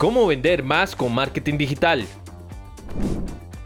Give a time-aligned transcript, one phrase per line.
[0.00, 2.06] ¿Cómo vender más con marketing digital?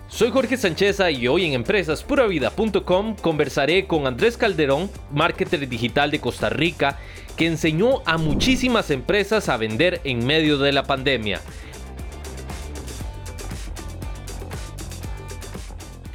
[0.08, 6.50] Soy Jorge Sancheza y hoy en empresaspuravida.com conversaré con Andrés Calderón, marketer digital de Costa
[6.50, 6.98] Rica,
[7.36, 11.40] que enseñó a muchísimas empresas a vender en medio de la pandemia.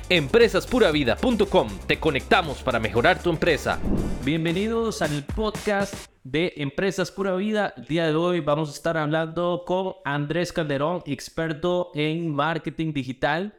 [0.10, 3.80] Empresaspuravida.com, te conectamos para mejorar tu empresa.
[4.26, 7.74] Bienvenidos al podcast de Empresas Pura Vida.
[7.76, 13.58] El día de hoy vamos a estar hablando con Andrés Calderón, experto en marketing digital.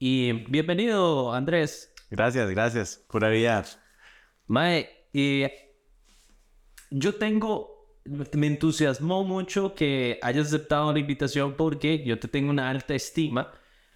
[0.00, 1.94] Y bienvenido, Andrés.
[2.10, 3.04] Gracias, gracias.
[3.08, 3.64] Pura vida.
[4.48, 4.88] Mae,
[6.90, 12.68] yo tengo, me entusiasmó mucho que hayas aceptado la invitación porque yo te tengo una
[12.68, 13.52] alta estima,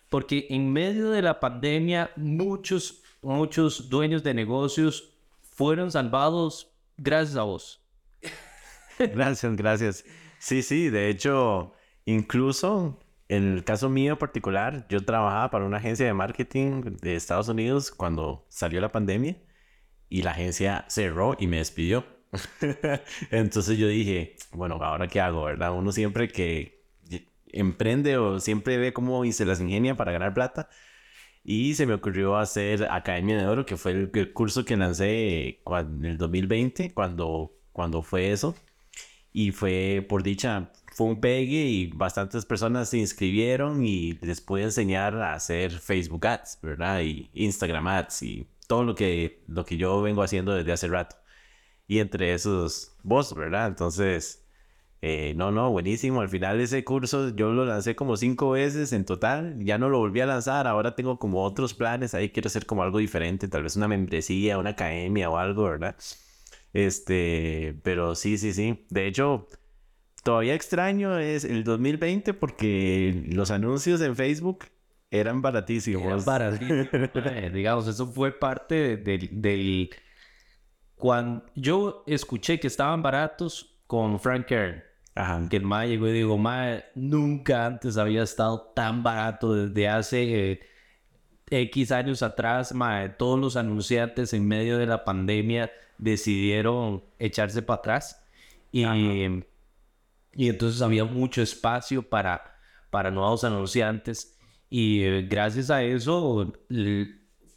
[0.09, 5.13] porque en medio de la pandemia muchos, muchos dueños de negocios
[5.43, 7.82] fueron salvados gracias a vos.
[8.99, 10.05] Gracias, gracias.
[10.39, 11.75] Sí, sí, de hecho,
[12.05, 17.49] incluso en el caso mío particular, yo trabajaba para una agencia de marketing de Estados
[17.49, 19.37] Unidos cuando salió la pandemia
[20.09, 22.05] y la agencia cerró y me despidió.
[23.31, 25.73] Entonces yo dije, bueno, ahora qué hago, ¿verdad?
[25.73, 26.83] Uno siempre que
[27.53, 30.69] emprende o siempre ve cómo se las ingenia para ganar plata.
[31.45, 36.05] Y se me ocurrió hacer Academia de Oro, que fue el, curso que lancé en
[36.05, 38.55] el 2020, cuando, cuando fue eso.
[39.33, 44.63] Y fue, por dicha, fue un pegue y bastantes personas se inscribieron y les pude
[44.65, 47.01] enseñar a hacer Facebook Ads, ¿verdad?
[47.01, 51.17] Y Instagram Ads y todo lo que, lo que yo vengo haciendo desde hace rato.
[51.87, 53.69] Y entre esos, vos, ¿verdad?
[53.69, 54.43] Entonces,
[55.03, 56.21] eh, no, no, buenísimo.
[56.21, 59.59] Al final de ese curso yo lo lancé como cinco veces en total.
[59.65, 60.67] Ya no lo volví a lanzar.
[60.69, 62.15] Ahora tengo como otros planes.
[62.15, 63.49] Ahí quiero hacer como algo diferente.
[63.49, 65.97] Tal vez una membresía, una academia o algo, ¿verdad?
[66.73, 68.87] Este, pero sí, sí, sí.
[68.91, 69.49] De hecho,
[70.23, 74.67] todavía extraño es el 2020 porque los anuncios en Facebook
[75.11, 76.25] eran baratísimos.
[77.15, 79.91] Eh, digamos, eso fue parte del...
[80.97, 84.83] Cuando yo escuché que estaban baratos con Frank Kern.
[85.15, 85.47] Ajá.
[85.51, 90.53] Que el MA llegó y digo, MA, nunca antes había estado tan barato desde hace
[90.53, 90.61] eh,
[91.51, 92.73] X años atrás.
[92.73, 98.25] Ma, todos los anunciantes en medio de la pandemia decidieron echarse para atrás
[98.71, 98.85] y,
[100.35, 102.57] y entonces había mucho espacio para,
[102.91, 104.39] para nuevos anunciantes
[104.75, 106.51] y eh, gracias a eso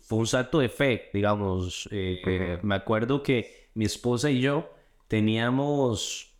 [0.01, 1.87] fue un salto de fe, digamos.
[1.89, 4.69] Eh, eh, me acuerdo que mi esposa y yo
[5.07, 6.35] teníamos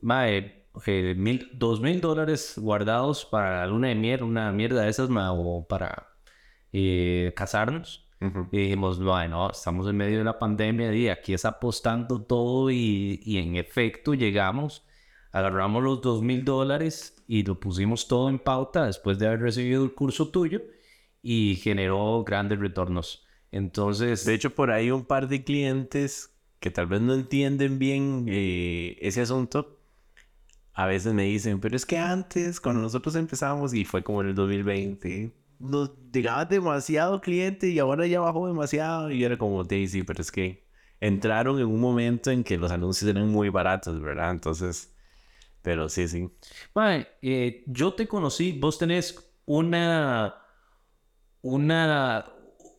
[0.00, 5.66] mil, dos mil dólares guardados para la luna de miel, una mierda de esas, o
[5.68, 6.08] para
[7.34, 8.08] casarnos.
[8.52, 13.20] Y dijimos, bueno, estamos en medio de la pandemia y aquí es apostando todo y,
[13.24, 14.84] y en efecto llegamos,
[15.32, 19.84] agarramos los dos mil dólares y lo pusimos todo en pauta después de haber recibido
[19.84, 20.62] el curso tuyo
[21.22, 23.24] y generó grandes retornos.
[23.50, 24.24] Entonces...
[24.24, 26.34] De hecho, por ahí un par de clientes
[26.64, 29.80] que tal vez no entienden bien eh, ese asunto,
[30.72, 34.28] a veces me dicen, pero es que antes, cuando nosotros empezamos, y fue como en
[34.28, 35.30] el 2020,
[35.64, 39.10] nos llegaba demasiado cliente y ahora ya bajó demasiado.
[39.10, 40.64] Y era como, Daisy, pero es que
[41.00, 44.30] entraron en un momento en que los anuncios eran muy baratos, ¿verdad?
[44.30, 44.94] Entonces,
[45.62, 46.30] pero sí, sí.
[46.74, 50.34] Bueno, eh, yo te conocí, vos tenés una,
[51.42, 52.26] una,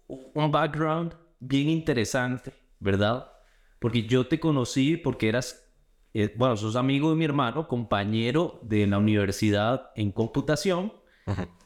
[0.07, 3.31] un background bien interesante, ¿verdad?
[3.79, 5.67] Porque yo te conocí porque eras,
[6.13, 10.93] eh, bueno, sos amigo de mi hermano, compañero de la universidad en computación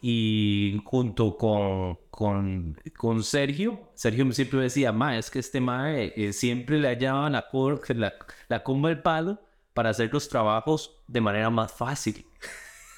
[0.02, 6.32] y junto con, con, con, Sergio, Sergio siempre decía, ma, es que este ma eh,
[6.32, 7.46] siempre le hallaban la,
[7.90, 8.14] la,
[8.48, 9.40] la comba del palo
[9.74, 12.26] para hacer los trabajos de manera más fácil.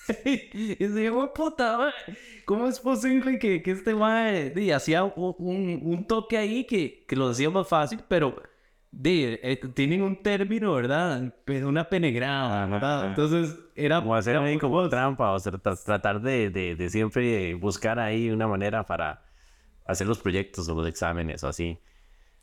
[0.25, 1.93] y digo, puta,
[2.45, 4.29] ¿cómo es posible que, que este ma
[4.75, 8.35] hacía un, un, toque ahí que, que lo hacía más fácil, pero
[8.91, 11.33] de, eh, tienen un término, ¿verdad?
[11.65, 13.07] Una penegrada, ¿verdad?
[13.07, 14.01] Entonces, era...
[14.01, 18.47] Como hacer ahí como trampa, o sea, tratar de, de, de, siempre buscar ahí una
[18.47, 19.23] manera para
[19.85, 21.79] hacer los proyectos o los exámenes o así.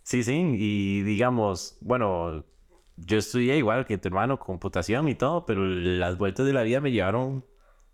[0.02, 2.44] Sí, sí, y digamos, bueno,
[2.96, 6.80] yo estudié igual que tu hermano, computación y todo, pero las vueltas de la vida
[6.80, 7.44] me llevaron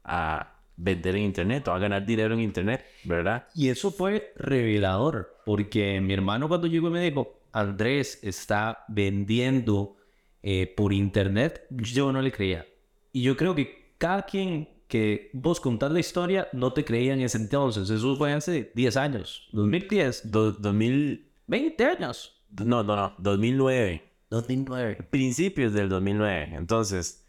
[0.05, 3.49] a vender en internet o a ganar dinero en internet, ¿verdad?
[3.55, 9.97] Y eso fue revelador, porque mi hermano cuando llegó me dijo, Andrés está vendiendo
[10.43, 12.67] eh, por internet, yo no le creía.
[13.13, 17.21] Y yo creo que cada quien que vos contás la historia no te creía en
[17.21, 17.89] ese entonces.
[17.89, 19.49] Eso fue hace 10 años.
[19.53, 20.31] 2010.
[20.31, 22.45] 2020 años.
[22.51, 23.15] No, no, no.
[23.19, 24.03] 2009.
[24.31, 25.09] 2009.
[25.11, 26.51] Principios del 2009.
[26.57, 27.27] Entonces,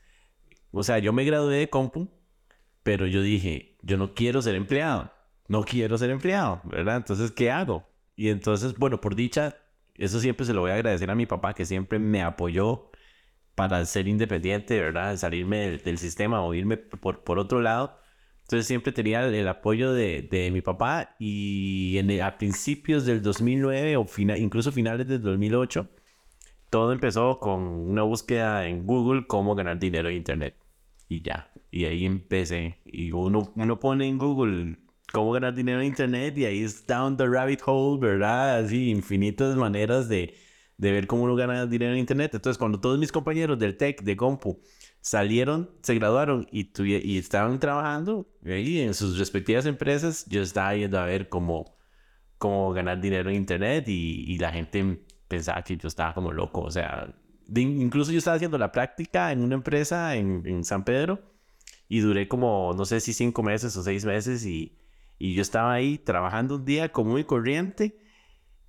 [0.71, 2.09] o sea, yo me gradué de compu
[2.83, 5.11] Pero yo dije, yo no quiero ser empleado,
[5.47, 6.97] no quiero ser empleado, ¿verdad?
[6.97, 7.87] Entonces, ¿qué hago?
[8.15, 9.55] Y entonces, bueno, por dicha,
[9.97, 12.89] eso siempre se lo voy a agradecer a mi papá, que siempre me apoyó
[13.55, 15.15] para ser independiente, ¿verdad?
[15.17, 17.97] Salirme del, sistema o irme por, por otro lado.
[18.43, 23.97] Entonces siempre tenía el, apoyo de, de, mi papá y en a principios del 2009
[23.97, 24.05] o
[24.37, 25.89] incluso finales del 2008,
[26.69, 30.55] todo empezó con una búsqueda en Google cómo ganar dinero en Internet.
[31.09, 32.79] Y ya, y ahí empecé.
[32.85, 34.77] Y uno, uno pone en Google
[35.11, 38.59] cómo ganar dinero en Internet y ahí es down the rabbit hole, ¿verdad?
[38.59, 40.35] Así, infinitas maneras de,
[40.77, 42.33] de ver cómo uno gana dinero en Internet.
[42.33, 44.61] Entonces, cuando todos mis compañeros del tech, de Compu,
[45.01, 50.99] salieron, se graduaron y, y estaban trabajando ahí en sus respectivas empresas, yo estaba yendo
[50.99, 51.77] a ver cómo,
[52.37, 56.61] cómo ganar dinero en Internet y, y la gente pensaba que yo estaba como loco.
[56.61, 57.13] O sea,
[57.55, 61.19] incluso yo estaba haciendo la práctica en una empresa en, en, San Pedro
[61.87, 64.75] y duré como, no sé si cinco meses o seis meses y,
[65.17, 67.97] y yo estaba ahí trabajando un día como muy corriente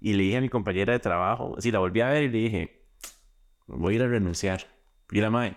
[0.00, 2.38] y le dije a mi compañera de trabajo, así la volví a ver y le
[2.38, 2.87] dije,
[3.66, 4.66] voy a ir a renunciar.
[5.10, 5.56] Y la madre,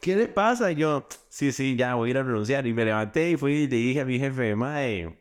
[0.00, 0.70] ¿qué le pasa?
[0.72, 2.66] Y yo, sí, sí, ya voy a ir a renunciar.
[2.66, 5.18] Y me levanté y fui y le dije a mi jefe, madre,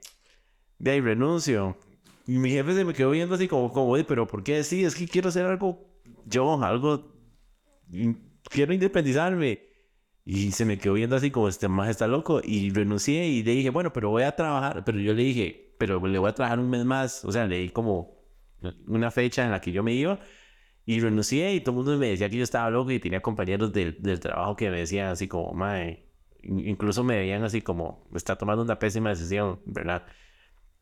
[0.77, 1.77] de ahí renuncio.
[2.27, 4.63] Y mi jefe se me quedó viendo así como, como, pero ¿por qué?
[4.63, 5.87] Sí, es que quiero hacer algo,
[6.25, 7.11] yo, algo,
[8.49, 9.74] quiero independizarme.
[10.25, 12.41] Y se me quedó viendo así como, este más está loco.
[12.43, 14.83] Y renuncié y le dije, bueno, pero voy a trabajar.
[14.83, 17.23] Pero yo le dije, pero le voy a trabajar un mes más.
[17.25, 18.15] O sea, le di como
[18.87, 20.19] una fecha en la que yo me iba.
[20.85, 23.73] Y renuncié y todo el mundo me decía que yo estaba loco y tenía compañeros
[23.73, 26.05] del, del trabajo que me decían así como, mae,
[26.43, 30.05] incluso me veían así como, está tomando una pésima decisión, ¿verdad?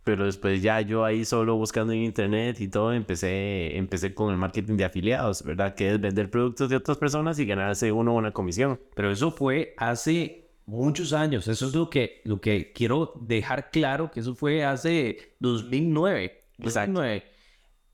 [0.04, 4.38] Pero después ya yo ahí solo buscando en internet y todo, empecé, empecé con el
[4.38, 5.76] marketing de afiliados, ¿verdad?
[5.76, 8.80] Que es vender productos de otras personas y ganarse uno una comisión.
[8.96, 11.48] Pero eso fue hace muchos años.
[11.48, 16.44] Eso es lo que, lo que quiero dejar claro, que eso fue hace 2009.
[16.58, 17.24] 2009.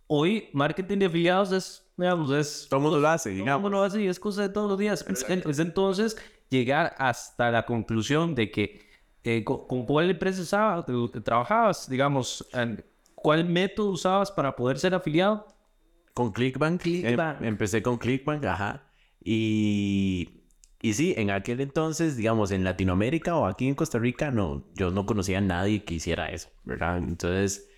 [0.08, 2.68] Hoy marketing de afiliados es, digamos, es...
[2.70, 3.50] Todo el mundo lo hace, digamos.
[3.50, 5.06] Todo el mundo lo hace y es cosa de todos los días.
[5.08, 6.18] Es entonces
[6.50, 8.89] llegar hasta la conclusión de que
[9.24, 10.86] eh, ¿con, cuál empresa
[11.24, 11.89] trabajabas?
[11.89, 12.48] Digamos,
[13.16, 15.48] ¿cuál método usabas para poder ser afiliado?
[16.13, 16.86] Con Clickbank.
[16.86, 18.83] Em, empecé con Clickbank, ajá.
[19.24, 20.45] Y,
[20.81, 24.92] y sí, en aquel entonces, digamos, en Latinoamérica o aquí en Costa Rica, no, yo
[24.92, 26.98] no conocía a nadie que hiciera eso, ¿verdad?
[26.98, 27.69] Entonces,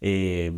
[0.00, 0.52] eh,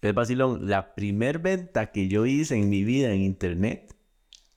[0.00, 0.68] es vacilón.
[0.68, 3.94] La primer venta que yo hice en mi vida en internet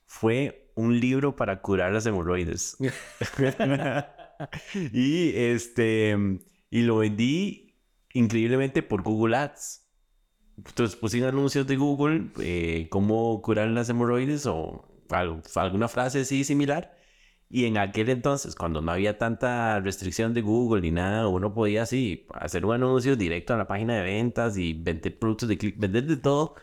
[0.06, 2.76] fue un libro para curar las hemorroides.
[4.92, 6.16] y este,
[6.70, 7.76] y lo vendí
[8.12, 9.86] increíblemente por Google Ads.
[10.56, 14.88] Entonces puse anuncios de Google, eh, cómo curar las hemorroides o
[15.54, 16.96] alguna frase así similar.
[17.48, 21.82] Y en aquel entonces, cuando no había tanta restricción de Google ni nada, uno podía
[21.82, 25.78] así hacer un anuncio directo a la página de ventas y vender productos de clic,
[25.78, 26.54] vender de todo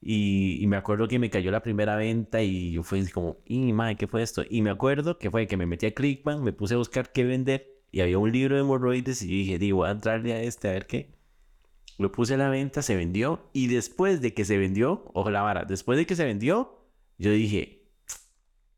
[0.00, 3.96] y, me acuerdo que me cayó la primera venta y yo fui como, y madre,
[3.96, 4.44] ¿qué fue esto?
[4.48, 7.24] Y me acuerdo que fue que me metí a Clickbank, me puse a buscar qué
[7.24, 10.68] vender y había un libro de hemorroides y dije, digo, voy a entrarle a este
[10.68, 11.10] a ver qué.
[11.98, 15.42] Lo puse a la venta, se vendió y después de que se vendió, ojo la
[15.42, 16.86] vara, después de que se vendió,
[17.18, 17.82] yo dije,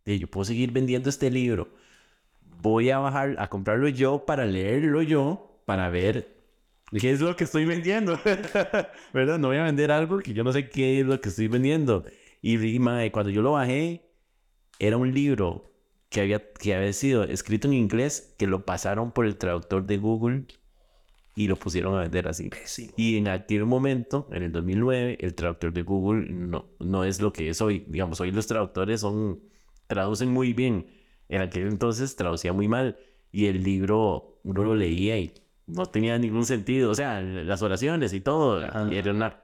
[0.07, 1.69] yo puedo seguir vendiendo este libro.
[2.63, 6.40] Voy a bajar, a comprarlo yo para leerlo yo, para ver
[6.99, 8.19] ¿Qué es lo que estoy vendiendo?
[9.13, 9.39] ¿Verdad?
[9.39, 12.05] No voy a vender algo que yo no sé qué es lo que estoy vendiendo.
[12.43, 12.79] Y,
[13.11, 14.11] cuando yo lo bajé,
[14.79, 15.73] era un libro
[16.09, 19.99] que había, que había sido escrito en inglés, que lo pasaron por el traductor de
[19.99, 20.47] Google
[21.37, 22.51] y lo pusieron a vender así.
[22.97, 27.33] Y en aquel momento, en el 2009, el traductor de Google no, no es lo
[27.33, 27.85] que es hoy.
[27.89, 29.41] Digamos, hoy los traductores son,
[29.87, 30.87] traducen muy bien.
[31.29, 32.99] En aquel entonces traducía muy mal.
[33.31, 35.33] Y el libro, uno lo leía y
[35.75, 36.91] no tenía ningún sentido.
[36.91, 39.43] O sea, las oraciones y todo, era una,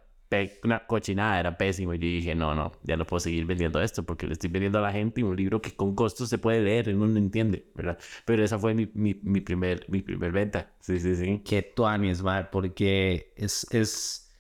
[0.65, 1.95] una cochinada, era pésimo.
[1.95, 4.79] Y yo dije, no, no, ya no puedo seguir vendiendo esto porque le estoy vendiendo
[4.79, 7.99] a la gente un libro que con costo se puede leer, uno no entiende, ¿verdad?
[8.25, 10.73] Pero esa fue mi, mi, mi primer, mi primer venta.
[10.81, 11.43] Sí, sí, sí.
[11.45, 14.31] Qué tuanis, man, porque es, es...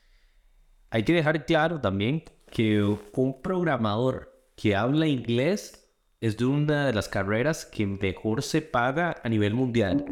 [0.90, 5.86] Hay que dejar claro también que un programador que habla inglés
[6.20, 10.04] es de una de las carreras que mejor se paga a nivel mundial.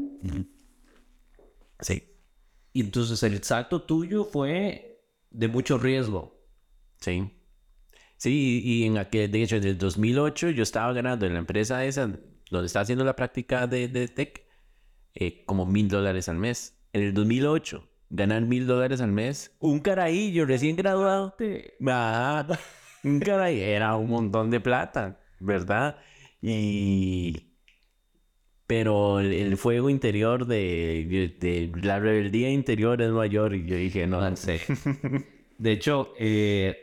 [1.81, 2.15] Sí.
[2.73, 6.45] Y entonces el salto tuyo fue de mucho riesgo.
[7.01, 7.31] Sí.
[8.17, 11.85] Sí, y en aquel, de hecho, en el 2008 yo estaba ganando en la empresa
[11.85, 12.07] esa,
[12.51, 14.47] donde estaba haciendo la práctica de, de tech,
[15.15, 16.81] eh, como mil dólares al mes.
[16.93, 21.37] En el 2008, ganar mil dólares al mes, un carajillo recién graduado,
[21.89, 22.47] ah,
[23.05, 25.99] un carajillo, era un montón de plata, ¿verdad?
[26.41, 27.54] Y
[28.67, 34.07] pero el, el fuego interior de, de, la rebeldía interior es mayor y yo dije,
[34.07, 34.61] no, No sé.
[35.59, 36.77] De hecho, eh,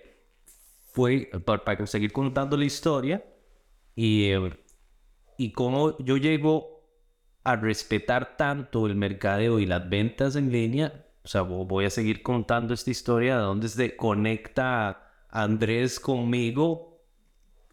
[0.92, 3.24] fue para, seguir contando la historia
[3.96, 4.52] y, eh,
[5.38, 6.82] y cómo yo llego
[7.44, 11.06] a respetar tanto el mercadeo y las ventas en línea.
[11.24, 17.02] O sea, vo- voy a seguir contando esta historia de dónde se conecta Andrés conmigo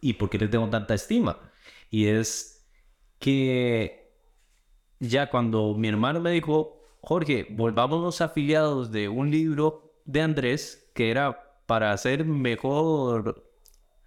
[0.00, 1.38] y por qué le tengo tanta estima.
[1.90, 2.66] Y es
[3.18, 3.97] que
[5.00, 11.10] ya cuando mi hermano me dijo, Jorge, volvámonos afiliados de un libro de Andrés que
[11.10, 13.44] era para hacer mejor...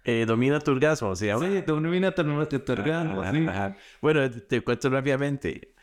[0.04, 1.46] eh, domina tu orgasmo, se llama.
[1.46, 3.06] Sí, te una terminal,
[3.48, 3.76] Ajá, ajá.
[4.00, 5.74] Bueno, te- te cuento rápidamente.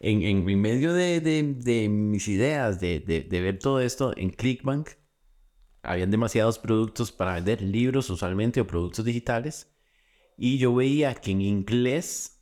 [0.00, 4.12] En, en, en medio de, de, de mis ideas, de, de, de ver todo esto,
[4.16, 4.90] en Clickbank
[5.82, 9.70] habían demasiados productos para vender, libros usualmente o productos digitales.
[10.36, 12.33] Y yo veía que en inglés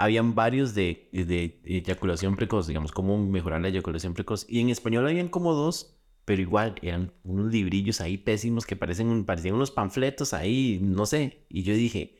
[0.00, 4.46] habían varios de, de eyaculación precoz, digamos, cómo mejorar la eyaculación precoz.
[4.48, 9.26] Y en español habían como dos, pero igual eran unos librillos ahí pésimos que parecen,
[9.26, 11.44] parecían unos panfletos ahí, no sé.
[11.50, 12.18] Y yo dije,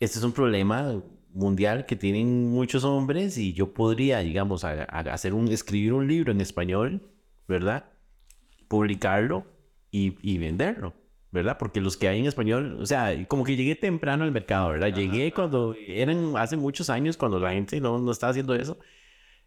[0.00, 1.00] este es un problema
[1.32, 6.40] mundial que tienen muchos hombres y yo podría, digamos, hacer un, escribir un libro en
[6.40, 7.08] español,
[7.46, 7.84] ¿verdad?
[8.66, 9.46] Publicarlo
[9.92, 10.92] y, y venderlo,
[11.34, 11.58] ¿verdad?
[11.58, 14.94] Porque los que hay en español, o sea, como que llegué temprano al mercado, ¿verdad?
[14.94, 18.78] Llegué cuando eran hace muchos años, cuando la gente no, no estaba haciendo eso.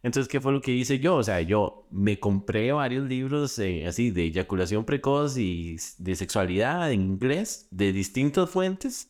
[0.03, 1.15] Entonces, ¿qué fue lo que hice yo?
[1.15, 6.91] O sea, yo me compré varios libros eh, así de eyaculación precoz y de sexualidad
[6.91, 9.09] en inglés, de distintas fuentes.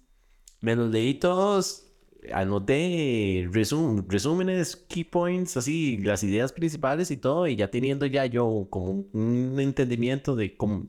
[0.62, 1.91] Me los leí todos,
[2.31, 8.25] anoté resum- resúmenes, key points, así, las ideas principales y todo, y ya teniendo ya
[8.27, 10.86] yo como un entendimiento de cómo,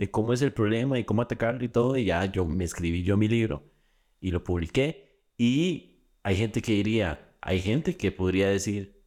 [0.00, 3.02] de cómo es el problema y cómo atacarlo y todo, y ya yo me escribí
[3.02, 3.62] yo mi libro
[4.18, 5.20] y lo publiqué.
[5.36, 8.98] Y hay gente que diría, hay gente que podría decir,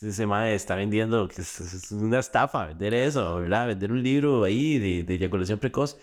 [0.00, 3.66] ese mae está vendiendo, que es, una estafa vender eso, ¿verdad?
[3.66, 5.98] Vender un libro ahí de, de eyaculación precoz.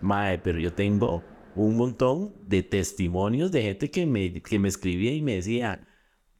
[0.00, 1.22] Mae, pero yo tengo
[1.54, 5.86] un montón de testimonios de gente que me, que me escribía y me decía,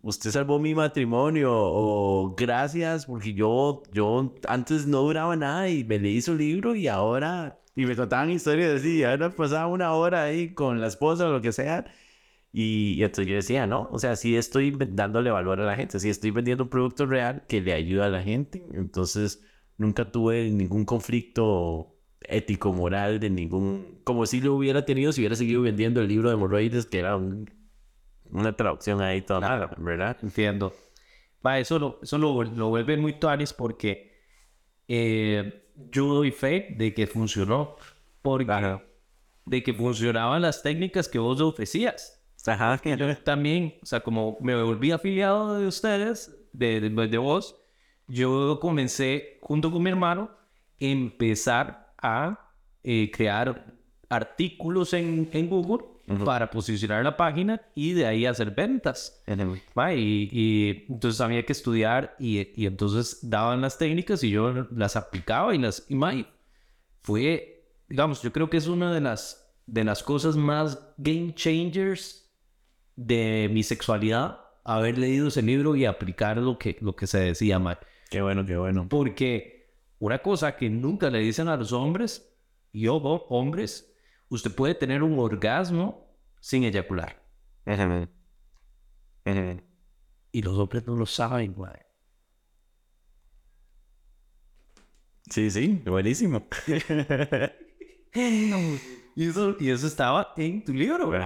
[0.04, 5.98] usted salvó mi matrimonio o gracias porque yo, yo antes no duraba nada y me
[5.98, 10.54] leí su libro y ahora, y me contaban historias así, ahora pasaba una hora ahí
[10.54, 11.86] con la esposa o lo que sea.
[12.52, 15.98] Y, y entonces yo decía, no, o sea, sí estoy dándole valor a la gente,
[16.00, 18.64] sí estoy vendiendo un producto real que le ayuda a la gente.
[18.74, 19.42] Entonces
[19.76, 24.00] nunca tuve ningún conflicto ético, moral, de ningún...
[24.04, 27.16] Como si lo hubiera tenido si hubiera seguido vendiendo el libro de hemorroides, que era
[27.16, 27.50] un-
[28.34, 30.16] una traducción ahí toda mala, ¿verdad?
[30.22, 30.74] Entiendo.
[31.44, 34.12] Va, eso lo, eso lo, lo vuelve muy tuanis porque
[34.88, 37.76] eh, yo doy fe de que funcionó.
[38.22, 38.80] Porque
[39.46, 42.22] de que funcionaban las técnicas que vos ofrecías.
[42.46, 47.56] Ajá, Yo también, o sea, como me volví afiliado de ustedes, de, de, de vos,
[48.06, 50.30] yo comencé junto con mi hermano
[50.78, 53.74] empezar a eh, crear
[54.10, 55.93] artículos en, en Google
[56.24, 59.22] para posicionar la página y de ahí hacer ventas.
[59.26, 64.96] Y, y entonces había que estudiar y, y entonces daban las técnicas y yo las
[64.96, 65.86] aplicaba y las...
[65.88, 66.12] Y, ma,
[67.02, 72.30] fue, digamos, yo creo que es una de las, de las cosas más game changers
[72.96, 77.58] de mi sexualidad, haber leído ese libro y aplicar lo que, lo que se decía,
[77.58, 77.78] ma.
[78.10, 78.86] Qué bueno, qué bueno.
[78.88, 82.30] Porque una cosa que nunca le dicen a los hombres,
[82.72, 83.93] y ojo, hombres,
[84.34, 87.22] usted puede tener un orgasmo sin eyacular.
[90.32, 91.72] Y los hombres no lo saben, güey.
[95.30, 96.46] Sí, sí, buenísimo.
[99.16, 101.20] Y eso, y eso estaba en tu libro, güey.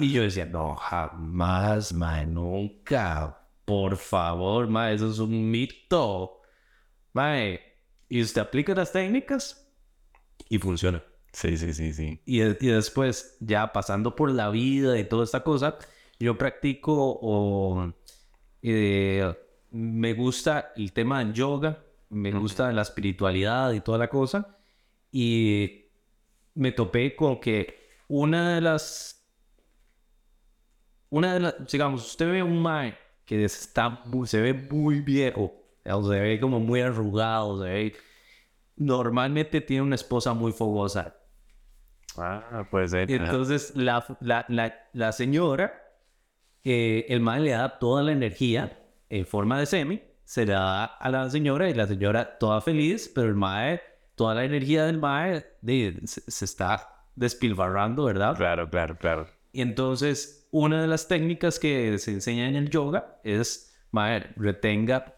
[0.00, 3.38] Y yo decía, no, jamás, man, nunca.
[3.64, 6.40] Por favor, ma, eso es un mito.
[7.12, 7.60] Mae,
[8.08, 9.70] y usted aplica las técnicas
[10.48, 11.02] y funciona.
[11.34, 12.22] Sí, sí, sí, sí.
[12.24, 15.76] Y, de- y después, ya pasando por la vida y toda esta cosa,
[16.20, 17.92] yo practico o
[18.62, 19.34] eh,
[19.72, 24.58] me gusta el tema del yoga, me gusta la espiritualidad y toda la cosa.
[25.12, 25.86] Y
[26.54, 29.26] me topé con que una de las...
[31.10, 31.54] Una de las...
[31.70, 35.52] Digamos, usted ve un mae que está, se ve muy viejo,
[35.86, 37.96] o se ve como muy arrugado, se ve...
[38.76, 41.16] Normalmente tiene una esposa muy fogosa.
[42.18, 43.10] Ah, puede ser.
[43.10, 45.72] Entonces la, la, la, la señora,
[46.62, 48.78] eh, el mae le da toda la energía
[49.08, 53.10] en forma de semi, se la da a la señora y la señora toda feliz,
[53.14, 53.80] pero el mae,
[54.14, 58.36] toda la energía del mae de- se, se está despilfarrando, ¿verdad?
[58.36, 59.26] Claro, claro, claro.
[59.52, 65.14] Y entonces una de las técnicas que se enseña en el yoga es, madre, retenga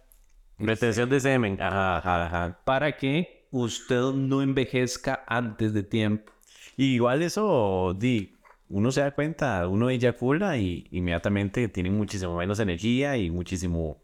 [0.59, 1.61] Retención de semen.
[1.61, 2.61] Ajá, ajá, ajá.
[2.65, 6.33] para que usted no envejezca antes de tiempo.
[6.77, 8.37] Y igual eso, di,
[8.69, 14.03] uno se da cuenta, uno eyacula y inmediatamente tiene muchísimo menos energía y muchísimo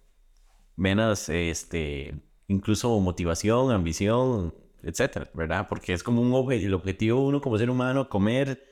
[0.76, 2.14] menos, este,
[2.49, 5.69] incluso motivación, ambición, etcétera, ¿verdad?
[5.69, 8.64] Porque es como un obje- el objetivo de uno como ser humano, comer,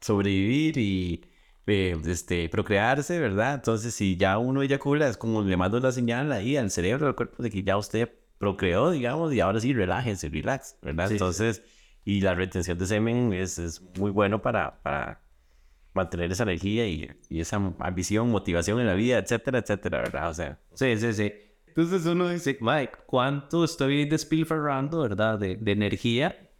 [0.00, 1.24] sobrevivir y
[1.66, 3.54] eh, este, procrearse, ¿verdad?
[3.54, 7.14] Entonces, si ya uno eyacula, es como le mando la señal ahí al cerebro, al
[7.16, 11.08] cuerpo, de que ya usted procreó, digamos, y ahora sí, relájese, relax, ¿verdad?
[11.08, 11.14] Sí.
[11.14, 11.62] Entonces,
[12.04, 15.20] y la retención de semen es, es muy bueno para, para
[15.94, 20.30] mantener esa energía y, y esa ambición, motivación en la vida, etcétera, etcétera, ¿verdad?
[20.30, 21.32] O sea, Sí, sí, sí.
[21.66, 26.50] Entonces uno dice, Mike, ¿cuánto estoy despilfarrando, verdad, de, de energía?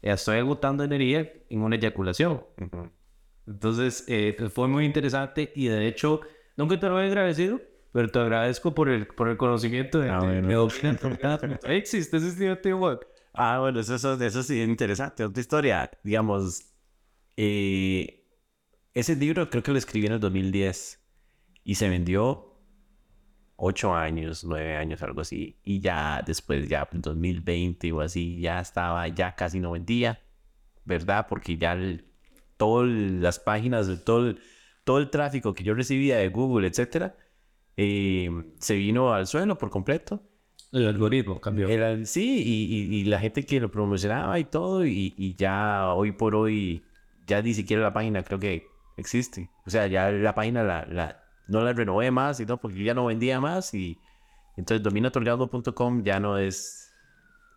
[0.00, 2.42] Estoy agotando energía en una eyaculación.
[3.46, 6.20] Entonces, eh, fue muy interesante y de hecho,
[6.56, 7.60] nunca te lo he agradecido,
[7.92, 10.48] pero te agradezco por el, por el conocimiento de, Ah, de- bueno.
[10.48, 13.00] de estudiante web.
[13.34, 15.24] Ah, bueno, eso, eso, eso sí es interesante.
[15.24, 16.64] Otra historia, digamos,
[17.36, 18.26] eh,
[18.94, 21.00] ese libro creo que lo escribí en el 2010
[21.64, 22.58] y se vendió
[23.56, 25.58] ocho años, nueve años, algo así.
[25.64, 30.20] Y ya después, ya en 2020 o así, ya estaba, ya casi no vendía,
[30.84, 31.26] ¿verdad?
[31.28, 31.76] Porque ya
[32.56, 34.40] todas las páginas, todo el,
[34.84, 37.16] todo el tráfico que yo recibía de Google, etcétera,
[37.76, 40.22] eh, se vino al suelo por completo.
[40.72, 41.68] El algoritmo cambió.
[41.68, 45.92] Era- sí, y, y- y la gente que lo promocionaba y todo, y, y ya
[45.92, 46.82] hoy por hoy,
[47.26, 49.50] ya ni siquiera la página creo que existe.
[49.66, 52.94] O sea, ya la página la, la- no la renové más y todo, porque ya
[52.94, 53.98] no vendía más, y
[54.56, 56.90] entonces dominatorgado.com ya no es,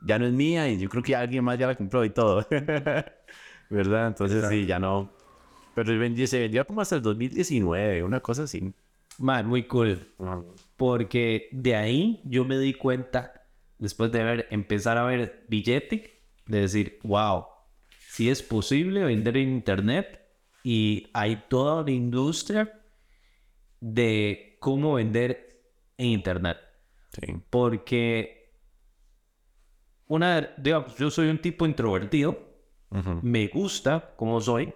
[0.05, 2.45] ya no es mía, y yo creo que alguien más ya la compró y todo.
[3.69, 4.07] ¿Verdad?
[4.07, 5.09] Entonces sí, ya no.
[5.73, 5.87] Pero
[6.27, 8.73] se vendió como hasta el 2019, una cosa así.
[9.19, 10.05] Man, muy cool.
[10.77, 13.47] Porque de ahí yo me di cuenta,
[13.79, 17.45] después de ver, empezar a ver billete, de decir, wow,
[18.09, 20.21] si es posible vender en internet
[20.63, 22.81] y hay toda una industria
[23.79, 25.61] de cómo vender
[25.97, 26.57] en internet.
[27.13, 27.33] Sí.
[27.49, 28.51] Porque
[30.07, 32.37] una, digamos, yo soy un tipo introvertido,
[33.21, 34.73] me gusta como soy.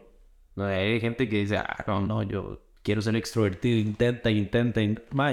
[0.57, 5.31] Hay gente que dice, ah, no, no, yo quiero ser extrovertido, intenta, intenta, in- Ma,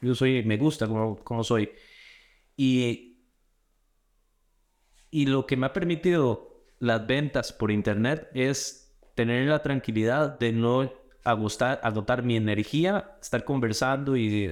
[0.00, 1.70] yo, soy, me gusta como, como soy.
[2.56, 3.18] Y,
[5.10, 10.52] y lo que me ha permitido las ventas por internet es tener la tranquilidad de
[10.52, 10.92] no
[11.24, 14.48] agostar, agotar mi energía, estar conversando y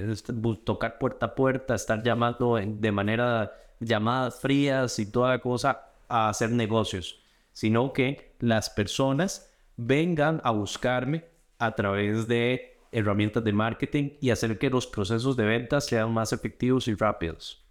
[0.63, 6.51] tocar puerta a puerta, estar llamando de manera, llamadas frías y toda cosa a hacer
[6.51, 7.21] negocios,
[7.53, 11.25] sino que las personas vengan a buscarme
[11.59, 16.33] a través de herramientas de marketing y hacer que los procesos de ventas sean más
[16.33, 17.65] efectivos y rápidos.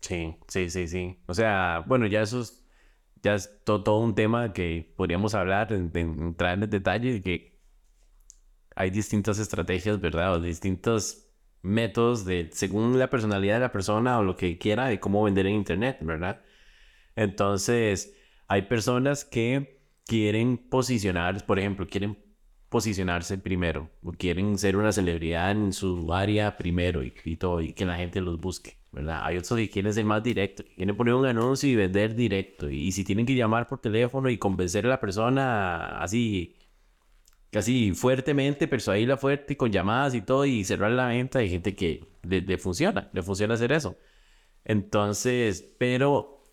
[0.00, 1.18] Sí, sí, sí, sí.
[1.26, 2.64] O sea, bueno, ya eso es,
[3.22, 7.12] ya es to- todo un tema que podríamos hablar, en, en- entrar en el detalle
[7.14, 7.60] de que
[8.74, 10.34] hay distintas estrategias, ¿verdad?
[10.34, 11.28] O distintos
[11.62, 15.46] métodos de, según la personalidad de la persona o lo que quiera, de cómo vender
[15.46, 16.42] en Internet, ¿verdad?
[17.16, 18.16] Entonces,
[18.48, 22.21] hay personas que quieren posicionar, por ejemplo, quieren
[22.72, 27.74] posicionarse primero, o quieren ser una celebridad en su área primero y, y todo, y
[27.74, 29.20] que la gente los busque, ¿verdad?
[29.24, 32.92] Hay otros que quieren ser más directos, quieren poner un anuncio y vender directo, y,
[32.92, 36.56] si tienen que llamar por teléfono y convencer a la persona así,
[37.50, 41.74] casi fuertemente, persuadirla fuerte y con llamadas y todo, y cerrar la venta, hay gente
[41.74, 43.96] que le, le funciona, le funciona hacer eso.
[44.64, 46.44] Entonces, pero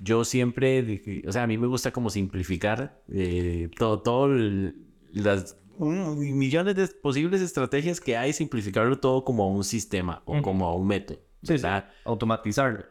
[0.00, 4.87] yo siempre, o sea, a mí me gusta como simplificar eh, todo, todo el-
[5.22, 10.66] las millones de posibles estrategias que hay, simplificarlo todo como a un sistema o como
[10.66, 11.20] a un método.
[11.42, 11.66] Sí, sí.
[12.04, 12.84] Automatizarlo.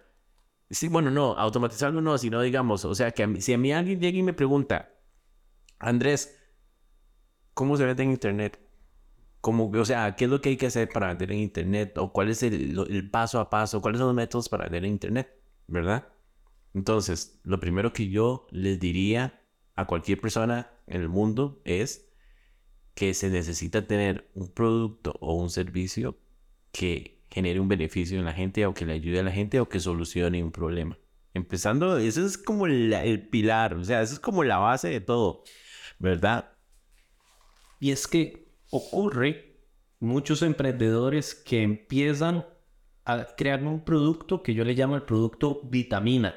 [0.70, 3.72] Sí, bueno, no, automatizarlo no, sino digamos, o sea, que a mí- si a mí
[3.72, 4.90] alguien llega y me pregunta,
[5.80, 6.38] Andrés,
[7.54, 8.60] ¿cómo se vende en Internet?
[9.42, 11.98] Como, o sea, ¿qué es lo que hay que hacer para vender en Internet?
[11.98, 13.82] ¿O cuál es el, el paso a paso?
[13.82, 15.30] ¿Cuáles son los métodos para vender en Internet?
[15.68, 16.08] ¿Verdad?
[16.74, 19.42] Entonces, lo primero que yo les diría
[19.76, 22.07] a cualquier persona en el mundo es
[22.98, 26.18] que se necesita tener un producto o un servicio
[26.72, 29.70] que genere un beneficio en la gente o que le ayude a la gente o
[29.70, 30.98] que solucione un problema.
[31.36, 35.00] Empezando, eso es como la- el pilar, o sea, eso es como la base de
[35.00, 35.44] todo,
[36.00, 36.54] ¿verdad?
[37.80, 39.60] Y es que ocurre
[40.00, 42.48] muchos emprendedores que empiezan
[43.06, 46.34] a crear un producto que yo le llamo el producto vitamina.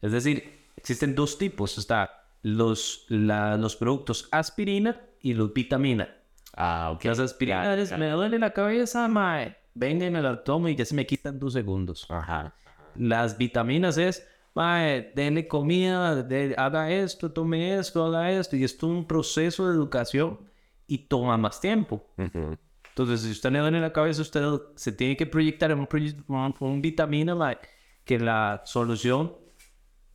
[0.00, 0.42] Es decir,
[0.74, 1.76] existen dos tipos.
[1.76, 6.08] Está los, la- los productos aspirina y los vitaminas.
[6.54, 7.04] Ah, ok.
[7.06, 9.56] Las aspirinas, me duele la cabeza, mae.
[9.74, 12.06] Venga y me la tomo y ya se me quitan dos segundos.
[12.10, 12.54] Ajá.
[12.94, 18.54] Las vitaminas es, mae, denle comida, de- haga esto, tome esto, haga esto.
[18.54, 20.38] Y esto es un proceso de educación
[20.86, 22.06] y toma más tiempo.
[22.18, 22.56] Ujú.
[22.90, 24.44] Entonces, si usted le duele la cabeza, usted
[24.76, 25.88] se tiene que proyectar en un,
[26.28, 27.58] un- un vitamina mae,
[28.04, 29.32] que la solución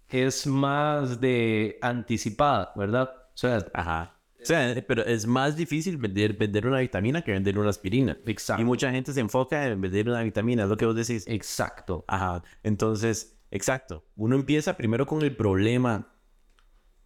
[0.07, 3.09] es más de anticipada, ¿verdad?
[3.33, 4.15] O sea, Ajá.
[4.41, 8.17] O sea, pero es más difícil vender, vender una vitamina que vender una aspirina.
[8.25, 8.61] Exacto.
[8.61, 11.25] Y mucha gente se enfoca en vender una vitamina, es lo que vos decís.
[11.27, 12.05] exacto.
[12.07, 12.41] Ajá.
[12.63, 14.05] Entonces, exacto.
[14.15, 16.13] Uno empieza primero con el problema.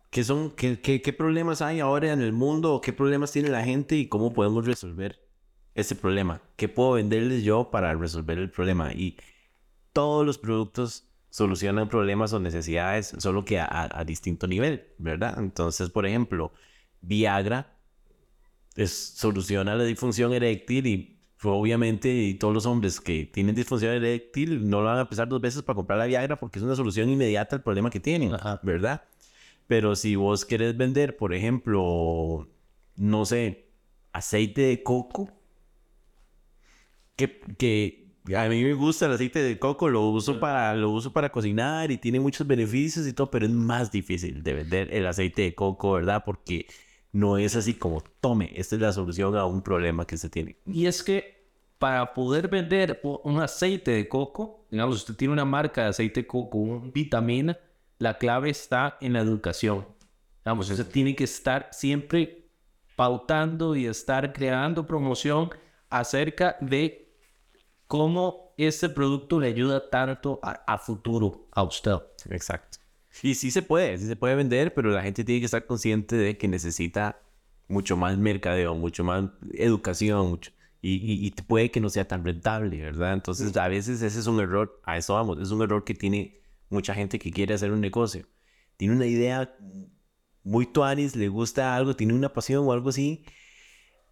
[0.09, 2.81] ¿Qué son, qué, qué, qué problemas hay ahora en el mundo?
[2.83, 5.19] ¿Qué problemas tiene la gente y cómo podemos resolver
[5.73, 6.39] ese problema?
[6.55, 8.93] ¿Qué puedo venderles yo para resolver el problema?
[8.93, 9.17] Y
[9.91, 15.33] todos los productos solucionan problemas o necesidades, solo que a, a- a distinto nivel, ¿verdad?
[15.39, 16.53] Entonces, por ejemplo,
[17.03, 17.77] Viagra
[18.75, 24.69] es, soluciona la disfunción eréctil y obviamente y todos los hombres que tienen disfunción eréctil
[24.69, 27.09] no lo van a pensar dos veces para comprar la Viagra porque es una solución
[27.09, 28.59] inmediata al problema que tienen, Ajá.
[28.63, 29.03] ¿verdad?
[29.67, 32.47] Pero si vos querés vender, por ejemplo,
[32.95, 33.69] no sé,
[34.11, 35.29] aceite de coco,
[37.15, 38.03] que, que
[38.35, 41.91] a mí me gusta el aceite de coco, lo uso para, lo uso para cocinar
[41.91, 45.55] y tiene muchos beneficios y todo, pero es más difícil de vender el aceite de
[45.55, 46.23] coco, ¿verdad?
[46.25, 46.67] Porque
[47.13, 50.58] no es así como, tome, esta es la solución a un problema que se tiene.
[50.65, 51.45] Y es que
[51.78, 56.28] para poder vender un aceite de coco, digamos, usted tiene una marca de aceite de
[56.28, 57.58] coco, una vitamina,
[57.99, 59.86] la clave está en la educación.
[60.43, 62.49] Vamos, usted tiene que estar siempre
[62.95, 65.52] pautando y estar creando promoción
[65.89, 67.15] acerca de
[67.88, 71.97] cómo este producto le ayuda tanto a, a futuro a usted.
[72.30, 72.80] Exacto.
[73.21, 76.15] Y sí se puede, sí se puede vender, pero la gente tiene que estar consciente
[76.15, 77.19] de que necesita
[77.67, 82.26] mucho más mercadeo, mucho más educación, mucho, y, y, y puede que no sea tan
[82.26, 83.13] rentable, ¿verdad?
[83.13, 86.41] Entonces, a veces ese es un error, a eso vamos, es un error que tiene
[86.69, 88.28] mucha gente que quiere hacer un negocio.
[88.78, 89.56] Tiene una idea
[90.43, 93.23] muy tuanis, le gusta algo, tiene una pasión o algo así,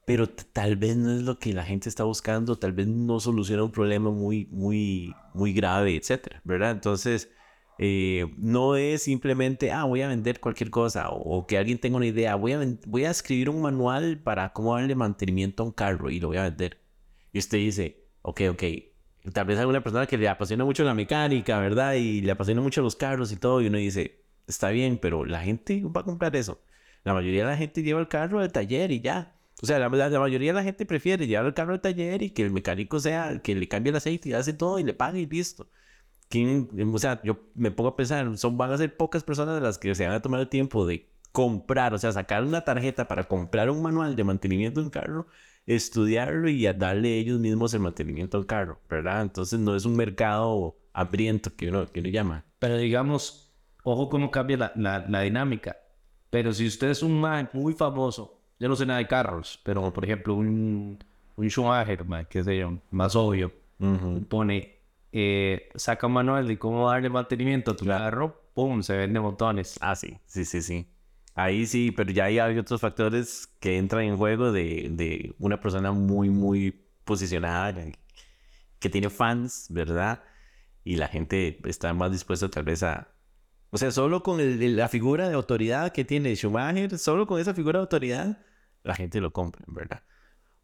[0.05, 3.63] pero tal vez no es lo que la gente está buscando, tal vez no soluciona
[3.63, 6.71] un problema muy, muy, muy grave, etcétera, ¿verdad?
[6.71, 7.29] Entonces,
[7.83, 12.05] eh, no es simplemente, ah, voy a vender cualquier cosa, o, que alguien tenga una
[12.05, 16.09] idea, voy a, voy a escribir un manual para cómo darle mantenimiento a un carro
[16.11, 16.79] y lo voy a vender.
[17.33, 18.63] Y usted dice, ok, ok,
[19.33, 21.93] tal vez alguna persona que le apasiona mucho la mecánica, ¿verdad?
[21.95, 25.41] Y le apasiona mucho los carros y todo, y uno dice, está bien, pero la
[25.41, 26.61] gente va a comprar eso.
[27.03, 29.35] La mayoría de la gente lleva el carro al taller y ya.
[29.61, 32.31] O sea, la, la- mayoría de la gente prefiere llevar el carro al taller y
[32.31, 35.19] que el mecánico sea que le cambie el aceite y hace todo y le pague
[35.21, 35.69] y listo.
[36.31, 39.61] ¿Quién- o sea, yo me pongo a pensar, son, van a ser pocas personas de
[39.61, 43.07] las que se van a tomar el tiempo de comprar, o sea, sacar una tarjeta
[43.07, 45.27] para comprar un manual de mantenimiento de un carro,
[45.65, 49.21] estudiarlo y a darle ellos mismos el mantenimiento al carro, ¿verdad?
[49.21, 52.45] Entonces no es un mercado hambriento que uno, que uno llama.
[52.59, 55.77] Pero digamos, ojo cómo cambia la, la, la dinámica.
[56.29, 59.91] Pero si usted es un man muy famoso, yo no sé nada de carros, pero
[59.93, 61.03] por ejemplo un,
[61.35, 64.25] un Schumacher, man, qué sé yo, más obvio, Ujú.
[64.29, 64.80] pone,
[65.11, 69.77] eh, saca un manual de cómo darle mantenimiento a tu carro, pum, se vende montones.
[69.81, 70.87] Ah, sí, sí, sí, sí.
[71.35, 75.59] Ahí sí, pero ya hay, hay otros factores que entran en juego de, de una
[75.61, 76.71] persona muy, muy
[77.05, 77.73] posicionada,
[78.79, 80.23] que- tiene fans, ¿verdad?
[80.83, 83.13] Y la gente está más dispuesta tal vez a...
[83.71, 87.53] O sea, solo con el- la figura de autoridad que tiene Schumacher, solo con esa
[87.53, 88.39] figura de autoridad,
[88.83, 90.03] la gente lo compra, ¿verdad?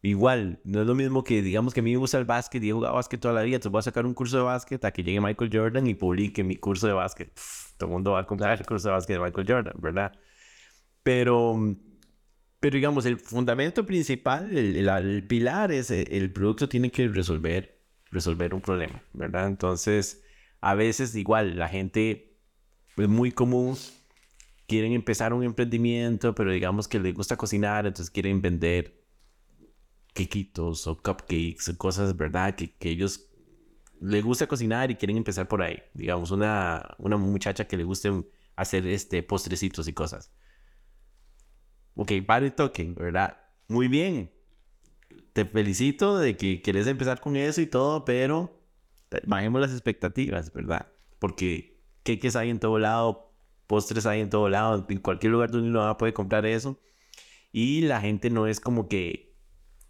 [0.03, 2.69] Igual, no es lo mismo que digamos que a mí me gusta el básquet y
[2.69, 4.91] he jugado básquet toda la vida, entonces voy a sacar un curso de básquet a
[4.91, 7.33] que llegue Michael Jordan y publique mi curso de básquet.
[7.33, 10.13] Pff, todo el mundo va a comprar el curso de básquet de Michael Jordan, ¿verdad?
[11.03, 11.57] Pero,
[12.59, 17.07] pero digamos, el fundamento principal, el, el- el pilar es eh, el producto tiene que
[17.07, 17.79] resolver,
[18.11, 19.47] resolver un problema, ¿verdad?
[19.47, 20.23] Entonces,
[20.61, 22.37] a veces igual la gente
[22.97, 23.77] es muy común,
[24.67, 28.96] quieren empezar un emprendimiento, pero digamos que les gusta cocinar, entonces quieren vender
[30.17, 32.55] quequitos o cupcakes o cosas, ¿verdad?
[32.55, 33.29] Que, que ellos
[34.01, 35.81] les gusta cocinar y quieren empezar por ahí.
[35.93, 38.11] Digamos, una, una muchacha que le guste
[38.55, 40.31] hacer este, postrecitos y cosas.
[41.95, 43.37] Ok, pare y toque, ¿verdad?
[43.67, 44.31] Muy bien.
[45.33, 48.59] Te felicito de que quieres empezar con eso y todo, pero
[49.25, 50.87] bajemos las expectativas, ¿verdad?
[51.19, 53.33] Porque queques hay en todo lado,
[53.67, 56.79] postres hay en todo lado, en cualquier lugar donde uno va poder comprar eso.
[57.51, 59.26] Y la gente no es como que,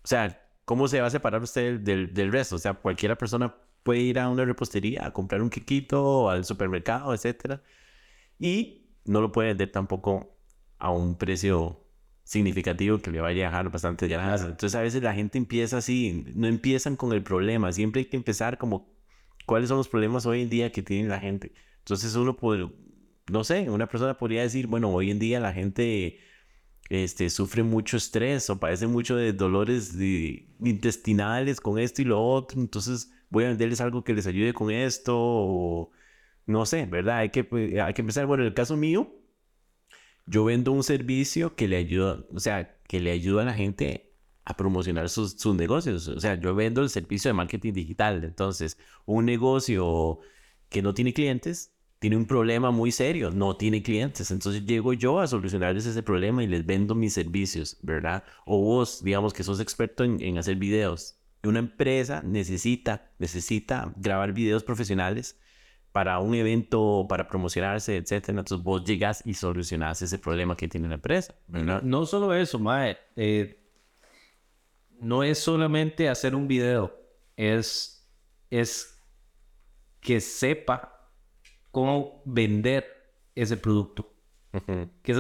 [0.08, 2.56] o sea, ¿cómo se va a separar usted del, del resto?
[2.56, 7.14] O sea, cualquiera persona puede ir a una repostería a comprar un quequito, al supermercado,
[7.14, 7.62] etcétera.
[8.40, 10.34] Y no lo puede vender tampoco
[10.80, 11.84] a un precio
[12.24, 14.44] significativo que le vaya a dejar bastante llamadas.
[14.44, 18.16] Entonces a veces la gente empieza así, no empiezan con el problema, siempre hay que
[18.16, 18.90] empezar como
[19.46, 21.52] cuáles son los problemas hoy en día que tiene la gente.
[21.80, 22.72] Entonces uno puede,
[23.30, 26.18] no sé, una persona podría decir, bueno, hoy en día la gente
[26.90, 29.94] este, sufre mucho estrés o padece mucho de dolores
[30.60, 34.72] intestinales con esto y lo otro, entonces voy a venderles algo que les ayude con
[34.72, 35.92] esto
[36.48, 37.18] no sé, ¿verdad?
[37.20, 39.14] Hay que, pues, hay que empezar, bueno, en el caso mío,
[40.26, 44.14] yo vendo un servicio que le ayuda, o sea, que le ayuda a la gente
[44.46, 46.08] a promocionar sus, sus, negocios.
[46.08, 48.24] O sea, yo vendo el servicio de marketing digital.
[48.24, 50.20] Entonces, un negocio
[50.70, 54.30] que no tiene clientes tiene un problema muy serio, no tiene clientes.
[54.32, 58.24] Entonces llego yo a solucionarles ese problema y les vendo mis servicios, ¿verdad?
[58.46, 61.20] O vos, digamos que sos experto en, en hacer videos.
[61.44, 65.40] Una empresa necesita, necesita grabar videos profesionales
[65.92, 68.40] para un evento, para promocionarse, etcétera.
[68.40, 71.82] Entonces vos llegas y solucionas ese problema que tiene la empresa, ¿verdad?
[71.82, 72.98] No solo eso, Mae.
[73.16, 73.64] Eh,
[75.00, 76.96] no es solamente hacer un video,
[77.36, 78.08] es,
[78.50, 79.02] es
[80.00, 80.97] que sepa
[81.78, 82.88] cómo vender
[83.36, 84.12] ese producto.
[85.04, 85.18] Que es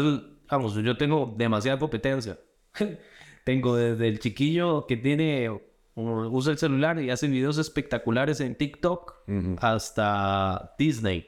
[0.49, 2.39] vamos, yo tengo demasiada competencia.
[3.43, 5.51] tengo desde el chiquillo que tiene
[5.93, 9.13] usa el celular y hace videos espectaculares en TikTok
[9.59, 11.27] hasta Disney.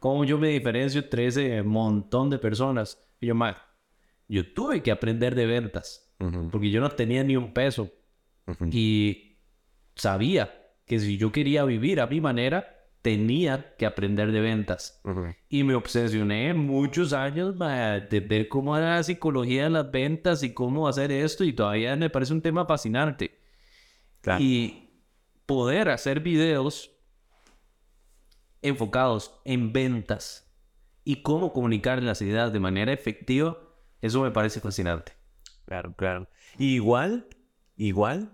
[0.00, 3.00] ¿Cómo yo me diferencio entre ese montón de personas?
[3.20, 3.58] Y yo, más,
[4.26, 6.12] yo tuve que aprender de ventas
[6.50, 7.92] porque yo no tenía ni un peso
[8.72, 9.36] y
[9.94, 10.52] sabía
[10.84, 12.73] que si yo quería vivir a mi manera,
[13.04, 15.02] tenía que aprender de ventas.
[15.50, 20.54] Y me obsesioné muchos años de ver cómo era la psicología de las ventas y
[20.54, 23.42] cómo hacer esto y todavía me parece un tema fascinante.
[24.38, 24.88] Y
[25.44, 26.92] poder hacer videos
[28.62, 30.50] enfocados en ventas
[31.04, 33.58] y cómo comunicar las ideas de manera efectiva,
[34.00, 35.12] eso me parece fascinante.
[35.66, 36.26] Claro, claro.
[36.58, 37.26] igual,
[37.76, 38.32] igual,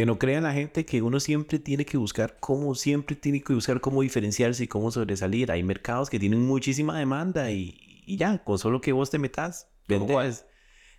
[0.00, 3.52] que no crean la gente que uno siempre tiene que buscar cómo, siempre tiene que
[3.52, 5.52] buscar cómo diferenciarse y cómo sobresalir.
[5.52, 10.46] Hay mercados que tienen muchísima demanda y, ya, con solo que vos te metas, vendes,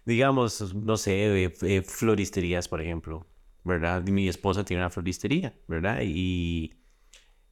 [0.05, 3.25] digamos, no sé, eh, eh, floristerías, por ejemplo,
[3.63, 4.03] ¿verdad?
[4.03, 6.01] Mi esposa tiene una floristería, ¿verdad?
[6.03, 6.75] Y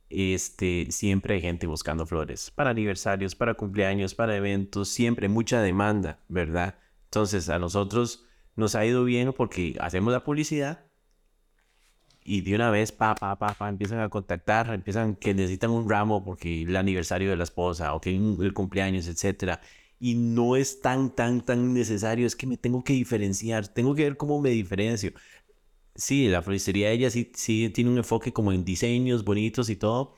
[0.07, 6.19] este, siempre hay gente buscando flores para aniversarios, para cumpleaños, para eventos, siempre mucha demanda,
[6.27, 6.77] ¿verdad?
[7.05, 8.23] Entonces a nosotros
[8.55, 10.88] nos ha ido bien porque hacemos la publicidad
[12.23, 15.89] y de una vez, pa, pa, pa, pa, empiezan a contactar, empiezan que necesitan un
[15.89, 19.61] ramo porque el aniversario de la esposa o que el cumpleaños, etcétera.
[19.99, 24.03] Y no es tan, tan, tan necesario, es que me tengo que diferenciar, tengo que
[24.03, 25.13] ver cómo me diferencio.
[25.95, 30.13] Sí, la floristería ella sí, sí tiene un enfoque como en diseños bonitos y todo,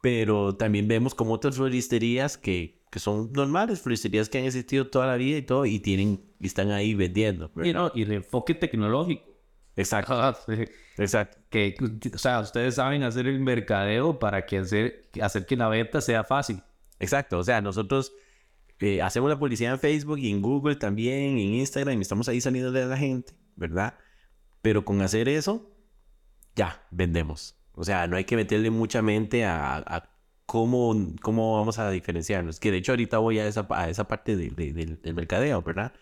[0.00, 5.06] pero también vemos como otras floristerías que, que son normales, floristerías que han existido toda
[5.06, 7.50] la vida y todo, y tienen, y están ahí vendiendo.
[7.62, 9.24] Y, no, y el enfoque tecnológico.
[9.76, 10.36] Exacto.
[10.98, 11.38] Exacto.
[11.48, 11.76] Que,
[12.12, 16.24] o sea, ustedes saben hacer el mercadeo para que hacer, hacer que la venta sea
[16.24, 16.62] fácil.
[16.98, 17.38] Exacto.
[17.38, 18.12] O sea, nosotros
[18.80, 22.40] eh, hacemos la publicidad en Facebook y en Google también, en Instagram, y estamos ahí
[22.40, 23.94] saliendo de la gente, ¿verdad?
[24.60, 25.70] Pero con hacer eso,
[26.56, 27.56] ya, vendemos.
[27.72, 30.10] O sea, no hay que meterle mucha mente a,
[30.46, 32.58] cómo, cómo vamos a diferenciarnos.
[32.58, 35.92] Que de hecho ahorita voy a esa, a esa parte del mercadeo, ¿verdad?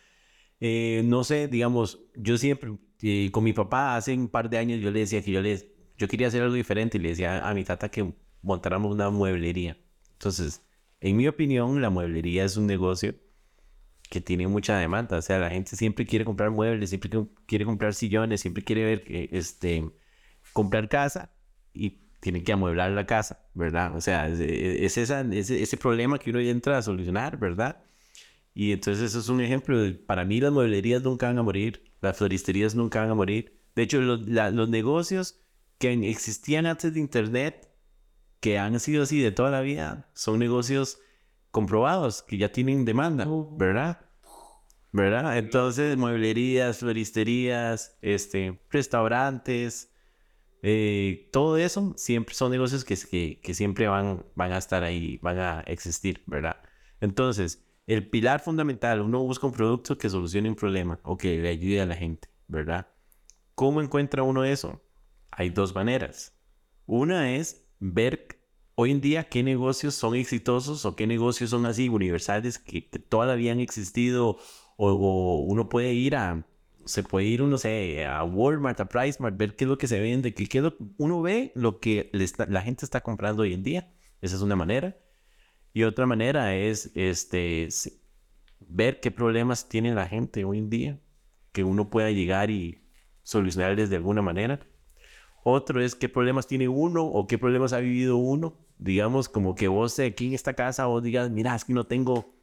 [0.61, 4.81] Eh, no sé, digamos, yo siempre, eh, con mi papá hace un par de años
[4.81, 7.55] yo le decía que yo, le, yo quería hacer algo diferente y le decía a
[7.55, 9.79] mi tata que montáramos una mueblería.
[10.13, 10.63] Entonces,
[11.01, 13.15] en mi opinión, la mueblería es un negocio
[14.11, 15.19] que tiene mucha demanda.
[15.19, 17.11] O sea, la gente siempre quiere comprar muebles, siempre
[17.47, 19.91] quiere comprar sillones, siempre quiere ver, que este,
[20.53, 21.33] comprar casa
[21.73, 23.95] y tiene que amueblar la casa, ¿verdad?
[23.97, 27.85] O sea, es, esa, ese, ese problema que uno entra a solucionar, ¿verdad?
[28.59, 29.77] Y entonces eso es un ejemplo.
[30.07, 33.61] para mí las mueblerías nunca van a morir, las floristerías nunca van a morir.
[33.75, 35.43] De hecho, los, los negocios
[35.77, 37.71] que existían antes de Internet,
[38.41, 40.99] que han sido así de toda la vida, son negocios
[41.51, 44.01] comprobados, que ya tienen demanda, ¿verdad?
[44.91, 45.37] ¿Verdad?
[45.37, 49.93] Entonces, mueblerías, floristerías, este, restaurantes,
[50.63, 55.19] eh, todo eso siempre son negocios que, que, que, siempre van, van a estar ahí,
[55.21, 56.63] van a existir, ¿verdad?
[57.03, 61.49] Entonces, el pilar fundamental, uno busca un producto que solucione un problema o que le
[61.49, 62.89] ayude a la gente, ¿verdad?
[63.55, 64.83] ¿Cómo encuentra uno eso?
[65.31, 66.37] Hay dos maneras.
[66.87, 68.41] Una es ver
[68.75, 73.53] hoy en día qué negocios son exitosos o qué negocios son así universales que, todavía
[73.53, 74.39] han existido
[74.77, 76.45] o, uno puede ir a,
[76.85, 80.01] se puede ir, no sé, a Walmart, a PriceMart, ver qué es lo que se
[80.01, 82.11] vende, qué, qué uno ve lo que
[82.49, 83.93] la gente está comprando hoy en día.
[84.21, 84.97] Esa es una manera.
[85.77, 87.69] Y otra manera es, este,
[88.61, 90.99] ver qué problemas tiene la gente hoy en día,
[91.53, 92.81] que uno pueda llegar y
[93.23, 94.59] solucionarles de alguna manera.
[95.45, 98.57] Otro es qué problemas tiene uno o qué problemas ha vivido uno.
[98.79, 102.35] Digamos, como que vos aquí en esta casa vos digas, mira, es que no tengo,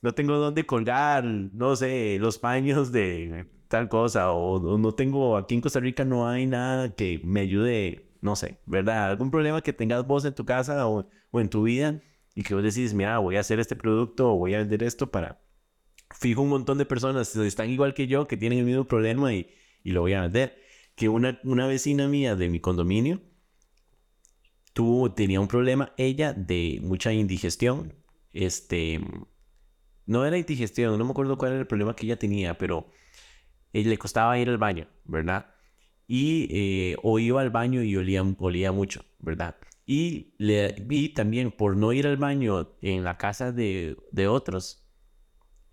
[0.00, 5.54] no tengo dónde colgar, no sé, los paños de tal cosa, o, no tengo, aquí
[5.54, 9.10] en Costa Rica no hay nada que me ayude, no sé, ¿verdad?
[9.10, 12.00] Algún problema que tengas vos en tu casa o, o en tu vida
[12.34, 15.10] y que vos decís, mira, voy a hacer este producto o voy a vender esto
[15.10, 15.40] para...
[16.10, 19.48] Fijo un montón de personas están igual que yo, que tienen el mismo problema y,
[19.82, 20.58] y lo voy a vender.
[20.94, 23.20] Que una, una vecina mía de mi condominio
[24.72, 27.94] tuvo, tenía un problema, ella, de mucha indigestión.
[28.32, 29.00] Este,
[30.06, 32.90] no era indigestión, no me acuerdo cuál era el problema que ella tenía, pero
[33.72, 35.54] eh, le costaba ir al baño, ¿verdad?
[36.06, 39.56] Y eh, o iba al baño y olía, olía mucho, ¿verdad?
[39.86, 44.84] Y le vi también por no ir al baño en la casa de, de otros,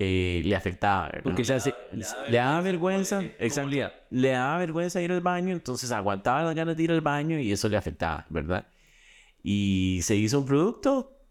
[0.03, 1.11] eh, le afectaba.
[1.23, 3.69] Porque se hace, le daba vergüenza, exacto,
[4.09, 7.51] le daba vergüenza ir al baño, entonces aguantaba las ganas de ir al baño y
[7.51, 8.67] eso le afectaba, ¿verdad?
[9.43, 11.21] Y se hizo un producto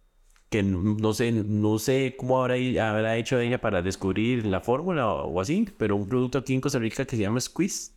[0.51, 2.55] que no sé, no sé cómo habrá,
[2.89, 6.79] habrá hecho ella para descubrir la fórmula o, así, pero un producto aquí en Costa
[6.79, 7.93] Rica que se llama Squeeze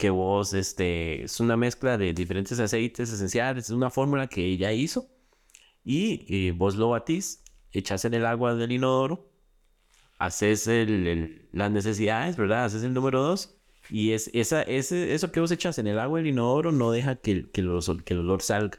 [0.00, 4.72] que vos, este, es una mezcla de diferentes aceites esenciales, es una fórmula que ella
[4.72, 5.10] hizo
[5.84, 9.30] y eh, vos lo batís, echas en el agua del inodoro,
[10.16, 12.64] haces el, las necesidades, ¿verdad?
[12.64, 13.58] Haces el número dos
[13.90, 17.16] y es, esa, ese, eso que vos echas en el agua del inodoro no deja
[17.16, 17.62] que, que,
[18.04, 18.78] que el olor salga,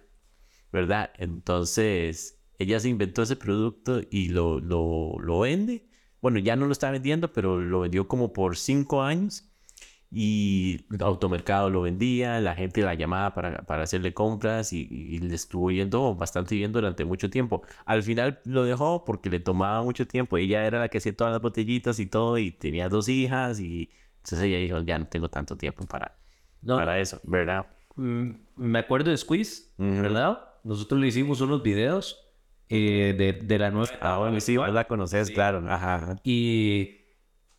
[0.72, 1.12] ¿verdad?
[1.20, 5.88] Entonces, ella se inventó ese producto y lo, lo, lo vende.
[6.20, 9.51] Bueno, ya no lo está vendiendo, pero lo vendió como por cinco años
[10.14, 15.72] y Automercado lo vendía, la gente la llamaba para, para hacerle compras y, le estuvo
[15.72, 17.62] yendo bastante bien durante mucho tiempo.
[17.86, 20.38] Al final lo dejó porque le tomaba mucho tiempo.
[20.38, 23.90] Ella era la que hacía todas las botellitas y todo y tenía dos hijas y
[24.18, 26.18] entonces ella dijo, ya no tengo tanto tiempo para,
[26.66, 27.66] para eso, ¿verdad?
[27.96, 30.40] Mm, me acuerdo de Squeeze, ¿verdad?
[30.66, 32.22] Nosotros le hicimos unos videos
[32.68, 33.90] eh, de, de, la nueva...
[34.02, 35.64] Ah, bueno, sí, vos la conoces, claro.
[35.70, 36.18] Ajá.
[36.24, 36.98] Y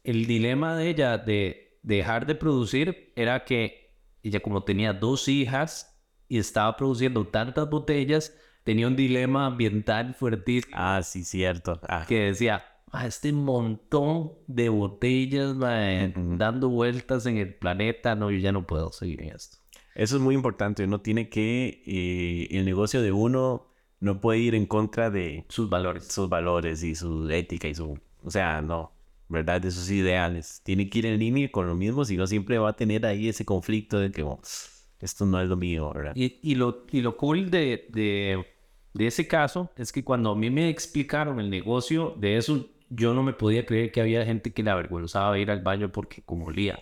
[0.04, 6.01] el dilema de ella de dejar de producir era que ella como tenía dos hijas
[6.29, 10.75] y estaba produciendo tantas botellas, tenía un dilema ambiental fuertísimo.
[10.77, 11.81] Ah, sí, cierto.
[11.88, 12.07] Ah.
[12.09, 18.53] Que decía, ah, este montón de botellas dando vueltas en el planeta, no, yo ya
[18.53, 19.59] no puedo seguir en esto.
[19.95, 23.66] Eso es muy importante, uno tiene que, eh, el negocio de uno
[24.01, 26.07] no puede ir en contra de sus valores.
[26.07, 28.92] Sus valores y su ética y su, o sea, no.
[29.33, 29.61] ¿Verdad?
[29.62, 30.61] De sus ideales.
[30.62, 33.29] Tiene que ir en línea con lo mismo, si no siempre va a tener ahí
[33.29, 34.25] ese conflicto de que
[35.01, 36.12] esto no es lo mío, ¿verdad?
[36.14, 40.68] Y, lo, y lo cool de, de, ese caso es que cuando a mí me
[40.68, 44.71] explicaron el negocio de eso, yo no me podía creer que había gente que le
[44.71, 46.79] avergonzaba ir al baño porque como olía.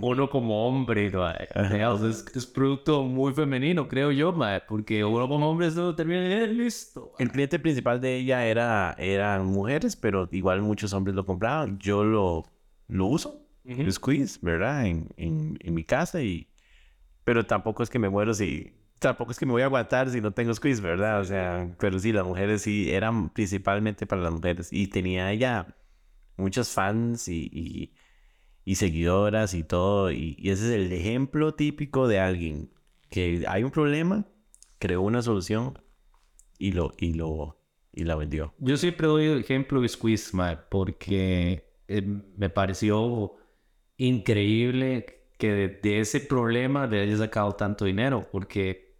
[0.00, 4.36] Uno como hombre, es, es, producto muy femenino, creo yo,
[4.66, 7.12] porque uno como hombre no termina eh, listo.
[7.18, 11.78] El cliente principal de ella era, eran mujeres, pero igual muchos hombres lo compraban.
[11.78, 12.44] Yo lo,
[12.88, 14.86] lo uso, el squeeze, ¿verdad?
[14.86, 16.48] En, en, en, mi casa y...
[17.22, 18.74] Pero tampoco es que me muero si...
[18.98, 21.20] Tampoco es que me voy a aguantar si no tengo squeeze, ¿verdad?
[21.20, 24.72] O sea, pero sí, las mujeres sí, eran principalmente para las mujeres.
[24.72, 25.66] Y tenía ella
[26.36, 27.92] muchos fans y y
[28.74, 30.10] seguidoras y todo.
[30.10, 32.70] Y, ese es el ejemplo típico de alguien
[33.10, 34.26] que hay un problema,
[34.78, 35.78] creó una solución
[36.58, 37.58] y lo, y lo,
[37.92, 38.54] y la vendió.
[38.58, 40.32] Yo siempre doy el ejemplo de Squeeze,
[40.70, 42.02] porque eh,
[42.36, 43.36] me pareció
[43.96, 45.06] increíble
[45.38, 48.96] que de, ese problema le haya sacado tanto dinero, porque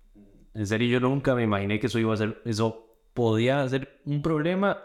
[0.55, 4.23] en serio yo nunca me imaginé que eso iba a ser, eso podía ser un
[4.23, 4.79] problema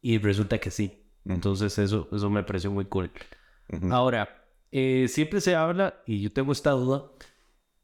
[0.00, 1.04] y resulta que sí.
[1.24, 3.10] Entonces eso, eso me pareció muy cool.
[3.90, 7.10] Ahora, eh, siempre se habla, y yo tengo esta duda,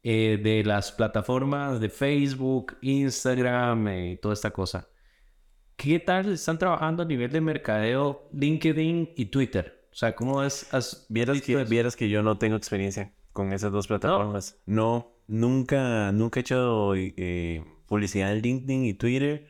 [0.03, 4.89] eh, de las plataformas de Facebook, Instagram y toda esta cosa.
[5.77, 9.87] ¿Qué tal están trabajando a nivel de mercadeo LinkedIn y Twitter?
[9.93, 10.69] O sea, ¿cómo es?
[11.09, 14.61] vieras, que, vieras que yo no tengo experiencia con esas dos plataformas.
[14.67, 19.47] No, nunca, nunca he hecho eh, publicidad en LinkedIn y Twitter.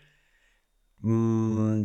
[1.00, 1.82] Mm,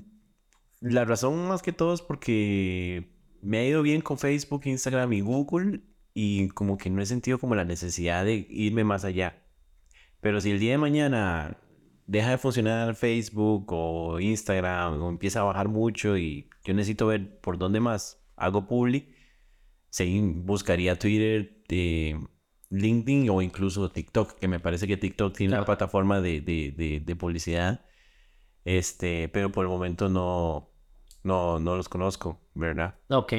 [0.81, 3.12] la razón más que todo es porque
[3.43, 5.81] me ha ido bien con Facebook, Instagram y Google
[6.13, 9.43] y como que no he sentido como la necesidad de irme más allá.
[10.21, 11.57] Pero si el día de mañana
[12.07, 17.39] deja de funcionar Facebook o Instagram o empieza a bajar mucho y yo necesito ver
[17.41, 19.07] por dónde más hago public,
[19.89, 22.17] sí, buscaría Twitter, eh,
[22.69, 26.99] LinkedIn o incluso TikTok, que me parece que TikTok tiene una plataforma de, de, de,
[27.01, 27.85] de publicidad.
[28.65, 30.72] Este, pero por el momento no,
[31.23, 32.95] no, no los conozco, ¿verdad?
[33.09, 33.33] Ok.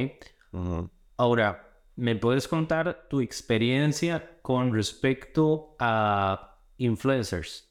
[0.53, 0.91] Ujú.
[1.17, 7.71] Ahora, ¿me puedes contar tu experiencia con respecto a influencers?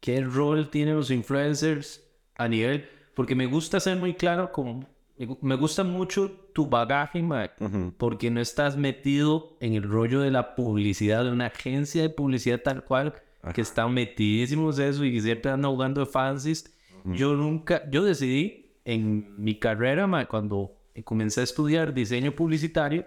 [0.00, 2.02] ¿Qué rol tienen los influencers
[2.36, 2.88] a nivel?
[3.14, 4.86] Porque me gusta ser muy claro con...
[5.16, 7.22] Me gu- me gusta mucho tu bagaje,
[7.60, 7.94] Ujú.
[7.96, 12.60] porque no estás metido en el rollo de la publicidad, de una agencia de publicidad
[12.62, 13.14] tal cual,
[13.54, 16.74] que están metidísimos eso y siempre andan jugando de fancies.
[17.04, 23.06] Yo nunca, yo decidí en mi carrera, ma, cuando comencé a estudiar diseño publicitario,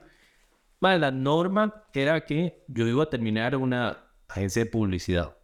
[0.80, 3.97] ma, la norma era que yo iba a terminar una
[4.28, 5.38] agencia de publicidad.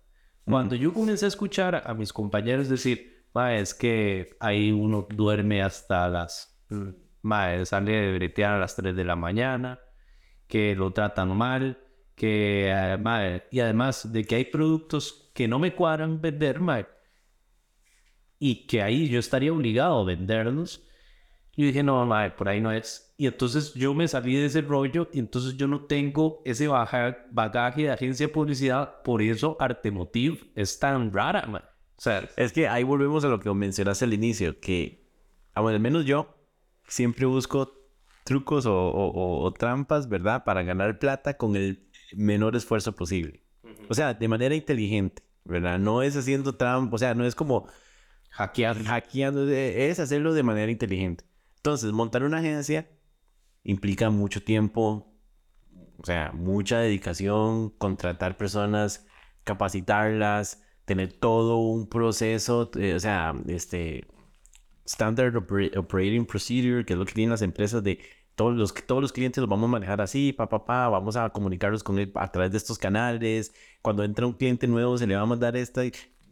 [0.46, 5.62] Cuando yo comencé a escuchar a mis compañeros decir, ma, es que ahí uno duerme
[5.62, 6.50] hasta las...
[7.22, 9.80] Ma, sale de bretear a las 3 de la mañana,
[10.48, 11.78] que lo tratan mal,
[12.16, 16.86] que eh, ma, y además de que hay productos que no me cuadran vender, ma,
[18.46, 20.84] y que ahí yo estaría obligado a venderlos.
[21.56, 23.14] Yo dije, no, ma, por ahí no es.
[23.16, 27.18] Y entonces yo me salí de ese rollo y entonces yo no tengo ese baja-
[27.32, 29.02] bagaje de agencia de publicidad.
[29.04, 31.60] Por eso Artemotiv es tan rara, ma.
[31.96, 35.06] O sea, Es que ahí volvemos a lo que mencionaste al inicio, que
[35.54, 36.36] ah, bueno, al menos yo
[36.88, 37.72] siempre busco
[38.26, 40.44] trucos o, o- o- o trampas, ¿verdad?
[40.44, 43.42] Para ganar plata con el menor esfuerzo posible.
[43.90, 45.80] O sea, de manera inteligente, ¿verdad?
[45.80, 47.68] No es haciendo trampa, o sea, no es como
[48.34, 48.84] hackear.
[48.84, 51.24] hackeando, es hacerlo de manera inteligente.
[51.58, 52.90] Entonces, montar una agencia
[53.64, 55.14] implica mucho tiempo,
[55.98, 59.06] o sea, mucha dedicación, contratar personas,
[59.44, 64.06] capacitarlas, tener todo un proceso, eh, o sea, este
[64.86, 68.00] standard opera- operating procedure, que es lo que tienen las empresas de
[68.36, 71.30] todos los todos los clientes los vamos a manejar así, pa pa pa, vamos a
[71.30, 73.54] comunicarlos con él a través de estos canales.
[73.82, 75.84] Cuando entra un cliente nuevo se le va a mandar esta,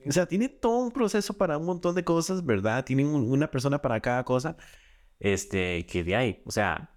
[0.08, 2.84] o sea, tiene todo un proceso para un montón de cosas, ¿verdad?
[2.86, 4.58] Tienen un- una persona para cada cosa.
[5.20, 6.92] Este, que de ahí, o sea,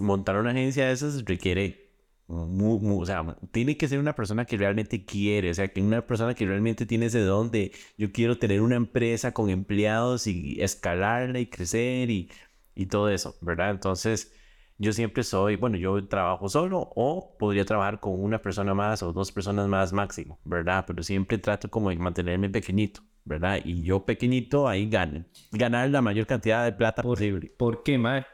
[0.00, 1.92] montar una agencia de esas requiere,
[2.26, 5.80] mu- mu- o sea, tiene que ser una persona que realmente quiere, o sea, que
[5.82, 10.26] una persona que realmente tiene ese don de, yo quiero tener una empresa con empleados
[10.26, 12.30] y escalarla y crecer y,
[12.74, 13.70] y todo eso, ¿verdad?
[13.70, 14.32] Entonces,
[14.78, 19.12] yo siempre soy, bueno, yo trabajo solo o podría trabajar con una persona más o
[19.12, 20.84] dos personas más máximo, ¿verdad?
[20.86, 23.60] Pero siempre trato como de mantenerme pequeñito, ¿verdad?
[23.64, 27.52] Y yo pequeñito ahí gano, ganar la mayor cantidad de plata posible.
[27.58, 28.24] ¿Por qué, ma?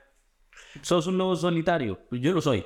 [0.82, 1.99] ¿Sos un lobo solitario?
[2.11, 2.64] Yo lo soy.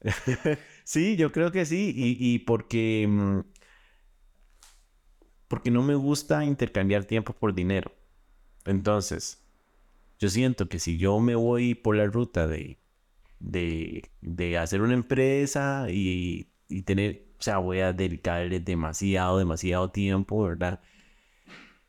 [0.84, 3.40] Sí, yo creo que sí, y, y porque, mm,
[5.46, 7.92] porque no me gusta intercambiar tiempo por dinero.
[8.64, 9.46] Entonces,
[10.18, 12.81] yo siento que si yo me voy por la ruta de,
[13.42, 19.90] de, de hacer una empresa y, y tener, o sea, voy a dedicarle demasiado, demasiado
[19.90, 20.80] tiempo, ¿verdad?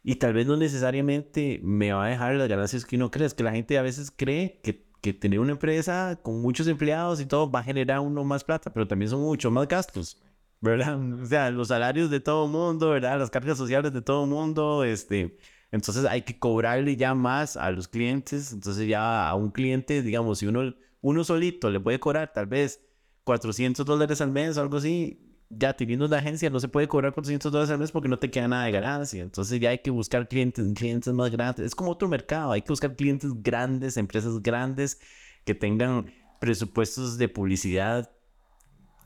[0.03, 3.27] Y tal vez no necesariamente me va a dejar las ganancias que uno cree.
[3.27, 7.21] Es que la gente a veces cree que, que tener una empresa con muchos empleados
[7.21, 10.21] y todo va a generar uno más plata, pero también son mucho más gastos,
[10.59, 10.99] ¿verdad?
[11.21, 13.19] O sea, los salarios de todo el mundo, ¿verdad?
[13.19, 15.37] Las cargas sociales de todo el mundo, este...
[15.71, 18.53] Entonces hay que cobrarle ya más a los clientes.
[18.53, 22.81] Entonces ya a un cliente, digamos, si uno, uno solito le puede cobrar tal vez
[23.25, 27.13] 400 dólares al mes o algo así, ya teniendo una agencia no se puede cobrar
[27.13, 29.21] 400 dólares al mes porque no te queda nada de ganancia.
[29.21, 31.65] Entonces ya hay que buscar clientes, clientes más grandes.
[31.65, 34.97] Es como otro mercado, hay que buscar clientes grandes, empresas grandes
[35.43, 38.09] que tengan presupuestos de publicidad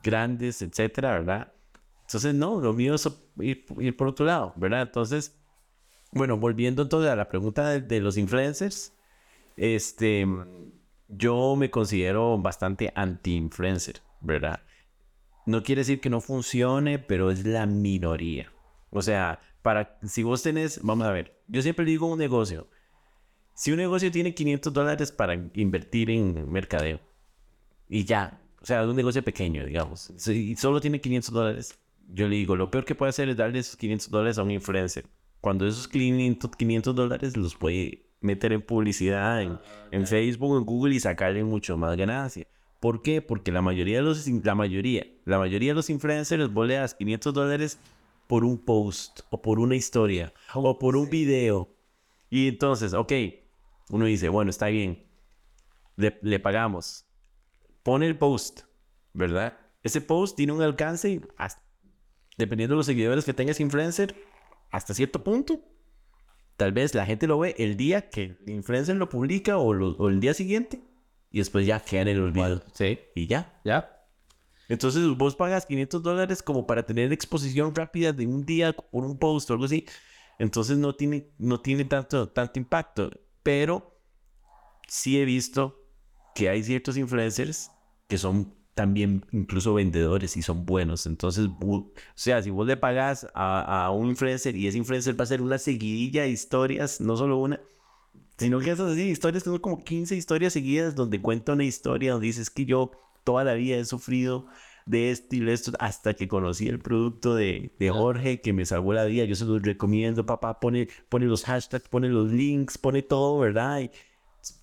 [0.04, 1.52] grandes, etcétera, ¿verdad?
[2.02, 3.08] Entonces, no, lo mío es
[3.40, 4.82] ir, ir por otro lado, ¿verdad?
[4.82, 5.36] Entonces,
[6.12, 8.94] bueno, volviendo entonces a la pregunta de, de los influencers,
[9.56, 10.24] este,
[11.08, 14.62] yo me considero bastante anti-influencer, ¿verdad?
[15.46, 18.52] No quiere decir que no funcione, pero es la minoría.
[18.90, 22.68] O sea, para, si vos tenés, vamos a ver, yo siempre digo un negocio.
[23.54, 27.00] Si un negocio tiene 500 dólares para invertir en mercadeo
[27.88, 31.78] y ya, o sea, un negocio pequeño, digamos, si solo tiene 500 dólares,
[32.08, 34.50] yo le digo, lo peor que puede hacer es darle esos 500 dólares a un
[34.50, 35.06] influencer.
[35.40, 39.58] Cuando esos 500, 500 dólares los puede meter en publicidad, en,
[39.90, 42.46] en Facebook, en Google y sacarle mucho más ganancia.
[42.80, 43.22] ¿Por qué?
[43.22, 46.94] Porque la mayoría de los, la mayoría, la mayoría de los influencers vos le das
[46.94, 47.78] 500 dólares
[48.26, 51.74] por un post o por una historia o por un video.
[52.30, 53.12] Y entonces, ok,
[53.90, 55.06] uno dice, bueno, está bien,
[55.96, 57.06] le, le pagamos.
[57.82, 58.60] Pone el post,
[59.12, 59.58] ¿verdad?
[59.82, 61.62] Ese post tiene un alcance, hasta-
[62.36, 64.14] dependiendo de los seguidores que tenga ese influencer,
[64.70, 65.60] hasta cierto punto.
[66.58, 69.92] Tal vez la gente lo ve el día que el influencer lo publica o, lo-
[69.96, 70.82] o el día siguiente
[71.30, 72.62] y después ya queda en el olvido.
[72.74, 73.58] Sí, Y ya.
[73.64, 73.94] ya.
[74.68, 79.18] Entonces vos pagas 500 dólares como para tener exposición rápida de un día por un
[79.18, 79.86] post o algo así.
[80.38, 83.10] Entonces no tiene, no tiene tanto, tanto impacto.
[83.42, 83.98] Pero
[84.86, 85.80] sí he visto
[86.34, 87.70] que hay ciertos influencers
[88.08, 91.06] que son también incluso vendedores y son buenos.
[91.06, 95.22] Entonces, o sea, si vos le pagas a, a, un influencer y ese influencer va
[95.22, 97.60] a hacer una seguidilla de historias, no solo una,
[98.36, 102.28] sino que esas así, historias son como 15 historias seguidas donde cuenta una historia donde
[102.28, 102.92] dices que yo
[103.24, 104.46] toda la vida he sufrido
[104.86, 108.64] de esto y de esto hasta que conocí el producto de, de Jorge que me
[108.64, 109.24] salvó la vida.
[109.24, 113.80] Yo se los recomiendo, papá, pone, pone los hashtags, pone los links, pone todo, ¿verdad?
[113.80, 113.90] Y,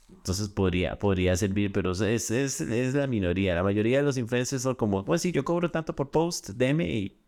[0.09, 3.55] entonces podría, podría servir, pero es, es, es, la minoría.
[3.55, 6.89] La mayoría de los influencers son como, pues sí, yo cobro tanto por post, deme
[6.89, 7.21] y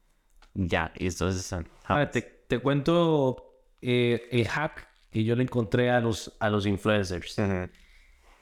[0.54, 0.92] ya.
[0.98, 1.54] Y entonces
[1.86, 6.66] ah, te, te, cuento eh, el hack que yo le encontré a los, a los
[6.66, 7.36] influencers.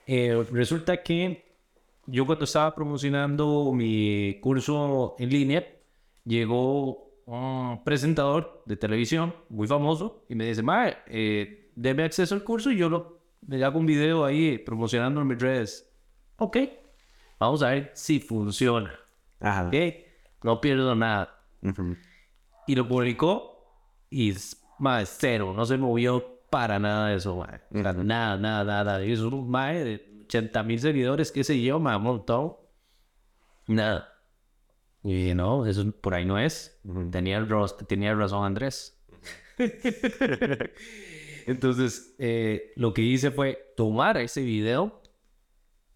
[0.08, 1.46] Eh, resulta que
[2.06, 5.66] yo cuando estaba promocionando mi curso en línea,
[6.24, 12.44] llegó un presentador de televisión muy famoso y me dice, Mae, eh, deme acceso al
[12.44, 13.15] curso y yo lo
[13.48, 15.90] le hago un video ahí promocionando en mis redes.
[16.38, 16.58] Ok,
[17.40, 18.94] vamos a ver si funciona.
[19.40, 19.68] Ajá.
[19.68, 19.76] Ok,
[20.44, 21.44] no pierdo nada.
[22.68, 23.56] Y lo publicó
[24.10, 24.34] y
[24.80, 29.06] más cero, no se movió para nada de eso, Nada, nada, nada, nada.
[29.06, 32.56] Y es un mae de 80 mil seguidores, qué sé yo, me montón.
[33.68, 34.10] Nada.
[35.04, 36.80] Y no, eso por ahí no es.
[37.12, 37.46] tenía,
[37.88, 39.00] tenía razón Andrés.
[41.46, 45.02] Entonces, eh, lo que hice fue tomar ese video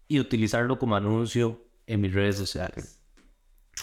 [0.08, 3.02] y utilizarlo como anuncio en mis redes sociales.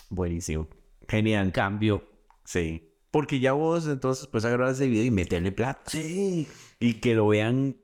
[0.10, 0.68] Buenísimo.
[1.08, 1.52] Genial.
[1.52, 2.08] Cambio.
[2.46, 2.94] Sí.
[3.12, 5.90] Porque ya vos entonces puedes agarrar ese video y meterle plata.
[5.90, 6.48] Sí.
[6.80, 7.78] Y que lo vean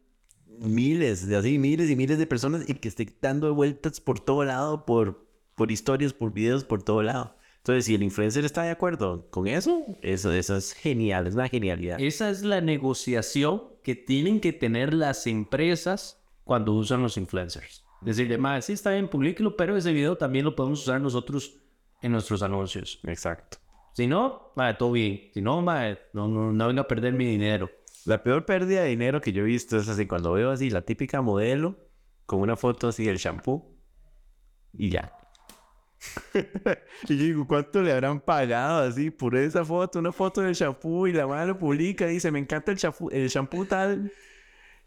[0.60, 4.44] miles, de así, miles y miles de personas y que esté dando vueltas por todo
[4.44, 7.38] lado, por, por historias, por videos, por todo lado.
[7.64, 11.47] Entonces, si el influencer está de acuerdo con eso, eso, eso es genial, es una
[11.47, 11.97] genialidad.
[11.97, 17.86] Esa es la negociación que tienen que tener las empresas cuando usan los influencers.
[18.01, 21.55] Decirle, más, sí está bien, publíquelo, pero ese video también lo podemos usar nosotros
[22.01, 22.99] en nuestros anuncios.
[23.05, 23.59] Exacto.
[23.93, 25.30] Si no, madre, todo bien.
[25.34, 27.70] Si no, madre, no, no, no venga a perder mi dinero.
[28.03, 30.82] La peor pérdida de dinero que yo he visto es así, cuando veo así la
[30.82, 31.78] típica modelo
[32.26, 33.74] con una foto así del shampoo
[34.74, 35.14] y ya.
[37.08, 39.99] y yo digo, ¿cuánto le habrán pagado así por esa foto?
[39.99, 43.10] Una foto del shampoo y la madre lo publica y dice, me encanta el shampoo,
[43.12, 44.12] el shampoo tal.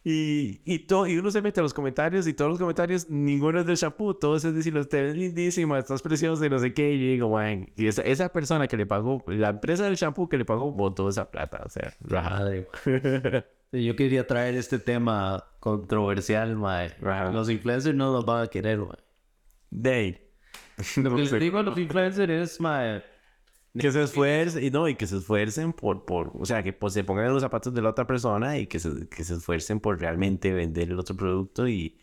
[0.09, 3.59] Y, y, todo, y uno se mete a los comentarios y todos los comentarios, ninguno
[3.59, 6.93] es del shampoo, todos es decir, usted es lindísima, estás preciosa y no sé qué.
[6.93, 10.29] Y yo digo, man, y esa, esa, persona que le pagó, la empresa del shampoo
[10.29, 12.69] que le pagó, botó esa plata, o sea, madre.
[13.73, 16.93] yo quería traer este tema controversial, man.
[17.33, 18.99] Los influencers no los van a querer, man.
[19.71, 20.26] Day.
[20.97, 23.03] Lo que les digo a los influencers es, mae,
[23.79, 26.95] que se esfuercen y no y que se esfuercen por por o sea que pues,
[26.95, 29.81] se pongan en los zapatos de la otra persona y que se, que se esfuercen
[29.81, 31.99] por realmente vender el otro producto y,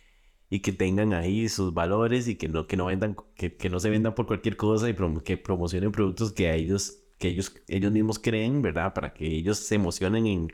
[0.49, 3.80] y que tengan ahí sus valores y que no que no vendan que, que no
[3.80, 7.91] se vendan por cualquier cosa y que promocionen productos que a ellos que ellos ellos
[7.91, 10.51] mismos creen verdad para que ellos se emocionen en,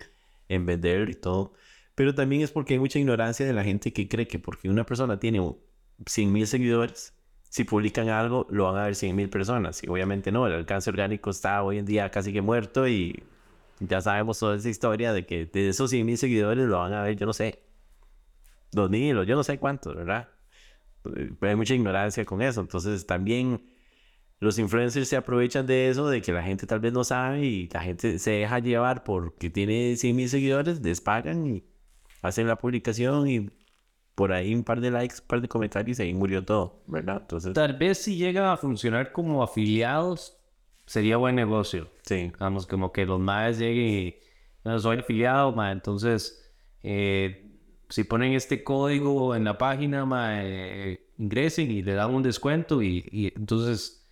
[0.47, 1.53] en vender y todo.
[1.95, 4.85] Pero también es porque hay mucha ignorancia de la gente que cree que porque una
[4.85, 5.41] persona tiene
[6.05, 7.18] 100 mil seguidores
[7.49, 9.83] si publican algo, lo van a ver 100 mil personas.
[9.83, 13.23] Y obviamente no, el alcance orgánico está hoy en día casi que muerto y
[13.79, 17.03] ya sabemos toda esa historia de que de esos 100 mil seguidores lo van a
[17.03, 17.63] ver, yo no sé,
[18.71, 20.29] 2000 o yo no sé cuántos, ¿verdad?
[21.03, 22.61] Pero hay mucha ignorancia con eso.
[22.61, 23.61] Entonces también
[24.39, 27.67] los influencers se aprovechan de eso, de que la gente tal vez no sabe y
[27.69, 31.63] la gente se deja llevar porque tiene 100 mil seguidores, les pagan y
[32.21, 33.49] hacen la publicación y
[34.19, 37.19] por ahí un par de likes, un par de comentarios y ahí murió todo, ¿verdad?
[37.21, 37.53] Entonces...
[37.53, 40.37] Tal vez si llega a funcionar como afiliados,
[40.85, 41.87] sería buen negocio.
[42.01, 42.29] Sí.
[42.37, 44.15] Vamos, como que los más lleguen y,
[44.65, 46.51] no, soy afiliado, ma, entonces,
[46.83, 47.49] eh,
[47.87, 52.81] si ponen este código en la página, ma, eh, ingresen y le dan un descuento
[52.83, 54.05] y, y entonces,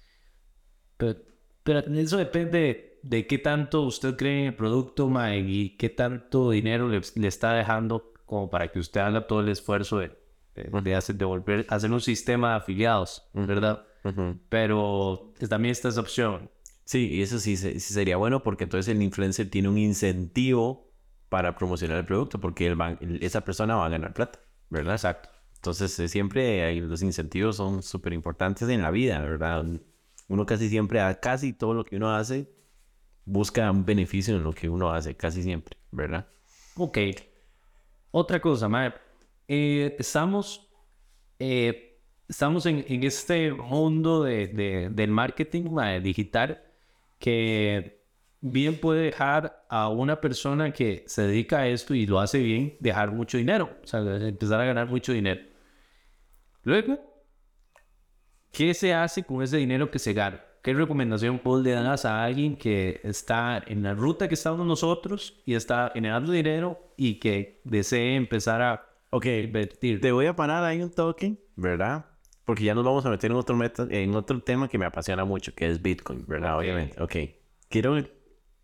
[0.95, 1.19] pero,
[1.63, 6.51] pero, eso depende de qué tanto usted cree en el producto, ma, y qué tanto
[6.51, 10.11] dinero le, le está dejando como para que usted haga todo el esfuerzo de,
[10.53, 13.83] de, hacer, de volver a hacer un sistema de afiliados, ¿verdad?
[14.49, 16.51] Pero también está esa opción.
[16.85, 20.93] Sí, y eso sí, sí, sería bueno porque entonces el influencer tiene un incentivo
[21.29, 24.95] para promocionar el producto porque el, esa persona va a ganar plata, ¿verdad?
[24.95, 25.29] Exacto.
[25.55, 29.65] Entonces eh, siempre los incentivos son súper importantes en la vida, ¿verdad?
[30.27, 32.49] Uno casi siempre, casi todo lo que uno hace,
[33.25, 36.27] busca un beneficio en lo que uno hace, casi siempre, ¿verdad?
[36.75, 36.97] Ok.
[38.11, 38.93] Otra cosa, Mae.
[39.47, 40.69] Eh, estamos,
[41.39, 46.61] eh, estamos en, en, este mundo de, de, del marketing digital
[47.19, 48.03] que
[48.41, 52.77] bien puede dejar a una persona que se dedica a esto y lo hace bien,
[52.79, 55.41] dejar mucho dinero, o sea, empezar a ganar mucho dinero.
[56.63, 56.99] Luego,
[58.51, 60.43] ¿qué se hace con ese dinero que se gana?
[60.63, 65.41] ¿Qué recomendación vos le das a alguien que está en la ruta que estamos nosotros
[65.45, 70.01] y está generando dinero y que desee empezar a Ok, invertir?
[70.01, 72.05] te voy a parar ahí un toque, ¿verdad?
[72.43, 75.23] Porque ya nos vamos a meter en otro, meta- en otro tema que me apasiona
[75.25, 76.55] mucho, que es Bitcoin, ¿verdad?
[76.55, 76.59] Ok.
[76.61, 77.01] Obviamente.
[77.01, 77.15] Ok.
[77.69, 77.95] Quiero...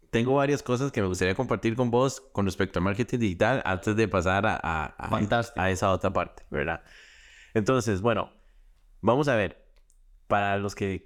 [0.10, 3.96] Tengo varias cosas que me gustaría compartir con vos con respecto al marketing digital antes
[3.96, 6.84] de pasar a, a, a- a esa otra parte, ¿verdad?
[7.56, 8.30] Entonces, bueno,
[9.02, 9.64] vamos a ver.
[10.28, 11.04] Para los que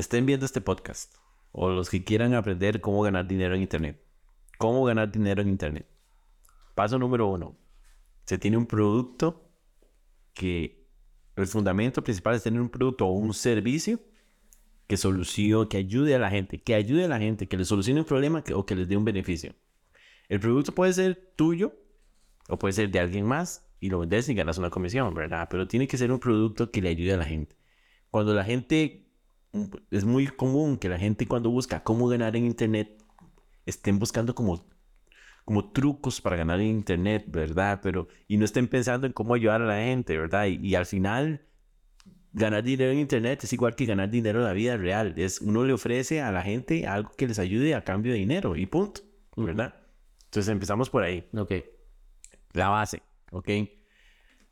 [0.00, 1.14] estén viendo este podcast
[1.52, 4.02] o los que quieran aprender cómo ganar dinero en Internet.
[4.58, 5.86] ¿Cómo ganar dinero en Internet?
[6.74, 7.58] Paso número uno.
[8.24, 9.50] Se tiene un producto
[10.34, 10.86] que
[11.36, 14.00] el fundamento principal es tener un producto o un servicio
[14.86, 18.00] que solucione, que ayude a la gente, que ayude a la gente, que le solucione
[18.00, 19.54] un problema que- o que les dé un beneficio.
[20.28, 21.72] El producto puede ser tuyo
[22.48, 25.48] o puede ser de alguien más y lo vendes y ganas una comisión, ¿verdad?
[25.50, 27.56] Pero tiene que ser un producto que le ayude a la gente.
[28.10, 29.05] Cuando la gente,
[29.90, 33.02] es muy común que la gente cuando busca cómo ganar en Internet,
[33.66, 34.66] estén buscando como
[35.44, 37.78] como trucos para ganar en internet, ¿verdad?
[37.80, 40.46] Pero, y no estén pensando en cómo ayudar a la gente, ¿verdad?
[40.46, 41.46] Y, y al final,
[42.32, 45.14] ganar dinero en internet es igual que ganar dinero en la vida real.
[45.16, 48.56] Es, uno le ofrece a la gente algo que les ayude a cambio de dinero
[48.56, 49.02] y punto,
[49.36, 49.74] ¿verdad?
[50.24, 51.52] Entonces empezamos por ahí, Ok.
[52.52, 53.48] la base, ¿ok?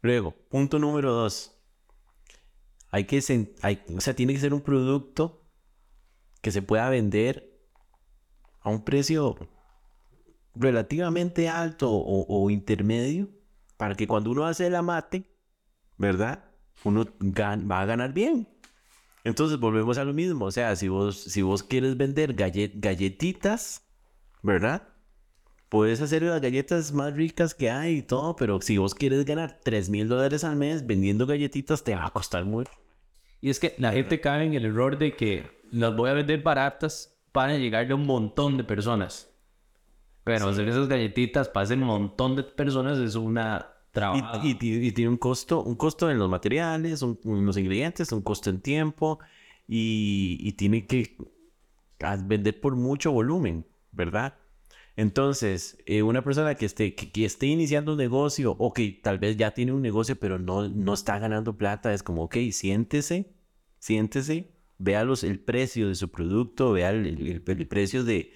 [0.01, 1.54] Luego, punto número dos.
[2.95, 3.21] Hay que,
[3.63, 5.43] hay, o sea, tiene que ser un producto
[6.41, 7.59] que se pueda vender
[8.61, 9.37] a un precio
[10.55, 13.31] relativamente alto o, intermedio
[13.77, 15.29] para que cuando uno hace el amate,
[15.99, 16.45] ¿verdad?
[16.85, 17.05] Uno
[17.69, 18.49] va a ganar bien.
[19.25, 20.45] Entonces volvemos a lo mismo.
[20.45, 23.89] O sea, si vos, si vos quieres vender galle- galletitas,
[24.41, 24.87] ¿verdad?
[25.69, 29.59] Puedes hacer las galletas más ricas que hay y todo, pero si vos quieres ganar
[29.65, 32.71] 3 mil dólares al mes vendiendo galletitas, te va a costar mucho.
[33.45, 36.43] Y es que la gente cae en el error de que las voy a vender
[36.43, 39.31] baratas para llegarle a un montón de personas.
[40.25, 44.41] Pero hacer esas galletitas para hacer un montón de personas es una trabajo.
[44.43, 47.59] Y, y ti- y tiene un costo, un costo en los materiales, un- en los
[47.59, 49.19] ingredientes, un costo en tiempo
[49.69, 51.15] y, y tiene que
[52.01, 54.37] a- vender por mucho volumen, ¿verdad?
[54.97, 59.37] Entonces, eh, una persona que esté, que, esté iniciando un negocio o que tal vez
[59.37, 63.35] ya tiene un negocio pero no, no está ganando plata, es como, ok, siéntese,
[63.81, 68.33] siéntese, vea los, el precio de su producto, vea el, el- el precio de,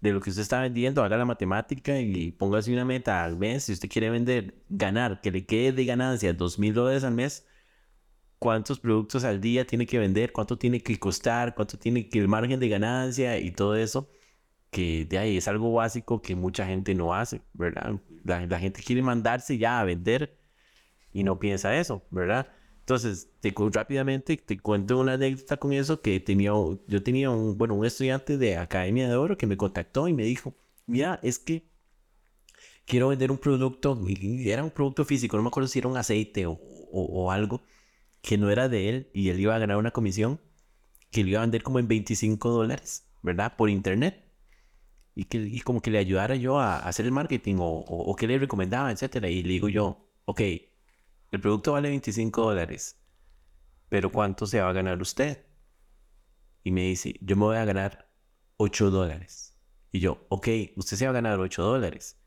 [0.00, 3.64] de lo que usted está vendiendo, haga la matemática y póngase una meta al mes.
[3.64, 7.46] Si usted quiere vender, ganar, que le quede de ganancia dos mil dólares al mes,
[8.38, 10.32] ¿cuántos productos al día tiene que vender?
[10.32, 11.54] ¿Cuánto tiene que costar?
[11.54, 14.10] ¿Cuánto tiene que el margen de ganancia y todo eso?
[14.70, 18.00] Que de ahí es algo básico que mucha gente no hace, ¿verdad?
[18.24, 20.38] La, la gente quiere mandarse ya a vender
[21.12, 22.48] y no piensa eso, ¿verdad?
[22.80, 26.52] Entonces, te, rápidamente te cuento una anécdota con eso que tenía,
[26.88, 30.24] yo tenía un, bueno, un estudiante de Academia de Oro que me contactó y me
[30.24, 30.54] dijo,
[30.86, 31.64] mira, es que
[32.86, 33.98] quiero vender un producto,
[34.44, 37.62] era un producto físico, no me acuerdo si era un aceite o, o- o algo,
[38.22, 40.40] que no era de él y él iba a ganar una comisión
[41.10, 43.56] que le iba a vender como en 25 dólares, ¿verdad?
[43.56, 44.24] Por internet.
[45.14, 48.16] Y, que, y como que le ayudara yo a, hacer el marketing o, o, o
[48.16, 49.28] que le recomendaba, etcétera.
[49.28, 50.40] Y le digo yo, ok,
[51.30, 53.00] el producto vale 25 dólares,
[53.88, 55.46] pero ¿cuánto se va a ganar usted?
[56.64, 58.10] Y me dice, yo me voy a ganar
[58.56, 59.56] 8 dólares.
[59.92, 62.20] Y yo, ok, usted se va a ganar 8 dólares,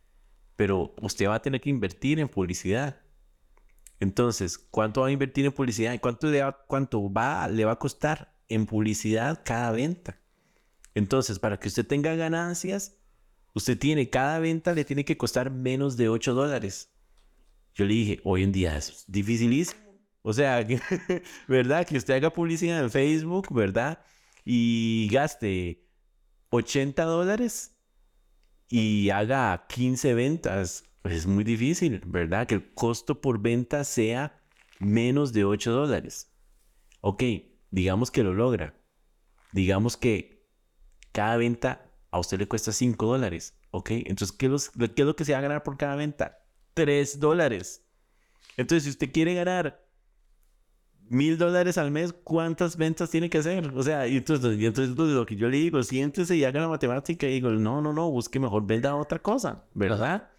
[0.55, 3.01] pero usted va a tener que invertir en publicidad.
[3.99, 5.93] Entonces, ¿cuánto va a invertir en publicidad?
[5.93, 10.19] ¿Y cuánto le va, cuánto va, le va a costar en publicidad cada venta?
[10.95, 12.97] Entonces, para que usted tenga ganancias,
[13.53, 16.93] usted tiene, cada venta le tiene que costar menos de 8 dólares.
[17.73, 19.81] Yo le dije, hoy en día es dificilísimo.
[20.21, 20.65] O sea,
[21.47, 21.85] ¿verdad?
[21.85, 24.03] Que usted haga publicidad en Facebook, ¿verdad?
[24.45, 25.85] Y gaste
[26.49, 27.75] 80 dólares
[28.69, 30.85] y haga 15 ventas.
[31.01, 32.47] Pues es muy difícil, ¿verdad?
[32.47, 34.41] Que el costo por venta sea
[34.79, 36.31] menos de 8 dólares.
[37.01, 37.23] Ok,
[37.71, 38.79] digamos que lo logra.
[39.51, 40.32] Digamos que
[41.13, 43.57] cada venta a usted le cuesta 5 dólares.
[43.71, 44.49] Ok, entonces, ¿qué
[44.93, 46.39] qué es lo que se va a ganar por cada venta?
[46.73, 47.85] 3 dólares.
[48.57, 49.83] Entonces, si usted quiere ganar
[51.09, 53.71] mil dólares al mes, ¿cuántas ventas tiene que hacer?
[53.75, 56.61] O sea, y entonces, y entonces entonces lo que yo le digo, siéntese y haga
[56.61, 60.29] la matemática y digo, no, no, no, busque mejor, venda otra cosa, ¿verdad?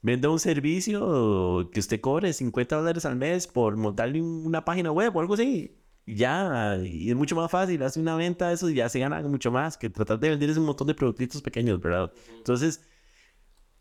[0.00, 5.14] Venda un servicio que usted cobre 50 dólares al mes por montarle una página web
[5.16, 5.76] o algo así.
[6.06, 9.20] Ya, y es mucho más fácil, hace una venta de eso y ya se gana
[9.22, 12.12] mucho más que tratar de vender ese montón de productitos pequeños, ¿verdad?
[12.36, 12.84] Entonces,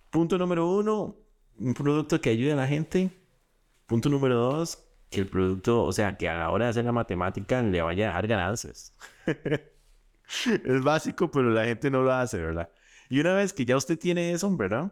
[0.09, 1.15] punto número uno,
[1.57, 3.11] un producto que ayude a la gente.
[3.87, 6.91] Punto número dos, que el producto, o sea, que a la hora de hacer la
[6.91, 8.95] matemática le vaya a dar ganancias.
[9.25, 12.69] es básico, pero la gente no lo hace, ¿verdad?
[13.09, 14.91] Y una vez que ya usted tiene eso, ¿verdad?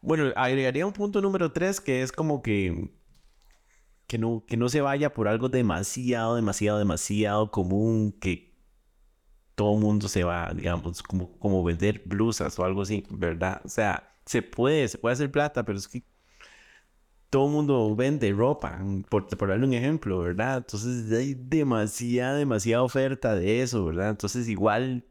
[0.00, 2.90] Bueno, agregaría un punto número tres que es como que
[4.08, 8.56] que no, que no se vaya por algo demasiado, demasiado, demasiado común, que
[9.54, 13.60] todo el mundo se va, digamos, como, como vender blusas o algo así, ¿verdad?
[13.64, 16.02] O sea, se puede, se puede hacer plata, pero es que
[17.28, 18.80] todo el mundo vende ropa,
[19.10, 20.58] por, por darle un ejemplo, ¿verdad?
[20.58, 24.08] Entonces hay demasiada, demasiada oferta de eso, ¿verdad?
[24.08, 25.04] Entonces igual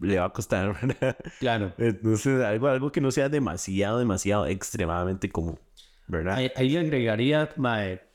[0.00, 1.16] le va a costar, ¿verdad?
[1.38, 1.72] Claro.
[1.78, 5.60] Entonces algo, algo que no sea demasiado, demasiado, extremadamente común,
[6.08, 6.34] ¿verdad?
[6.34, 8.09] Ahí, ahí agregaría, mae,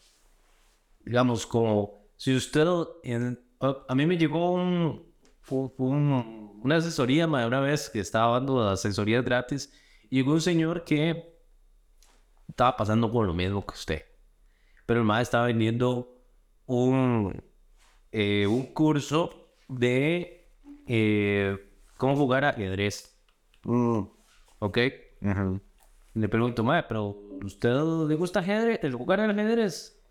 [1.05, 2.67] digamos, como si usted,
[3.03, 5.13] en, a, a mí me llegó un,
[5.49, 9.71] una asesoría, una vez que estaba dando asesorías gratis,
[10.09, 11.35] y llegó un señor que
[12.47, 14.05] estaba pasando por lo mismo que usted.
[14.85, 16.21] Pero el mae estaba vendiendo
[16.65, 17.43] un,
[18.11, 20.47] eh, un curso de
[20.87, 21.57] eh,
[21.97, 23.19] cómo jugar ajedrez.
[23.63, 24.01] Mm,
[24.59, 24.77] ¿Ok?
[26.13, 27.73] Le pregunto, mae, pero ¿usted
[28.07, 28.79] le gusta ajedrez?
[28.83, 30.01] ¿El jugar al ajedrez?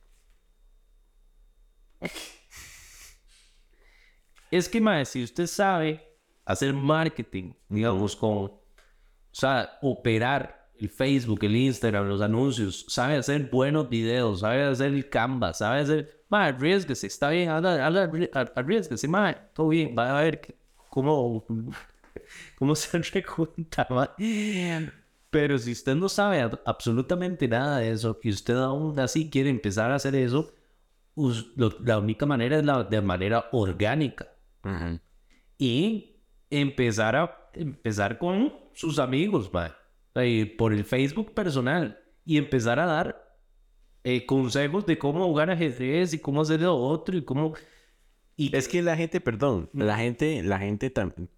[4.50, 6.00] Es que, mae, si usted sabe
[6.44, 8.60] hacer marketing, digamos, con, o
[9.32, 15.08] sea, operar el Facebook, el Instagram, los anuncios, sabe hacer buenos videos, sabe hacer el
[15.08, 20.22] Canva, sabe hacer, mae, arriesguese, está bien, arri- ar- arriesguese, mae, todo bien, va a
[20.22, 20.54] ver
[20.90, 21.44] cómo,
[22.56, 24.08] cómo se recunta, mae.
[25.30, 29.50] Pero si usted no sabe ab- absolutamente nada de eso y usted aún así quiere
[29.50, 30.53] empezar a hacer eso,
[31.16, 34.28] lo- la única manera es la de manera orgánica.
[34.64, 34.98] Ujú.
[35.58, 36.16] y
[36.50, 39.50] empezar a empezar con sus amigos,
[40.14, 43.36] eh, por el Facebook personal y empezar a dar
[44.04, 47.54] eh, consejos de cómo jugar ajedrez y cómo hacer lo otro y cómo
[48.36, 51.30] y Es que la gente, perdón, la gente, la gente también,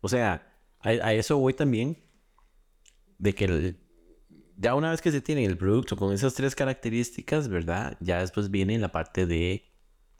[0.00, 1.98] o sea, a, a eso voy también,
[3.18, 3.76] de que el-
[4.56, 7.96] ya una vez que se tiene el producto con esas tres características, ¿verdad?
[8.00, 9.64] Ya después viene la parte de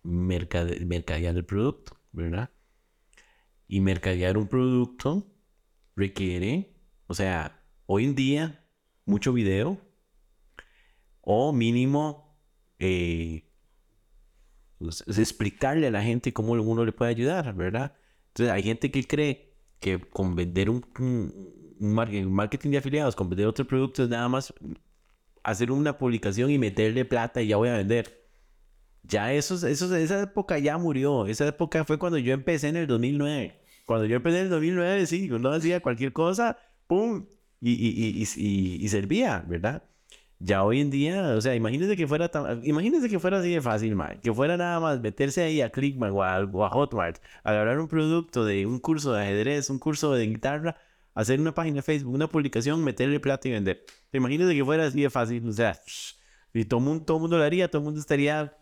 [0.03, 2.51] mercade- mercadear el producto, ¿verdad?
[3.69, 5.27] Y mercadear un producto
[5.97, 6.75] requiere,
[7.07, 8.67] o sea, hoy en día,
[9.07, 9.81] mucho video
[11.21, 12.39] o mínimo
[12.79, 13.45] eh,
[15.17, 17.97] explicarle a la gente cómo uno le puede ayudar, ¿verdad?
[18.29, 20.83] Entonces hay gente que cree que con vender un-
[21.81, 24.53] un mar- un marketing de afiliados, vender otro producto es nada más
[25.43, 28.25] hacer una publicación y meterle plata y ya voy a vender.
[29.03, 31.27] Ya eso, eso, esa época ya murió.
[31.27, 33.61] Esa época fue cuando yo empecé en el 2009.
[33.87, 36.57] Cuando yo empecé en el 2009, sí, uno hacía cualquier cosa,
[36.87, 37.27] ¡pum!
[37.61, 39.83] Y, y, y, y, servía, ¿verdad?
[40.39, 43.61] Ya hoy en día, o sea, imagínense que fuera tan, imagínense que fuera así de
[43.63, 44.21] fácil, man.
[44.23, 47.89] Que fuera nada más meterse ahí a Clickbank o a, o a Hotmart, agarrar un
[47.89, 50.77] producto de un curso de ajedrez, un curso de guitarra,
[51.15, 53.85] hacer una página de Facebook, una publicación, meterle plata y vender.
[54.13, 55.81] Imagínense que fuera así de fácil, o sea,
[56.53, 58.57] y todo el mundo, todo mundo lo haría, todo el mundo estaría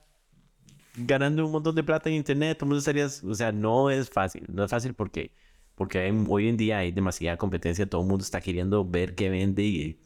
[0.96, 4.10] ganando un montón de plata en internet, todo el mundo estaría, o sea, no es
[4.10, 5.32] fácil, no es fácil porque,
[5.74, 9.62] porque hoy en día hay demasiada competencia, todo el mundo está queriendo ver qué vende
[9.62, 10.00] y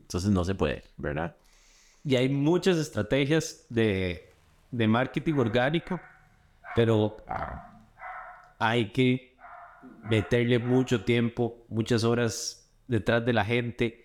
[0.00, 1.36] entonces no se puede, ¿verdad?
[2.04, 4.32] Y hay muchas estrategias de,
[4.70, 6.00] de marketing orgánico,
[6.74, 7.16] pero
[8.58, 9.27] hay que
[10.02, 14.04] meterle mucho tiempo, muchas horas detrás de la gente.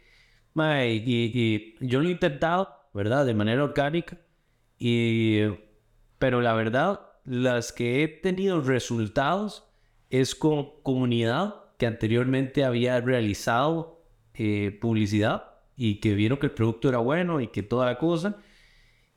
[0.55, 3.26] Y, y yo lo he intentado, ¿verdad?
[3.26, 4.17] De manera orgánica.
[4.78, 5.41] Y,
[6.19, 9.69] pero la verdad, las que he tenido resultados
[10.09, 14.05] es con comunidad que anteriormente había realizado
[14.36, 18.38] eh, publicidad y que vieron que el producto era bueno y que toda la cosa.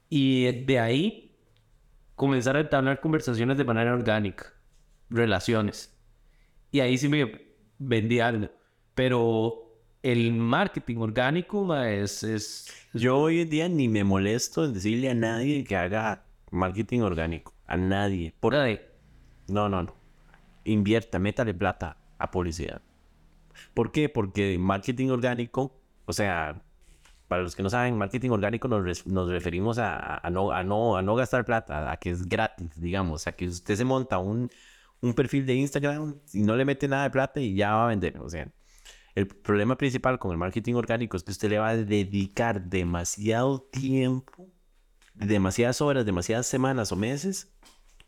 [0.09, 1.37] Y de ahí
[2.15, 4.55] comenzar a entablar conversaciones de manera orgánica,
[5.11, 5.96] relaciones.
[6.77, 7.33] Y ahí sí me
[7.79, 8.49] vendí algo.
[8.95, 14.75] Pero el marketing orgánico ma, es, es, Yo hoy en día ni me molesto en
[14.75, 18.35] decirle a nadie que haga marketing orgánico, a nadie.
[18.41, 18.83] Por, de
[19.49, 19.95] no, no, no.
[20.65, 22.83] Invierta, métale plata a publicidad.
[23.75, 24.09] ¿Por qué?
[24.09, 26.63] Porque marketing orgánico, o sea,
[27.29, 30.97] para los que no saben, marketing orgánico nos, nos referimos a- a no, a, no,
[30.97, 34.51] a no gastar plata, a que es gratis, digamos, a que usted se monta un,
[35.07, 37.89] un perfil de Instagram y no le mete nada de plata y ya va a
[37.89, 38.19] vender.
[38.19, 38.51] O sea,
[39.15, 43.61] el problema principal con el marketing orgánico es que usted le va a dedicar demasiado
[43.63, 44.49] tiempo,
[45.15, 47.57] demasiadas horas, demasiadas semanas o meses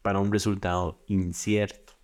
[0.02, 1.94] para un resultado incierto.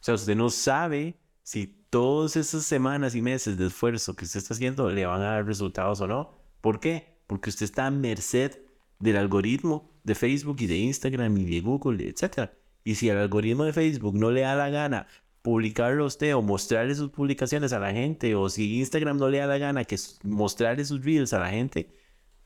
[0.00, 4.40] O sea, usted no sabe si todas esas semanas y meses de esfuerzo que usted
[4.40, 6.42] está haciendo le van a dar resultados o no.
[6.60, 7.20] ¿Por qué?
[7.26, 8.58] Porque usted está a merced
[8.98, 12.50] del algoritmo de Facebook y de Instagram y de Google, etc.
[12.84, 15.06] Y si el algoritmo de Facebook no le da la gana
[15.42, 19.38] publicarlo a usted o mostrarle sus publicaciones a la gente, o si Instagram no le
[19.38, 21.90] da la gana que mostrarle sus reels a la gente,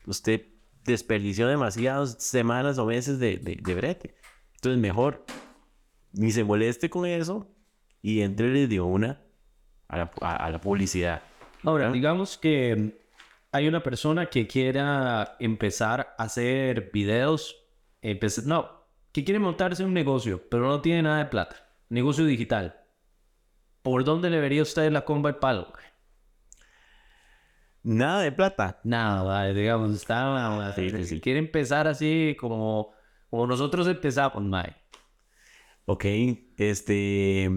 [0.05, 0.45] usted
[0.83, 4.15] desperdició demasiadas semanas o meses de, de, brete.
[4.55, 5.25] Entonces, mejor
[6.11, 7.47] ni se moleste con eso
[8.01, 9.21] y entre de una
[9.87, 11.21] a la, a, la publicidad.
[11.63, 12.99] Ahora, digamos que
[13.51, 17.55] hay una persona que quiera empezar a hacer videos,
[18.45, 18.78] no,
[19.11, 21.55] que quiere montarse un negocio, pero no tiene nada de plata,
[21.89, 22.75] negocio digital.
[23.81, 25.71] ¿Por dónde le vería usted la comba el palo?
[27.83, 28.79] Nada de plata.
[28.83, 30.73] Nada, digamos, está.
[31.05, 32.91] Si quiere empezar así como,
[33.29, 34.75] como nosotros empezamos, Mae.
[35.85, 36.05] Ok,
[36.57, 37.49] este.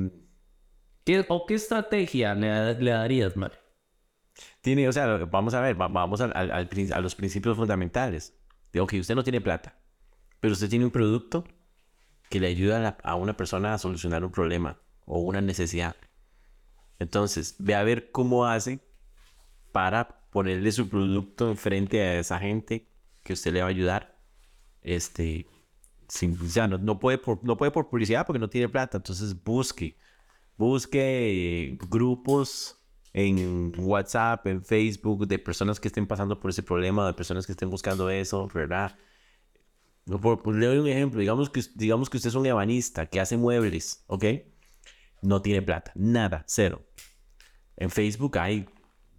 [1.05, 3.51] ¿Qué, ¿O qué estrategia le, le darías, Mae?
[4.61, 8.39] Tiene, o sea, vamos a ver, vamos a, a los principios fundamentales.
[8.79, 9.82] Ok, usted no tiene plata,
[10.43, 11.45] pero usted tiene un producto
[12.29, 15.95] que le ayuda a, una persona a solucionar un problema o una necesidad.
[16.99, 18.81] Entonces, ve a ver cómo hace
[19.71, 22.89] para ponerle su producto enfrente a esa gente
[23.23, 24.19] que usted le va a ayudar.
[24.83, 25.47] Este,
[26.09, 28.97] sin, o no, puede por, no puede por publicidad porque no tiene plata.
[28.97, 29.97] Entonces, busque,
[30.57, 32.83] busque eh, grupos
[33.13, 37.53] en WhatsApp, en Facebook, de personas que estén pasando por ese problema, de personas que
[37.53, 38.99] estén buscando eso, ¿verdad?
[40.05, 43.37] Por, le doy un ejemplo, digamos que, digamos que usted es un ebanista que hace
[43.37, 44.25] muebles, ¿ok?
[45.23, 46.85] No tiene plata, nada, cero.
[47.77, 48.67] En Facebook hay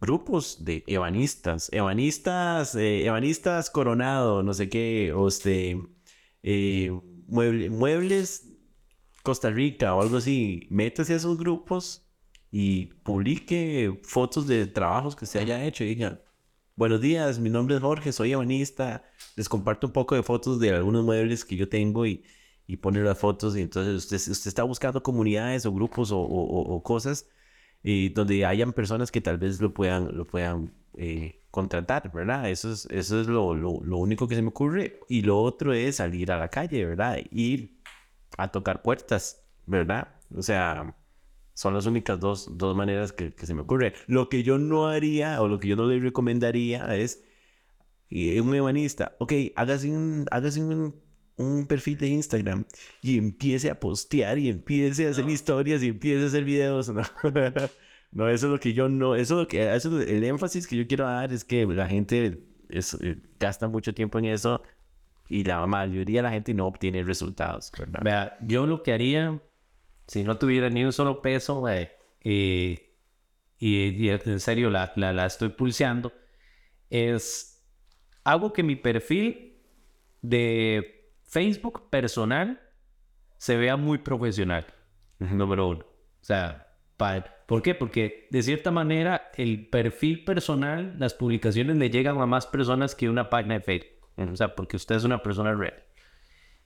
[0.01, 5.79] grupos de ebanistas, ebanistas, eh, ebanistas coronado, no sé qué, o este,
[6.43, 6.91] eh,
[7.27, 8.49] muebles
[9.23, 10.67] Costa Rica o algo así.
[10.69, 12.05] Métase a esos grupos
[12.51, 16.21] y publique fotos de trabajos que se haya hecho y diga,
[16.75, 19.03] buenos días, mi nombre es Jorge, soy ebanista,
[19.35, 22.23] les comparto un poco de fotos de algunos muebles que yo tengo y,
[22.67, 26.83] y pone las fotos y entonces usted, usted está buscando comunidades o grupos o, o
[26.83, 27.27] cosas
[27.83, 32.49] y donde hayan personas que tal vez lo puedan, lo puedan eh, contratar, ¿verdad?
[32.49, 34.99] Eso es, eso es lo, lo, lo, único que se me ocurre.
[35.09, 37.17] Y lo otro es salir a la calle, ¿verdad?
[37.31, 37.79] Ir
[38.37, 40.15] a tocar puertas, ¿verdad?
[40.35, 40.95] O sea,
[41.53, 43.93] son las únicas dos, dos maneras que, que, se me ocurre.
[44.07, 47.23] Lo que yo no haría o lo que yo no le recomendaría es
[48.09, 51.03] eh, un evanista, ok, hágase un, hágase un
[51.37, 52.65] un perfil de Instagram
[53.01, 56.91] y empiece a postear y empiece a hacer historias y empiece a hacer videos.
[58.15, 60.75] No, eso es lo que yo no, eso es lo que, eso el énfasis que
[60.77, 64.61] yo quiero dar es que la gente es, eh, gasta mucho tiempo en eso
[65.27, 67.71] y la mayoría de la gente no obtiene resultados.
[68.03, 69.41] Vea, yo lo que haría,
[70.13, 71.65] si no tuviera ni un solo peso,
[72.23, 72.79] y,
[73.57, 76.13] y, en serio la, la, la estoy pulseando,
[76.91, 77.65] es
[78.23, 79.57] hago que mi perfil
[80.21, 82.61] de Facebook personal
[83.37, 84.67] se vea muy profesional,
[85.17, 85.79] número uno.
[85.79, 86.67] O sea,
[87.47, 87.73] ¿por qué?
[87.73, 93.09] Porque de cierta manera el perfil personal, las publicaciones le llegan a más personas que
[93.09, 94.31] una página de Facebook.
[94.31, 95.83] O sea, porque usted es una persona real.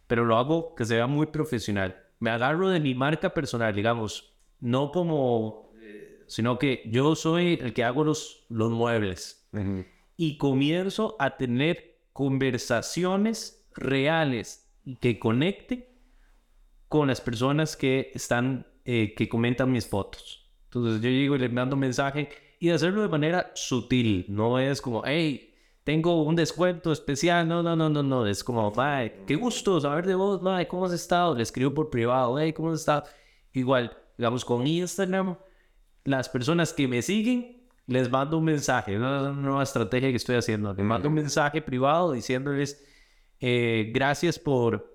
[0.05, 2.06] Pero lo hago que se vea muy profesional.
[2.19, 7.73] Me agarro de mi marca personal, digamos, no como, eh, sino que yo soy el
[7.73, 9.49] que hago los, los muebles.
[10.17, 15.85] Y comienzo a tener conversaciones reales que conecten
[16.87, 20.49] con las personas que están, eh, que comentan mis fotos.
[20.65, 24.81] Entonces yo llego y les mando un mensaje y hacerlo de manera sutil, no es
[24.81, 25.46] como, hey,
[25.87, 30.05] tengo un descuento especial, no, no, no, no, no, es como, bye, qué gusto saber
[30.05, 31.33] de vos, bye, ¿cómo has estado?
[31.33, 33.05] Le escribo por privado, hey, ¿cómo has estado?
[33.53, 35.37] Igual, digamos, con Instagram,
[36.03, 40.35] las personas que me siguen, les mando un mensaje, es una nueva estrategia que estoy
[40.35, 42.85] haciendo, les mando un mensaje privado diciéndoles,
[43.39, 44.93] eh, gracias por,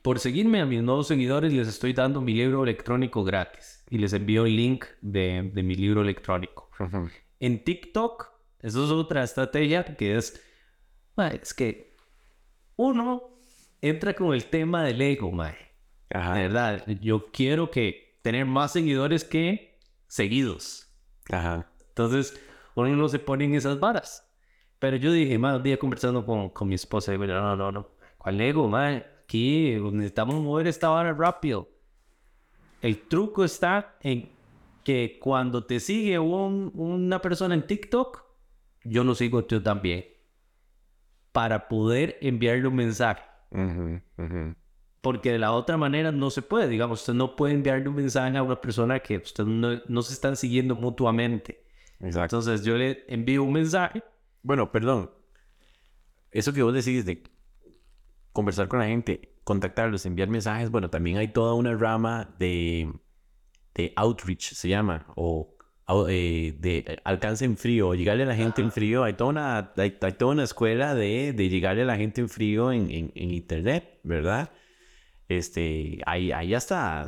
[0.00, 1.52] por seguirme a mis nuevos seguidores.
[1.52, 5.74] Les estoy dando mi libro electrónico gratis y les envío el link de, de mi
[5.74, 6.70] libro electrónico.
[7.40, 8.33] en TikTok,
[8.64, 10.42] eso es otra estrategia que es,
[11.18, 11.94] es que
[12.76, 13.22] uno
[13.82, 15.54] entra con el tema del ego, mae.
[16.10, 16.32] Ajá.
[16.32, 20.88] verdad, yo quiero que tener más seguidores que seguidos.
[21.30, 21.70] Ajá.
[21.88, 22.40] Entonces,
[22.74, 24.26] uno no se pone en esas varas.
[24.78, 27.88] Pero yo dije, más un día conversando con, con mi esposa, digo, no, no, no,
[28.16, 29.04] ¿cuál ego, man?
[29.24, 31.68] Aquí necesitamos mover esta vara rápido.
[32.80, 34.30] El truco está en
[34.84, 38.24] que cuando te sigue un, una persona en TikTok,
[38.84, 40.04] yo lo sigo yo también.
[41.32, 43.22] para poder enviarle un mensaje.
[45.00, 46.68] Porque de la otra manera no se puede.
[46.68, 50.14] Digamos, usted no puede enviarle un mensaje a una persona que usted no, no se
[50.14, 51.64] están siguiendo mutuamente.
[52.00, 52.38] Exacto.
[52.38, 54.02] Entonces yo le envío un mensaje.
[54.42, 55.10] Bueno, perdón.
[56.30, 57.22] Eso que vos decís de
[58.32, 62.92] conversar con la gente, contactarlos, enviar mensajes, bueno, también hay toda una rama de,
[63.74, 65.53] de outreach, se llama, o
[66.08, 69.04] eh, de alcance en frío, llegarle a la gente en frío.
[69.04, 72.28] Hay toda una, hay, hay toda una escuela de, de llegarle a la gente en
[72.28, 74.50] frío en, en, en internet, ¿verdad?
[75.28, 77.06] Este, hay, hay hasta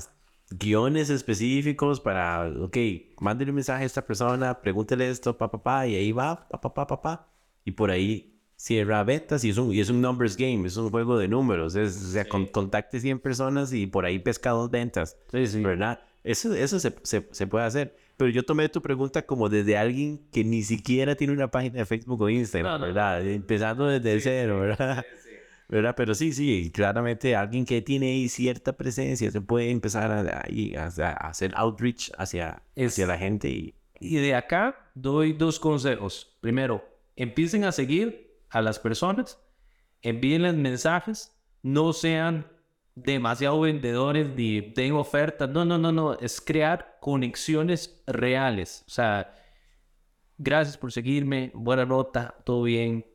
[0.50, 2.76] guiones específicos para, ok,
[3.20, 6.60] mándele un mensaje a esta persona, pregúntele esto, pa, pa, pa, y ahí va, pa,
[6.60, 7.28] pa, pa, pa, pa,
[7.64, 10.90] y por ahí cierra ventas y es un, y es un numbers game, es un
[10.90, 14.70] juego de números, es, o sea, con- contacte 100 personas y por ahí pesca dos
[14.70, 15.62] ventas, Sí, sí.
[15.62, 16.00] ¿verdad?
[16.24, 17.96] Eso, eso se, se, se puede hacer.
[18.16, 21.84] Pero yo tomé tu pregunta como desde alguien que ni siquiera tiene una página de
[21.86, 22.86] Facebook o Instagram, No, no.
[22.86, 23.26] ¿verdad?
[23.26, 25.04] Empezando desde cero, ¿verdad?
[25.68, 25.94] ¿verdad?
[25.96, 30.74] Pero sí, sí, claramente alguien que tiene ahí cierta presencia se puede empezar a, ahí
[30.76, 33.74] a- a hacer outreach hacia, Es- hacia la gente y...
[33.98, 36.36] Y de acá doy dos consejos.
[36.42, 36.84] Primero,
[37.16, 39.38] empiecen a seguir a las personas,
[40.02, 42.46] envíenles mensajes, no sean
[42.96, 45.48] demasiado vendedores ni den ofertas.
[45.48, 46.14] No, no, no, no.
[46.14, 48.82] Es crear conexiones reales.
[48.88, 49.32] O sea,
[50.38, 53.06] gracias por seguirme, buena nota, todo bien.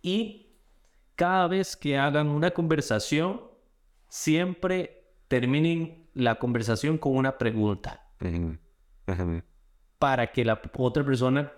[0.00, 0.54] Y
[1.16, 3.42] cada vez que hagan una conversación,
[4.08, 8.08] siempre terminen la conversación con una pregunta
[9.98, 11.52] para que la otra persona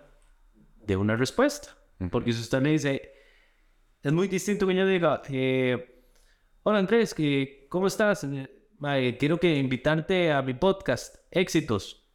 [0.85, 1.77] dé una respuesta.
[2.11, 3.13] Porque si usted le dice,
[4.03, 6.00] es muy distinto que yo diga, eh,
[6.63, 7.15] hola Andrés,
[7.69, 8.25] ¿cómo estás?
[8.25, 12.09] Eh, quiero que invitarte a mi podcast, éxitos.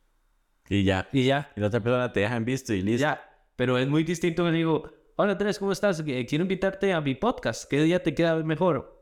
[0.68, 1.08] Y ya.
[1.12, 3.02] Y ya, Y la otra persona te deja en visto y listo.
[3.02, 3.22] ya.
[3.56, 6.04] Pero es muy distinto que digo, hola Andrés, ¿cómo estás?
[6.06, 8.94] Eh, quiero invitarte a mi podcast, ¿qué día te queda mejor?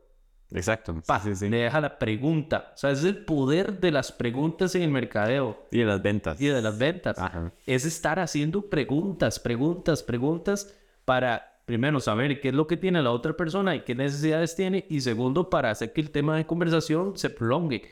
[0.52, 1.02] Exacto.
[1.08, 1.50] Pa, Sí.
[1.50, 2.72] Le deja la pregunta.
[2.76, 5.66] O sea, es el poder de las preguntas en el mercadeo.
[5.72, 6.39] Y en las ventas.
[6.39, 7.18] y de las ventas.
[7.18, 7.52] Ajá.
[7.66, 13.11] Es estar haciendo preguntas, preguntas, preguntas para, primero, saber qué es lo que tiene la
[13.11, 14.86] otra persona y qué necesidades tiene.
[14.89, 17.84] Y segundo, para hacer que el tema de conversación se prolongue.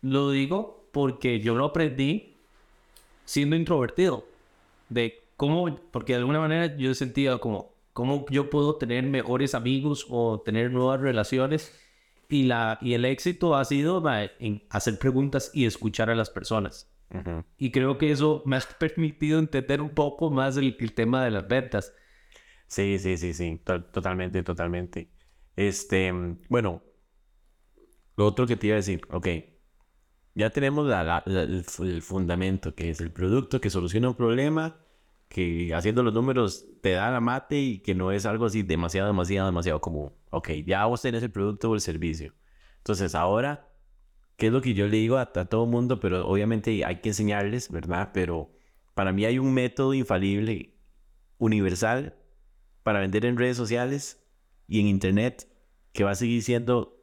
[0.00, 2.34] Lo digo porque yo lo aprendí
[3.24, 4.24] siendo introvertido.
[4.88, 10.06] De cómo, porque de alguna manera yo sentía como, cómo yo puedo tener mejores amigos
[10.08, 11.78] o tener nuevas relaciones.
[12.30, 14.02] Y, la, y el éxito ha sido
[14.38, 16.90] en hacer preguntas y escuchar a las personas.
[17.10, 17.42] Ujú.
[17.56, 21.30] Y creo que eso me ha permitido entender un poco más el, el tema de
[21.30, 21.94] las ventas.
[22.68, 23.58] Sí, sí, sí, sí.
[23.64, 25.10] To- totalmente, totalmente.
[25.56, 26.12] Este,
[26.48, 26.82] bueno,
[28.16, 29.26] lo otro que te iba a decir, ok.
[30.34, 30.88] Ya tenemos
[31.26, 34.76] el, fu- el fundamento, que es el producto que soluciona un problema,
[35.28, 39.08] que haciendo los números te da la mate y que no es algo así demasiado,
[39.08, 40.12] demasiado, demasiado común.
[40.30, 42.34] Ok, ya vos tenés el producto o el servicio.
[42.78, 43.68] Entonces, ahora,
[44.36, 46.00] ¿qué es lo que yo le digo a, a todo mundo?
[46.00, 48.10] Pero obviamente hay que enseñarles, ¿verdad?
[48.14, 48.50] Pero
[48.94, 50.74] para mí hay un método infalible,
[51.38, 52.16] universal,
[52.88, 54.18] para vender en redes sociales
[54.66, 55.46] y en internet
[55.92, 56.96] que va a seguir siendo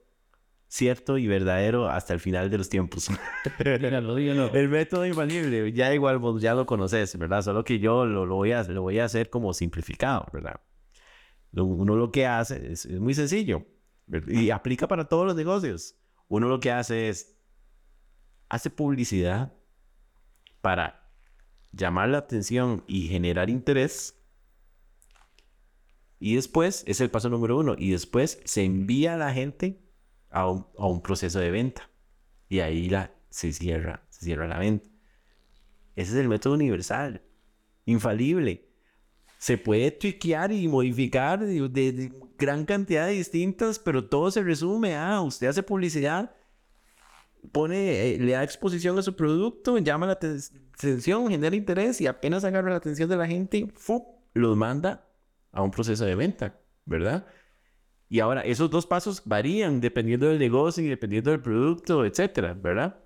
[0.68, 3.08] cierto y verdadero hasta el final de los tiempos.
[3.64, 4.52] Dígalo, dígalo.
[4.52, 7.44] el método infalible, ya igual vos ya lo conoces, ¿verdad?
[7.44, 10.60] Solo que yo lo, lo voy, a, lo voy a hacer como simplificado, ¿verdad?
[11.54, 13.64] Uno lo que hace es, es muy sencillo
[14.26, 15.94] y aplica para todos los negocios.
[16.30, 17.38] Uno lo que hace es,
[18.50, 19.54] hace publicidad
[20.62, 21.12] para
[21.74, 24.20] llamar la atención y generar interés.
[26.20, 29.82] Y después, es el paso número uno, y después se envía a la gente
[30.30, 31.89] a un, a un proceso de venta.
[32.49, 34.89] Y ahí la, se, cierra, se cierra la venta.
[35.95, 37.22] Ese es el método universal,
[37.86, 38.70] infalible.
[39.38, 44.41] Se puede tweakear y modificar de, de- de gran cantidad de distintas, pero todo se
[44.43, 46.36] resume a usted hace publicidad,
[47.51, 52.07] pone, eh, le da exposición a su producto, llama la aten- atención, genera interés y
[52.07, 54.03] apenas agarra la atención de la gente, ¡fu!
[54.34, 55.07] los manda
[55.56, 57.26] a un proceso de venta, ¿verdad?
[58.08, 62.99] Y ahora, esos dos pasos varían dependiendo del negocio y dependiendo del producto, etcétera, ¿verdad?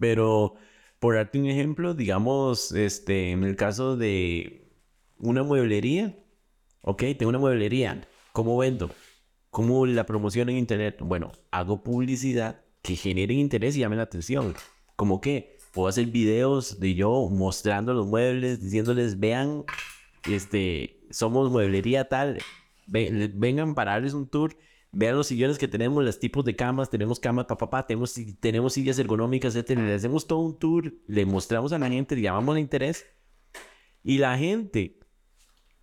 [0.00, 0.54] Pero,
[0.98, 4.72] por darte un ejemplo, digamos, este, en el caso de
[5.18, 6.18] una mueblería,
[6.82, 8.00] ok, tengo una mueblería,
[8.32, 8.90] ¿cómo vendo?
[9.50, 10.98] ¿Cómo la promoción en internet?
[11.00, 14.54] Bueno, hago publicidad que genere interés y llame la atención.
[14.96, 15.58] ¿Cómo qué?
[15.72, 19.64] Puedo hacer videos de yo mostrando los muebles, diciéndoles, vean,
[20.28, 22.38] este, somos mueblería tal,
[22.86, 24.56] ve- vengan para darles un tour,
[24.92, 28.72] vean los sillones que tenemos, los tipos de camas, tenemos camas, papá, papá, tenemos, tenemos
[28.74, 29.70] sillas ergonómicas, etc.
[29.78, 33.06] Le hacemos todo un tour, le mostramos a la gente, le llamamos el interés
[34.02, 34.98] y la gente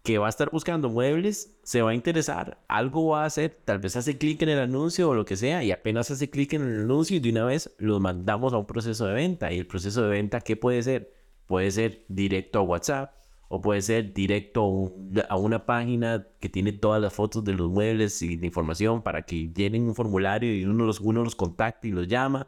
[0.04, 3.78] que va a estar buscando muebles se va a interesar, algo va a hacer, tal
[3.78, 6.64] vez hace clic en el anuncio o lo que sea, y apenas hace clic en
[6.64, 9.52] el anuncio y de una vez lo mandamos a un proceso de venta.
[9.54, 11.14] Y el proceso de venta, ¿qué puede ser?
[11.46, 13.14] Puede ser directo a WhatsApp
[13.54, 14.94] o puede ser directo
[15.30, 19.24] a una página que tiene todas las fotos de los muebles y de información para
[19.24, 22.48] que llenen un formulario y uno los, uno los contacte y los llama.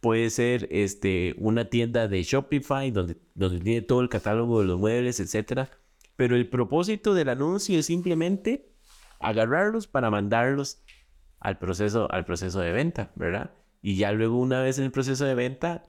[0.00, 4.78] Puede ser este, una tienda de Shopify donde, donde tiene todo el catálogo de los
[4.78, 5.70] muebles, etcétera
[6.18, 8.72] pero el propósito del anuncio es simplemente
[9.20, 10.82] agarrarlos para mandarlos
[11.38, 13.52] al proceso, al proceso de venta, ¿verdad?
[13.82, 15.84] Y ya luego una vez en el proceso de venta,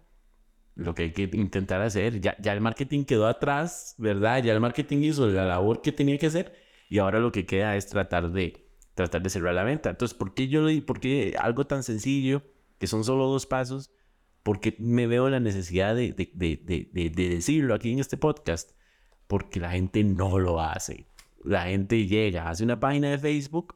[0.80, 4.44] lo que hay que intentar hacer, ya, ya el marketing quedó atrás, ¿verdad?
[4.44, 6.54] Ya el marketing hizo la labor que tenía que hacer
[6.90, 9.90] y ahora lo que queda es tratar de, tratar de cerrar la venta.
[9.90, 12.44] Entonces, ¿por qué yo por qué algo tan sencillo,
[12.80, 13.92] que son solo dos pasos,
[14.44, 18.72] porque me veo la necesidad de, de, de, de decirlo aquí en este podcast?
[19.30, 21.06] porque la gente no lo hace.
[21.44, 23.76] La gente llega, hace una página de Facebook,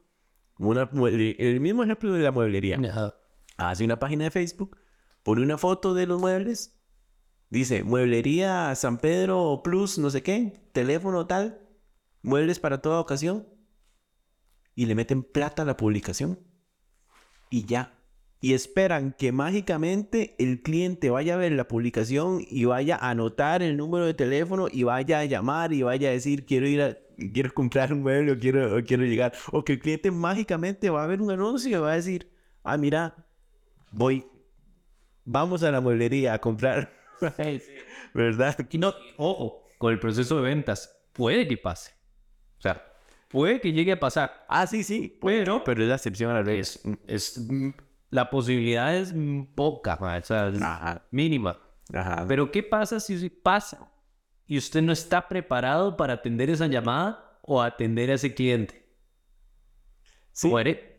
[0.58, 2.76] una, el mismo ejemplo de la mueblería.
[3.56, 4.76] Hace una página de Facebook,
[5.22, 6.76] pone una foto de los muebles,
[7.58, 11.60] dice mueblería San Pedro Plus, no sé qué, teléfono tal,
[12.22, 13.48] muebles para toda ocasión,
[14.74, 16.38] y le meten plata a la publicación.
[17.50, 17.94] Y ya
[18.44, 23.62] y esperan que mágicamente el cliente vaya a ver la publicación y vaya a anotar
[23.62, 26.98] el número de teléfono y vaya a llamar y vaya a decir quiero ir a
[27.32, 29.32] quiero comprar un mueble o quiero, quiero llegar.
[29.50, 32.30] O que el cliente mágicamente va a ver un anuncio y va a decir,
[32.64, 33.14] ah, mira,
[33.90, 34.26] voy,
[35.24, 36.92] vamos a la mueblería a comprar.
[38.14, 38.56] ¿Verdad?
[38.72, 41.92] No, ojo, con el proceso de ventas, puede que pase.
[42.58, 42.84] O sea,
[43.28, 44.44] puede que llegue a pasar.
[44.48, 45.18] Ah, sí, sí.
[45.20, 46.60] Pero, pero es la excepción a la ley.
[46.60, 47.48] Es, es
[48.10, 49.12] la posibilidad es
[49.56, 51.58] poca, o sea, mínima.
[52.28, 53.90] Pero ¿qué pasa si pasa
[54.46, 58.88] y usted no está preparado para atender esa llamada o atender a ese cliente?
[60.30, 60.48] Sí.
[60.48, 60.94] Muere.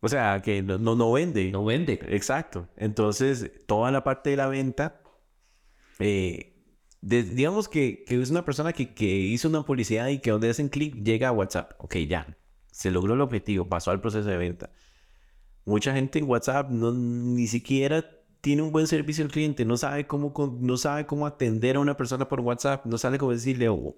[0.00, 1.52] O sea, que no, no, vende.
[1.52, 2.00] No vende.
[2.08, 2.68] Exacto.
[2.76, 5.02] Entonces, toda la parte de la venta,
[6.00, 6.56] eh,
[7.00, 10.94] digamos que, es una persona que, que, hizo una publicidad y que donde hacen clic
[11.02, 11.72] llega a WhatsApp.
[11.78, 12.36] Ok, ya.
[12.70, 14.72] Se logró el objetivo, pasó al proceso de venta.
[15.64, 18.04] Mucha gente en WhatsApp no, ni siquiera
[18.40, 21.96] tiene un buen servicio al cliente, no sabe cómo, no sabe cómo atender a una
[21.96, 23.96] persona por WhatsApp, no sabe cómo decirle, oh,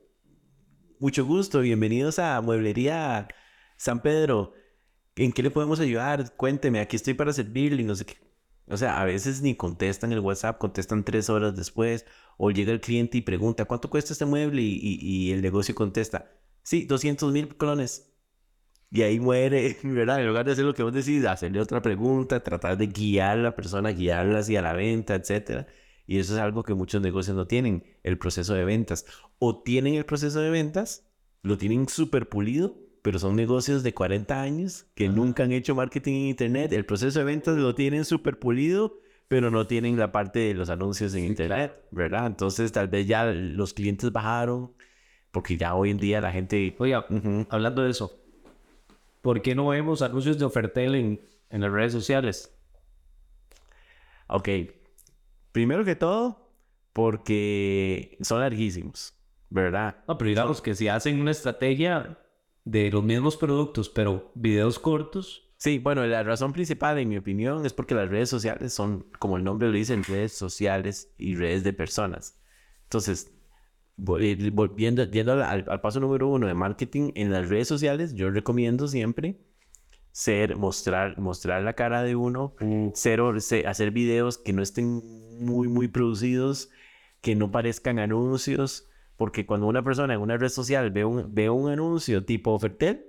[0.99, 3.29] mucho gusto, bienvenidos a Mueblería
[3.77, 4.53] San Pedro,
[5.17, 6.35] ¿en qué le podemos ayudar?
[6.37, 8.32] Cuénteme, aquí estoy para servirle y no sé qué.
[8.69, 12.07] O sea, a veces ni contestan el WhatsApp, contestan tres horas después,
[12.37, 14.63] o llega el cliente y pregunta, ¿cuánto cuesta este mueble?
[14.63, 16.31] Y, y el negocio contesta,
[16.63, 18.13] sí, 200 mil colones.
[18.91, 20.21] Y ahí muere, ¿verdad?
[20.21, 23.43] En lugar de hacer lo que vos decís, hacerle otra pregunta, tratar de guiar a
[23.43, 25.67] la persona, guiarla hacia la venta, etc.
[26.07, 29.07] Y eso es algo que muchos negocios no tienen, el proceso de ventas.
[29.39, 31.11] O tienen el proceso de ventas,
[31.43, 36.13] lo tienen súper pulido, pero son negocios de 40 años que nunca han hecho marketing
[36.13, 36.73] en Internet.
[36.73, 40.71] El proceso de ventas lo tienen súper pulido, pero no tienen la parte de los
[40.71, 42.27] anuncios en Internet, ¿verdad?
[42.27, 44.73] Entonces tal vez ya los clientes bajaron,
[45.31, 46.75] porque ya hoy en día la gente...
[46.79, 47.07] Oiga,
[47.51, 48.23] hablando de eso,
[49.23, 52.53] ¿Por qué no vemos anuncios de Ofertel en, en las redes sociales?
[54.27, 54.49] Ok.
[55.53, 56.53] Primero que todo,
[56.93, 59.15] porque son larguísimos,
[59.49, 59.97] ¿verdad?
[60.09, 62.19] No, pero digamos que si hacen una estrategia
[62.65, 65.49] de los mismos productos, pero videos cortos.
[65.57, 69.37] Sí, bueno, la razón principal, en mi opinión, es porque las redes sociales son, como
[69.37, 72.41] el nombre lo dice, redes sociales y redes de personas.
[72.85, 73.32] Entonces,
[73.97, 79.41] volviendo yendo al, paso número uno de marketing en las redes sociales, yo recomiendo siempre
[80.11, 82.55] ser, mostrar, mostrar la cara de uno,
[82.95, 83.20] ser,
[83.66, 85.03] hacer videos que no estén
[85.39, 86.70] muy, muy producidos,
[87.20, 88.89] que no parezcan anuncios,
[89.23, 93.07] porque cuando una persona en una red social ve un, ve un anuncio tipo Ofertel,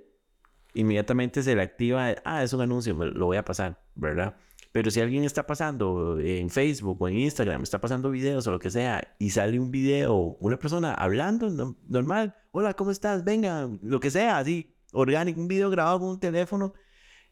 [0.72, 4.36] inmediatamente se le activa, ah, es un anuncio, lo voy a pasar, ¿verdad?
[4.70, 8.60] Pero si alguien está pasando en Facebook o en Instagram, está pasando videos o lo
[8.60, 13.24] que sea, y sale un video, una persona hablando normal, hola, ¿cómo estás?
[13.24, 16.74] Venga, lo que sea, así, orgánico, un video grabado con un teléfono,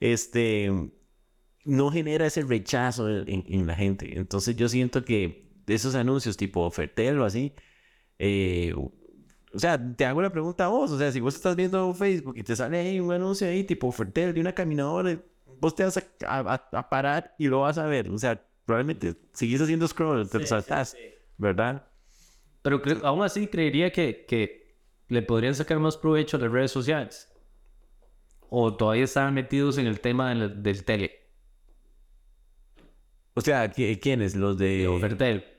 [0.00, 0.72] este,
[1.64, 4.18] no genera ese rechazo en, la gente.
[4.18, 7.54] Entonces yo siento que esos anuncios tipo Ofertel o así,
[8.24, 11.92] eh, o sea, te hago la pregunta a vos, o sea, si vos estás viendo
[11.92, 15.18] Facebook y te sale ahí un anuncio ahí tipo Ofertel de una caminadora
[15.62, 15.96] vos te vas
[16.26, 18.10] a, parar y lo vas a ver.
[18.10, 20.96] O sea, probablemente seguís haciendo scroll, te saltas,
[21.38, 21.86] ¿verdad?
[22.62, 24.76] Pero aún así creería que, que
[25.08, 27.32] le podrían sacar más provecho a las redes sociales.
[28.50, 31.12] O todavía están metidos en el tema del, tele.
[33.34, 34.34] O sea, ¿quiénes?
[34.34, 34.88] Los de...
[34.88, 35.44] Overtel.
[35.44, 35.51] Mae,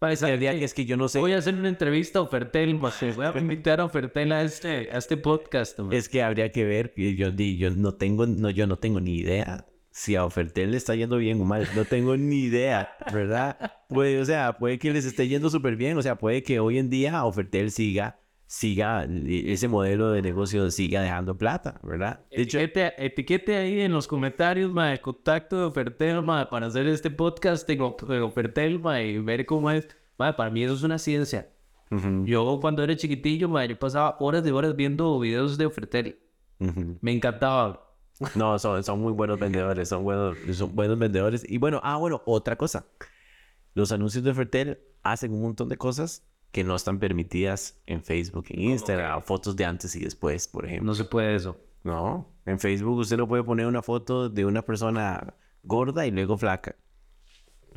[0.00, 0.64] Es que, ¿sabe habría- qué?
[0.64, 1.18] es que yo no sé.
[1.18, 2.74] Voy a hacer una entrevista a Ofertel.
[2.74, 2.90] Voy
[3.26, 5.78] a invitar a Ofertel a este, a este podcast.
[5.90, 9.66] Es que habría que ver, yo, yo no tengo, no, yo no tengo ni idea
[9.90, 11.66] si a Ofertel le está yendo bien o mal.
[11.74, 13.72] No tengo ni idea, ¿verdad?
[13.88, 15.98] Puede, o sea, puede que les esté yendo súper bien.
[15.98, 18.20] O sea, puede que hoy en día Ofertel siga,
[18.50, 22.20] siga, e- ese modelo de negocio siga dejando plata, ¿verdad?
[22.30, 26.86] De hecho, Etiquete, etiquete ahí en los comentarios, mae, contacto de Ofertel, mae, para hacer
[26.88, 29.86] este podcast en Ofertel, mae, y ver cómo es.
[30.18, 31.50] Mae, para mí eso es una ciencia.
[31.90, 36.18] ujú, Yo cuando era chiquitillo, mae, yo pasaba horas de horas viendo videos de Ofertel.
[36.58, 36.96] ujú.
[37.02, 37.84] Me encantaba.
[38.34, 41.44] No, son, son muy buenos vendedores, son buenos, son buenos vendedores.
[41.48, 42.86] Y bueno, ah, bueno, otra cosa.
[43.74, 48.46] Los anuncios de Fertel hacen un montón de cosas que no están permitidas en Facebook,
[48.50, 50.86] en Instagram, fotos de antes y después, por ejemplo.
[50.86, 51.58] No se puede eso.
[51.84, 56.36] No, en Facebook usted no puede poner una foto de una persona gorda y luego
[56.36, 56.76] flaca.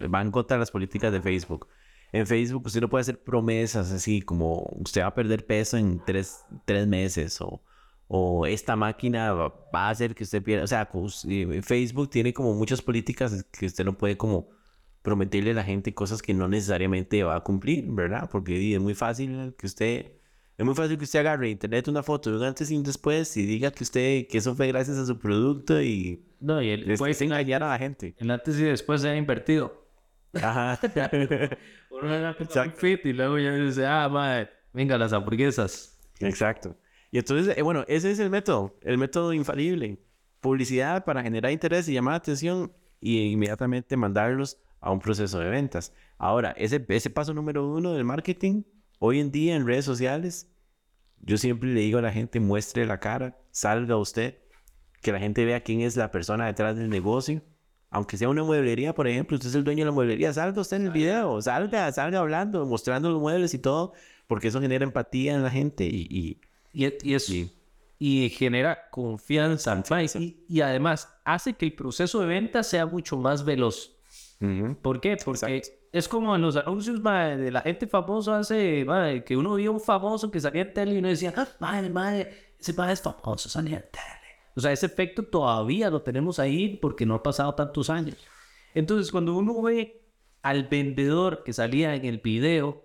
[0.09, 1.67] Van contra las políticas de Facebook.
[2.11, 6.03] En Facebook usted no puede hacer promesas así como usted va a perder peso en
[6.03, 7.61] tres, tres meses o,
[8.07, 10.63] o esta máquina va, a hacer que usted pierda.
[10.65, 14.49] O sea, pues, eh, Facebook tiene como muchas políticas que usted no puede como
[15.01, 18.29] prometerle a la gente cosas que no necesariamente va a cumplir, ¿verdad?
[18.31, 20.11] Porque es muy fácil que usted...
[20.57, 23.35] Es muy fácil que usted agarre internet una foto de un antes y un después
[23.35, 26.97] y diga que usted que eso fue gracias a su producto y No, y el,
[26.97, 28.13] pues, engañar a la gente.
[28.19, 29.87] el antes y después se ha invertido.
[30.33, 30.79] Ajá.
[31.89, 32.35] Uno era
[32.75, 35.97] fit y luego ya dice, ah, mae, venga, las hamburguesas.
[36.19, 36.77] Exacto.
[37.09, 39.97] Y entonces, eh, bueno, ese es el método, el método infalible.
[40.41, 45.49] Publicidad para generar interés y llamar la atención y inmediatamente mandarlos a un proceso de
[45.49, 45.93] ventas.
[46.17, 48.63] Ahora, ese, ese paso número uno del marketing,
[48.99, 50.51] hoy en día en redes sociales,
[51.21, 54.39] yo siempre le digo a la gente, muestre la cara, salga usted,
[55.01, 57.41] que la gente vea quién es la persona detrás del negocio.
[57.89, 60.77] Aunque sea una mueblería, por ejemplo, usted es el dueño de la mueblería, salga usted
[60.77, 63.93] en el video, salga, salga hablando, mostrando los muebles y todo,
[64.27, 66.41] porque eso genera empatía en la gente y, y-
[66.73, 67.51] Y, y, es, Sí.
[67.99, 69.83] y genera confianza.
[70.47, 73.97] y además hace que el proceso de venta sea mucho más veloz.
[74.81, 75.17] ¿Por qué?
[75.23, 75.61] Porque
[75.91, 78.85] es como en los anuncios de la gente famosa hace,
[79.25, 82.53] que uno vio un famoso que salía en tele y uno decía, ah, madre, madre,
[82.59, 84.05] ese mae es famoso, salía en tele.
[84.55, 88.17] O sea, ese efecto todavía lo tenemos ahí porque no ha pasado tantos años.
[88.73, 90.01] Entonces, cuando uno ve
[90.41, 92.83] al vendedor que salía en el video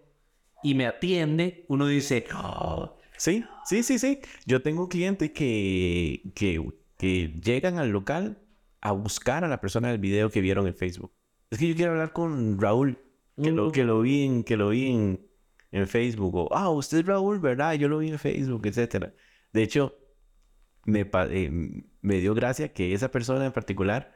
[0.63, 4.21] y me atiende, uno dice, "Oh, Sí, sí, sí, sí.
[4.45, 6.63] Yo tengo un cliente que, que,
[6.99, 8.39] que llegan al local
[8.81, 11.13] a buscar a la persona del video que vieron en Facebook.
[11.51, 12.99] Es que yo quiero hablar con Raúl,
[13.41, 15.27] que lo, que lo vi en, que lo vi en,
[15.71, 16.35] en Facebook.
[16.35, 17.75] O, ah, usted es Raúl, ¿verdad?
[17.75, 19.15] Yo lo vi en Facebook, etcétera.
[19.53, 19.95] De hecho,
[20.85, 21.51] me, eh,
[22.01, 24.15] me dio gracia que esa persona en particular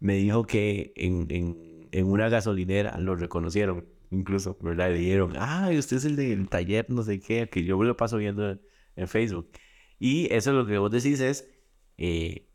[0.00, 4.90] me dijo que en, en, en una gasolinera lo reconocieron, incluso, ¿verdad?
[4.90, 8.16] Le dijeron, ah, usted es el del taller, no sé qué, que yo lo paso
[8.16, 8.60] viendo en,
[8.96, 9.50] en Facebook.
[9.98, 11.48] Y eso es lo que vos decís es,
[11.98, 12.48] eh,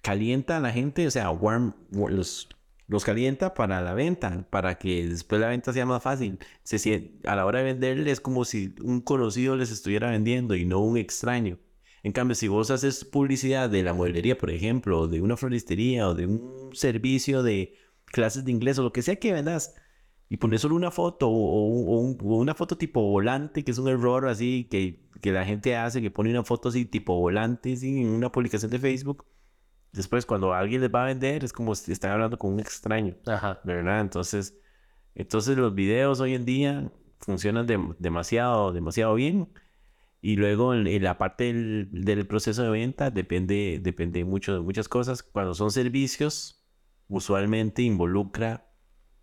[0.00, 2.48] calienta a la gente, o sea, warm, wa- los,
[2.86, 6.38] los calienta para la venta, para que después la venta sea más fácil.
[6.62, 10.54] Se sien- a la hora de venderle es como si un conocido les estuviera vendiendo
[10.54, 11.58] y no un extraño.
[12.02, 16.06] En cambio, si vos haces publicidad de la mueblería, por ejemplo, o de una floristería,
[16.08, 17.74] o de un servicio de
[18.04, 19.74] clases de inglés, o lo que sea que vendas,
[20.28, 23.70] y pones solo una foto, o, o- o un- o una foto tipo volante, que
[23.70, 27.18] es un error así que, que la gente hace, que pone una foto así tipo
[27.18, 29.24] volante, en una publicación de Facebook,
[29.94, 33.16] después cuando alguien les va a vender, es como si están hablando con un extraño,
[33.26, 33.60] ajá.
[33.64, 34.00] ¿verdad?
[34.00, 34.58] Entonces,
[35.14, 39.48] entonces los videos hoy en día funcionan dem- demasiado, demasiado bien.
[40.20, 44.60] Y luego en, en la parte del, del proceso de venta depende, depende mucho de
[44.60, 45.22] muchas cosas.
[45.22, 46.64] Cuando son servicios,
[47.08, 48.70] usualmente involucra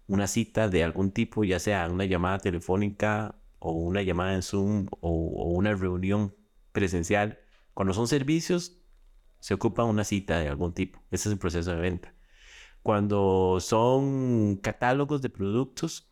[0.07, 4.87] una cita de algún tipo, ya sea una llamada telefónica o una llamada en Zoom
[4.99, 6.35] o, o una reunión
[6.71, 7.39] presencial.
[7.73, 8.80] Cuando son servicios,
[9.41, 11.03] se ocupa una cita de algún tipo.
[11.11, 12.13] Ese es el proceso de venta.
[12.83, 16.09] Cuando son catálogos de productos,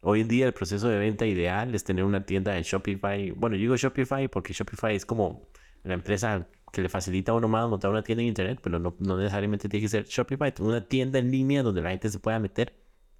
[0.00, 3.30] hoy en día el proceso de venta ideal es tener una tienda en Shopify.
[3.30, 5.48] Bueno, yo digo Shopify porque Shopify es como
[5.82, 8.96] la empresa que le facilita a uno más montar una tienda en internet, pero no,
[8.98, 12.38] no necesariamente tiene que ser Shopify, una tienda en línea donde la gente se pueda
[12.40, 12.74] meter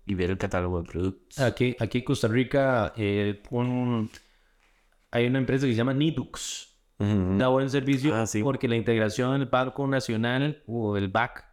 [0.04, 1.38] y ver el catálogo de productos.
[1.38, 3.40] Aquí, aquí en Costa Rica eh,
[5.12, 6.73] hay una empresa que se llama Nidux.
[6.98, 7.38] Ujú.
[7.38, 8.42] Da buen servicio Ah, sí.
[8.42, 11.44] porque la integración del Banco Nacional o el BAC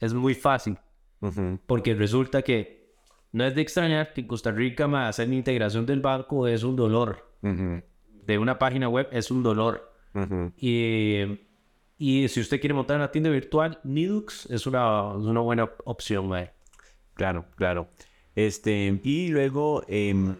[0.00, 0.78] es muy fácil.
[1.20, 1.58] Ujú.
[1.66, 2.92] Porque resulta que
[3.32, 6.62] no es de extrañar que en Costa Rica ma, hacer la integración del banco es
[6.62, 7.32] un dolor.
[7.42, 7.82] Ujú.
[8.26, 9.90] De una página web es un dolor.
[10.56, 11.22] Y,
[11.98, 16.30] y si usted quiere montar una tienda virtual, Nidux es una, es una buena opción.
[17.14, 17.88] Claro, claro.
[18.36, 20.34] Este, y luego em,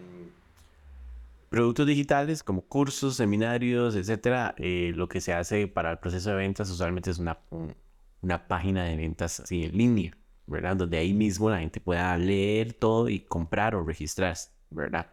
[1.55, 4.55] productos digitales como cursos, seminarios, etcétera.
[4.59, 7.77] eh, lo que se hace para el proceso de ventas usualmente es una, un-
[8.23, 10.17] una página de ventas así en línea,
[10.47, 10.77] ¿verdad?
[10.77, 15.11] Donde ahí mismo la gente pueda leer todo y comprar o registrarse, ¿verdad?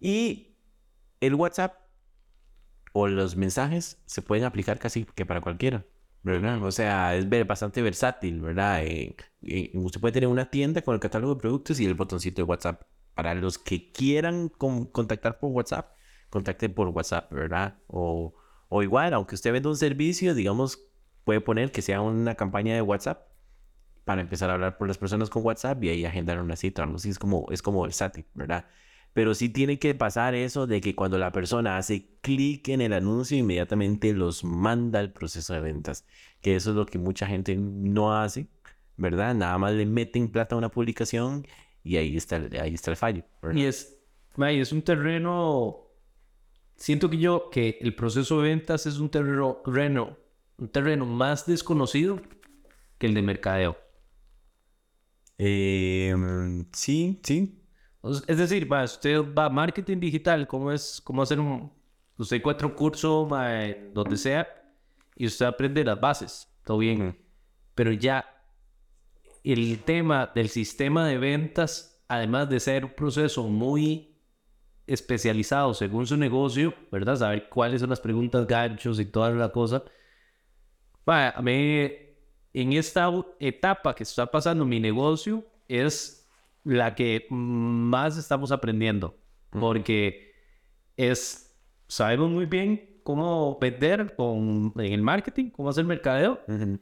[0.00, 0.56] Y
[1.20, 1.74] el WhatsApp
[2.92, 5.84] o los mensajes se pueden aplicar casi que para cualquiera,
[6.22, 6.62] ¿verdad?
[6.62, 8.84] O sea, es bastante versátil, ¿verdad?
[8.84, 12.42] Eh, eh, usted puede tener una tienda con el catálogo de productos y el botoncito
[12.42, 12.82] de WhatsApp.
[13.14, 15.96] Para los que quieran con- contactar por WhatsApp,
[16.30, 17.78] contacten por WhatsApp, ¿verdad?
[17.86, 18.34] O,
[18.68, 20.80] o igual, aunque usted venda un servicio, digamos,
[21.24, 23.28] puede poner que sea una campaña de WhatsApp
[24.04, 26.82] para empezar a hablar por las personas con WhatsApp y ahí agendar una cita.
[26.82, 28.66] Algo así es como, es como versátil, ¿verdad?
[29.14, 32.92] Pero sí tiene que pasar eso de que cuando la persona hace clic en el
[32.92, 36.04] anuncio, inmediatamente los manda al proceso de ventas.
[36.40, 38.48] Que eso es lo que mucha gente no hace,
[38.96, 39.34] ¿verdad?
[39.34, 41.46] Nada más le meten plata a una publicación
[41.84, 43.22] y ahí está, el- ahí está el fallo.
[43.40, 43.56] ¿verdad?
[43.56, 43.96] Y es,
[44.36, 45.80] mae, es un terreno.
[46.76, 50.16] Siento que yo que el proceso de ventas es un terreno, terreno-
[50.58, 52.20] un terreno más desconocido
[52.98, 53.76] que el de mercadeo.
[55.38, 56.14] Eh,
[56.72, 57.60] sí, sí.
[58.28, 61.72] Es decir, mae, usted va a marketing digital, ¿cómo es cómo hacer un.
[62.16, 64.46] Usted encuentra un curso mae, donde sea
[65.16, 67.18] y usted aprende las bases, todo bien.
[67.74, 68.24] Pero ya
[69.44, 74.18] el tema del sistema de ventas, además de ser un proceso muy
[74.86, 77.16] especializado según su negocio, ¿verdad?
[77.16, 79.84] Saber cuáles son las preguntas ganchos y toda la cosa.
[81.06, 81.90] Vaya, a mí,
[82.52, 86.28] en esta etapa que está pasando mi negocio, es
[86.64, 89.16] la que más estamos aprendiendo.
[89.50, 90.32] Porque
[90.96, 91.56] es,
[91.86, 96.40] sabemos muy bien cómo vender con, en el marketing, cómo hacer mercadeo.
[96.48, 96.80] Ujú.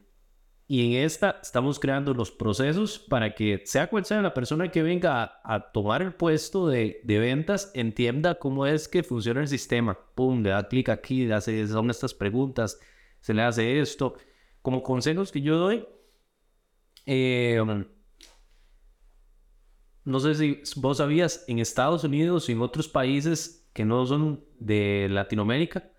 [0.67, 4.81] Y en esta estamos creando los procesos para que sea cual sea la persona que
[4.81, 9.97] venga a, tomar el puesto de, de ventas, entienda cómo es que funciona el sistema.
[10.15, 12.79] Pum, le da clic aquí, le hace, son estas preguntas,
[13.19, 14.15] se le hace esto.
[14.61, 15.85] Como consejos que yo doy,
[17.05, 17.61] eh,
[20.05, 24.43] no sé si vos sabías, en Estados Unidos y en otros países que no son
[24.59, 25.91] de Latinoamérica,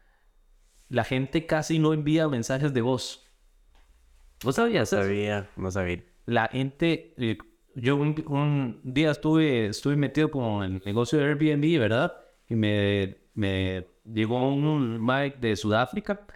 [0.89, 3.27] la gente casi no envía mensajes de voz.
[4.43, 5.03] ¿Vos sabías eso?
[5.03, 6.03] Sabía, no sabía.
[6.27, 7.39] la gente, eh,
[7.75, 12.13] yo un, un día estuve, estuve metido con el negocio de Airbnb, ¿verdad?
[12.49, 16.27] Y me, me llegó un Mike de Sudáfrica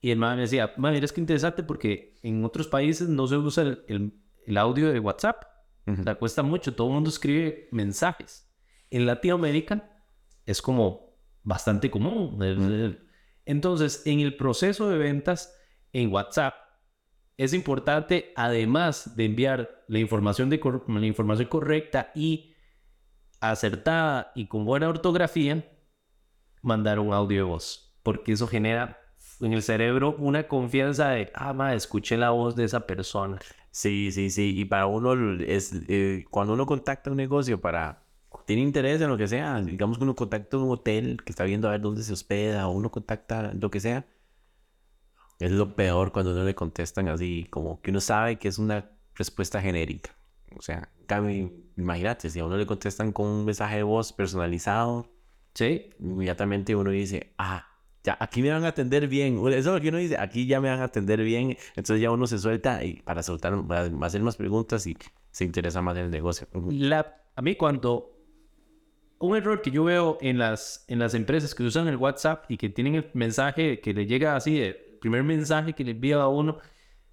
[0.00, 3.36] y el man me decía, mira, es que interesante porque en otros países no se
[3.36, 4.14] usa el, el-
[4.46, 5.44] el audio de WhatsApp.
[5.86, 8.50] O sea, cuesta mucho, todo el mundo escribe mensajes.
[8.90, 9.90] En Latinoamérica
[10.46, 12.38] es como bastante común.
[13.44, 15.54] Entonces, en el proceso de ventas
[15.92, 16.54] en WhatsApp,
[17.40, 22.54] es importante, además de enviar la información, de la información correcta y
[23.40, 25.64] acertada y con buena ortografía,
[26.60, 27.98] mandar un audio de voz.
[28.02, 29.00] Porque eso genera
[29.40, 33.38] en el cerebro una confianza de, ah, ma, escuché la voz de esa persona.
[33.70, 34.52] Sí, sí, sí.
[34.58, 38.02] Y para uno es eh, cuando uno contacta un negocio para
[38.44, 41.68] tiene interés en lo que sea, digamos que uno contacta un hotel que está viendo
[41.68, 44.04] a ver dónde se hospeda, o uno contacta lo que sea.
[45.40, 48.90] Es lo peor cuando no le contestan así, como que uno sabe que es una
[49.14, 50.14] respuesta genérica.
[50.56, 50.90] O sea,
[51.76, 55.08] imagínate, si a uno le contestan con un mensaje de voz personalizado,
[55.54, 55.90] ¿Sí?
[55.98, 57.66] inmediatamente uno dice, ah,
[58.04, 59.38] ya, aquí me van a atender bien.
[59.38, 61.56] Eso es lo que uno dice, aquí ya me van a atender bien.
[61.74, 64.96] Entonces ya uno se suelta y para soltar, para hacer más preguntas y
[65.30, 66.46] se interesa más en el negocio.
[66.70, 68.16] La, a mí cuando
[69.18, 72.56] un error que yo veo en las, en las empresas que usan el WhatsApp y
[72.56, 76.28] que tienen el mensaje que le llega así, el primer mensaje que le envía a
[76.28, 76.58] uno,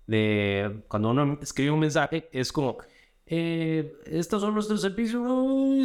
[0.05, 2.77] de cuando uno escribe un mensaje, es como,
[3.26, 5.22] eh, estos son nuestros servicios,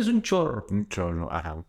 [0.00, 0.66] es un chorro.
[0.70, 1.64] Un chorro, ajá.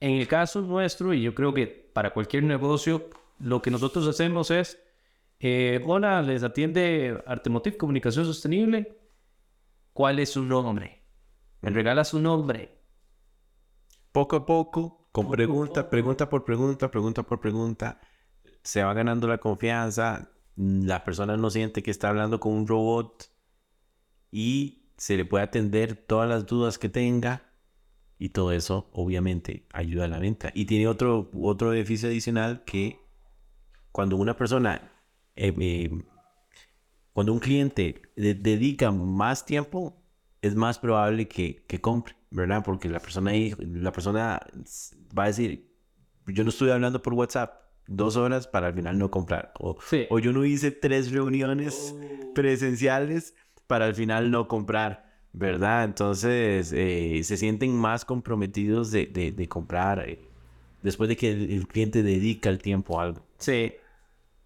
[0.00, 3.08] En el caso nuestro, y yo creo que para cualquier negocio,
[3.38, 4.78] lo que nosotros hacemos es,
[5.40, 8.98] eh, hola, les atiende Artemotiv Comunicación Sostenible,
[9.92, 11.02] ¿cuál es su nombre?
[11.62, 12.78] Me regala su nombre.
[14.12, 15.90] Poco a poco, con Poco pregunta, poco.
[15.90, 18.00] pregunta por pregunta, pregunta por pregunta,
[18.66, 20.28] se va ganando la confianza.
[20.56, 23.30] La persona no siente que está hablando con un robot
[24.32, 27.44] y se le puede atender todas las dudas que tenga.
[28.18, 30.50] Y todo eso, obviamente, ayuda a la venta.
[30.52, 32.98] Y tiene otro, otro beneficio adicional que
[33.92, 34.90] cuando una persona,
[35.36, 35.90] eh, eh,
[37.12, 40.02] cuando un cliente de- dedica más tiempo,
[40.42, 42.64] es más probable que, que compre, ¿verdad?
[42.64, 44.40] Porque la persona la persona
[45.16, 45.72] va a decir,
[46.26, 49.52] yo no estoy hablando por WhatsApp dos horas para al final no comprar.
[49.58, 50.06] O, Sí.
[50.10, 51.94] o yo no hice tres reuniones
[52.34, 53.34] presenciales
[53.66, 55.84] para al final no comprar, ¿verdad?
[55.84, 60.20] Entonces eh, se sienten más comprometidos de, de, de comprar eh,
[60.82, 63.22] después de que el, el cliente dedica el tiempo a algo.
[63.38, 63.72] Sí.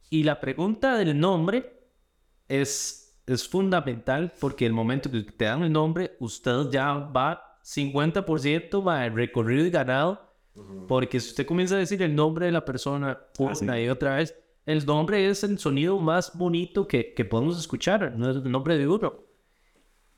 [0.08, 1.72] Y la pregunta del nombre
[2.48, 8.86] es, es fundamental porque el momento que te dan el nombre, usted ya va 50%
[8.86, 10.29] va el recorrido y ganado.
[10.88, 13.64] Porque si usted comienza a decir el nombre de la persona una sí.
[13.64, 14.34] y otra vez,
[14.66, 18.76] el nombre es el sonido más bonito que, que podemos escuchar, no es el nombre
[18.76, 19.14] de uno.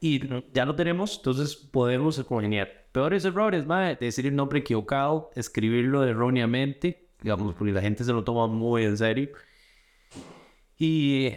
[0.01, 0.21] Y
[0.53, 2.89] ya lo tenemos, entonces podemos congeniar.
[2.91, 8.25] Peores errores, mae, decir el nombre equivocado, escribirlo erróneamente, digamos, porque la gente se lo
[8.25, 9.31] toma muy en serio.
[10.77, 11.29] Y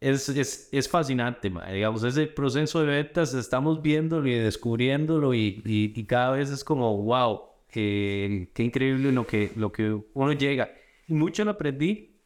[0.00, 5.62] es, es, es fascinante, mae, digamos, ese proceso de ventas estamos viéndolo y descubriéndolo y,
[5.64, 10.32] y, y cada vez es como, wow, qué, qué increíble lo que, lo que uno
[10.32, 10.70] llega.
[11.08, 12.20] Y mucho lo aprendí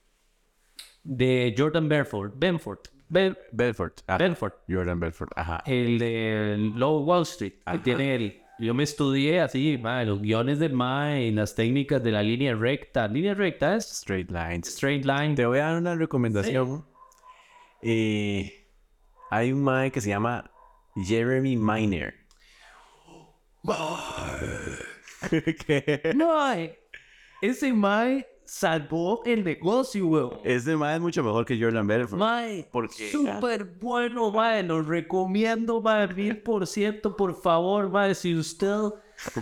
[1.02, 4.00] de Jordan Belfort, Benford, Ben, Belfort.
[4.08, 5.32] Ah, Benford, Jordan Belfort.
[5.36, 5.62] Ajá.
[5.64, 8.42] el de Low Wall Street, que tiene el...
[8.58, 12.54] Yo me estudié así, mae, los guiones del MAE y las técnicas de la línea
[12.54, 13.06] recta.
[13.06, 14.66] Línea recta es Straight lines.
[14.68, 15.34] straight line.
[15.34, 16.86] Te voy a dar una recomendación.
[17.82, 18.66] Eh,
[19.30, 20.50] hay un mae que se llama
[20.96, 22.14] Jeremy Miner.
[25.66, 26.12] ¿Qué?
[26.14, 26.78] Mae,
[27.42, 30.38] ese Mae salvó el negocio, weón.
[30.44, 32.18] Ese mae es mucho mejor que Jordan Belfort.
[32.20, 34.62] Mae, Porque- súper bueno, Mae.
[34.62, 38.14] Lo recomiendo, Mae, mil por ciento, por favor, Mae.
[38.14, 38.92] Si usted,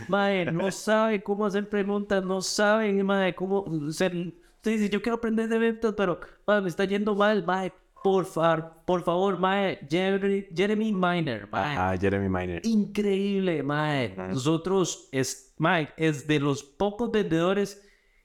[0.08, 4.14] Mae, no sabe cómo hacer preguntas, no sabe, Mae, cómo ser.
[4.56, 7.72] Usted dice, yo quiero aprender de ventas, pero, Mae, me está yendo mal, Mae.
[8.02, 9.78] Por favor, por favor, Mae.
[9.90, 11.76] Jeremy, Jeremy Miner, Mae.
[11.76, 12.60] Ah, Jeremy Miner.
[12.64, 14.14] Increíble, Mae.
[14.16, 17.82] Nosotros, es, Mae, es de los pocos vendedores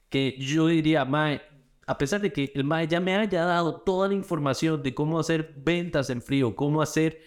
[0.10, 1.42] que yo diría, Mae,
[1.86, 5.20] a pesar de que el Mae ya me haya dado toda la información de cómo
[5.20, 7.20] hacer ventas en frío, cómo hacer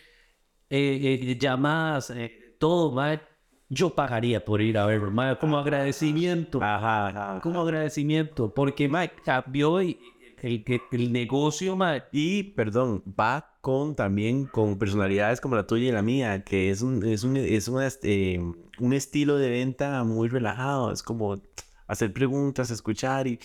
[0.71, 3.21] eh, eh, llamadas, eh, todo, Mae,
[3.69, 6.63] yo pagaría por ir a verlo, Mae, como agradecimiento.
[6.63, 7.41] Ajá, ajá.
[7.41, 9.99] Como agradecimiento, porque Mae cambió el,
[10.43, 12.05] el, el negocio, Mae.
[12.13, 16.83] Y, perdón, va con también con personalidades como la tuya y la mía, que es
[16.83, 18.41] un, es un, es una, este,
[18.79, 20.93] un estilo de venta muy relajado.
[20.93, 21.41] Es como
[21.87, 23.39] hacer preguntas, escuchar y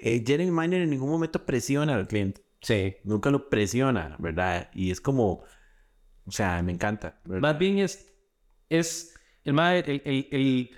[0.00, 2.42] eh, Jeremy Miner en ningún momento presiona al cliente.
[2.60, 2.96] Sí.
[3.04, 4.70] Nunca lo presiona, ¿verdad?
[4.72, 5.44] Y es como,
[6.24, 7.20] o sea, me encanta.
[7.24, 7.42] ¿verdad?
[7.42, 8.12] Más bien es,
[8.68, 9.14] es
[9.44, 10.70] el, el, el, el,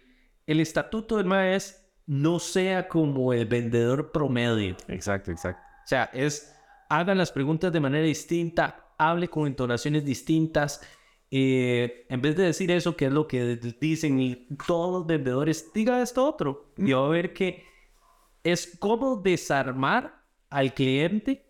[0.47, 4.77] el estatuto del MAE es no sea como el vendedor promedio.
[4.89, 5.63] Exacto, exacto.
[5.85, 6.55] O sea, es
[6.89, 10.83] hagan las preguntas de manera distinta, hable con entonaciones distintas.
[11.31, 15.73] Eh, en vez de decir eso, que es lo que dicen y todos los vendedores,
[15.73, 16.73] diga esto otro.
[16.77, 17.65] Y va a ver que
[18.43, 21.47] es como desarmar al cliente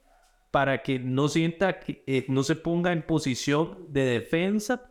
[0.50, 4.90] para que no sienta que eh, no se ponga en posición de defensa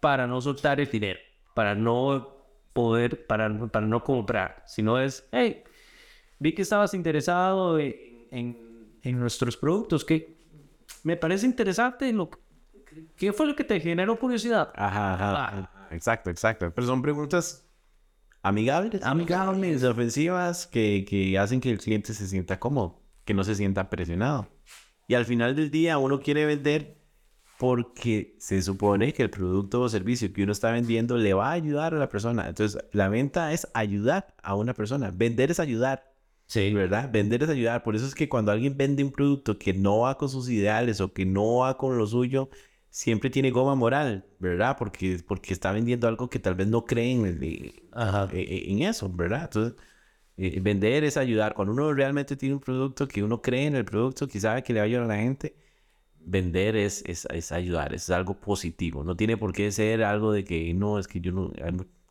[0.00, 1.20] para no soltar el dinero,
[1.54, 2.34] para no
[2.72, 5.62] poder, para, para no comprar, sino es, hey,
[6.38, 10.36] vi que estabas interesado en, en, en nuestros productos, que
[11.04, 12.30] me parece interesante, lo,
[13.16, 14.72] ¿qué fue lo que te generó curiosidad?
[14.74, 15.34] Ajá, ajá.
[15.36, 15.88] Ah.
[15.90, 16.72] Exacto, exacto.
[16.74, 17.66] Pero son preguntas
[18.42, 19.02] amigables.
[19.02, 19.84] Amigables.
[19.84, 24.48] ofensivas que, que hacen que el cliente se sienta cómodo, que no se sienta presionado.
[25.06, 26.98] Y al final del día uno quiere vender
[27.58, 31.52] porque se supone que el producto o servicio que uno está vendiendo le va a
[31.52, 32.48] ayudar a la persona.
[32.48, 35.10] Entonces, la venta es ayudar a una persona.
[35.14, 36.14] Vender es ayudar.
[36.46, 37.10] Sí, ¿verdad?
[37.10, 37.82] Vender es ayudar.
[37.82, 41.00] Por eso es que cuando alguien vende un producto que no va con sus ideales
[41.00, 42.50] o que no va con lo suyo,
[42.94, 44.76] siempre tiene goma moral, ¿verdad?
[44.78, 48.28] Porque, porque está vendiendo algo que tal vez no creen en, Ajá.
[48.32, 49.42] en eso, ¿verdad?
[49.44, 49.74] Entonces,
[50.36, 51.54] eh, vender es ayudar.
[51.54, 54.72] Cuando uno realmente tiene un producto que uno cree en el producto, que sabe que
[54.72, 55.56] le va a ayudar a la gente,
[56.20, 59.02] vender es, es, es ayudar, es algo positivo.
[59.02, 61.52] No tiene por qué ser algo de que no, es que yo no...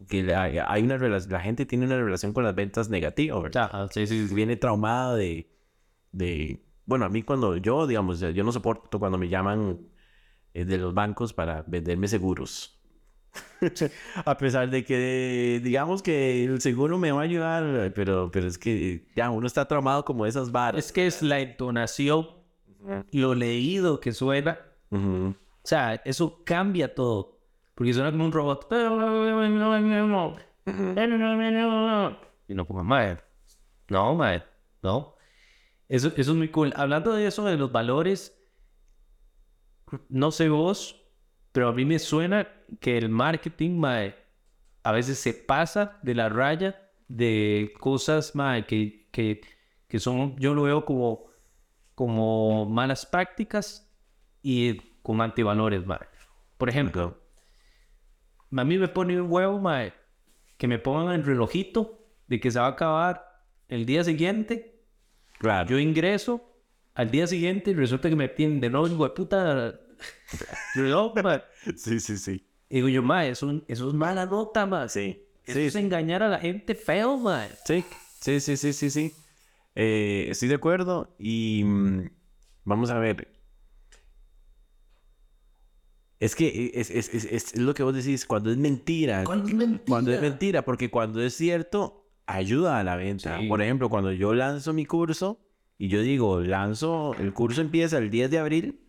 [0.09, 3.69] Que hay, hay una relación, la gente tiene una relación con las ventas negativa, ¿verdad?
[3.73, 4.35] Ajá, sí, sí, sí.
[4.35, 5.49] viene traumada de,
[6.11, 9.79] de, bueno, a mí cuando yo, digamos, yo no soporto cuando me llaman
[10.53, 12.79] de los bancos para venderme seguros.
[14.25, 18.57] a pesar de que, digamos que el seguro me va a ayudar, pero, pero es
[18.57, 20.85] que ya uno está traumado como esas varas.
[20.85, 22.27] Es que es la entonación,
[23.11, 24.59] lo leído que suena,
[24.93, 25.35] Ujú.
[25.35, 27.39] O sea, eso cambia todo.
[27.75, 28.67] Porque suena como un robot.
[32.47, 33.17] Y no ponga mae.
[33.89, 34.43] No, mae.
[34.83, 35.15] No.
[35.89, 36.73] Eso, eso es muy cool.
[36.75, 38.37] Hablando de eso, de los valores,
[40.09, 41.03] no sé vos,
[41.51, 42.47] pero a mí me suena
[42.79, 44.15] que el marketing, mae,
[44.83, 49.41] a veces se pasa de la raya de cosas, mae, que, que,
[49.87, 51.25] que son, yo lo veo como,
[51.95, 53.93] como malas prácticas
[54.41, 55.99] y con antivalores, mae.
[56.57, 57.17] Por ejemplo,
[58.55, 59.93] a mí me pone un huevo, mae,
[60.57, 64.85] que me pongan el relojito de que se va a acabar el día siguiente.
[65.39, 65.69] Claro.
[65.69, 66.52] Yo ingreso
[66.95, 69.79] al día siguiente resulta que me tienen de nuevo, hijo de puta,
[71.23, 71.41] mae.
[71.77, 72.45] Sí, sí, sí.
[72.69, 74.89] Y digo yo, mae, eso, eso es mala nota, mae.
[74.89, 75.25] Sí.
[75.45, 77.49] Eso Sí, es engañar a la gente feo, mae.
[77.65, 77.83] sí,
[78.19, 79.13] sí, sí, sí, sí, sí.
[79.75, 82.09] Eh, estoy de acuerdo y mm,
[82.63, 83.27] vamos a ver.
[86.19, 89.55] Es que es, es, es, es lo que vos decís, cuando es mentira, ¿Cuándo es
[89.55, 89.83] mentira?
[89.87, 93.39] Cuando es mentira, porque cuando es cierto, ayuda a la venta.
[93.39, 93.47] Sí.
[93.47, 95.41] Por ejemplo, cuando yo lanzo mi curso
[95.83, 98.79] y yo digo, lanzo, el curso empieza el 10 de abril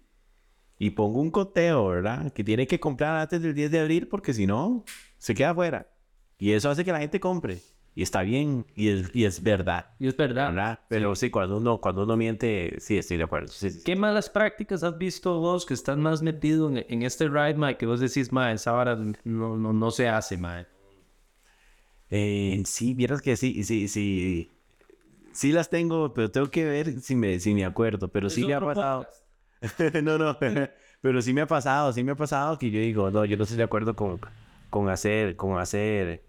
[0.79, 2.33] y pongo un conteo, ¿verdad?
[2.33, 4.85] Que tiene que comprar antes del 10 de abril porque si no,
[5.19, 5.89] se queda afuera.
[6.39, 7.59] Y eso hace que la gente compre.
[7.97, 10.51] Y está bien, y es, y es verdad, Y es verdad.
[10.51, 10.79] ¿verdad?
[10.89, 13.49] Pero sí, cuando uno, cuando uno miente, sí, estoy de acuerdo.
[13.49, 13.85] Sí, sí, sí.
[13.85, 17.77] ¿Qué malas prácticas has visto vos que están más metido en, en este ride, mae?
[17.77, 20.69] Que vos decís, mae, esa vara no, no, no se hace, mae.
[22.09, 24.54] Eh, sí, vieras que sí, sí, sí.
[25.35, 28.09] Sí las tengo, pero tengo que ver si me, si me acuerdo.
[28.09, 29.07] Pero sí me ha pasado.
[30.03, 30.39] no, no.
[31.01, 33.43] pero sí me ha pasado, sí me ha pasado que yo digo, no, yo no
[33.43, 34.21] estoy de acuerdo con,
[34.71, 36.25] con hacer, con hacer,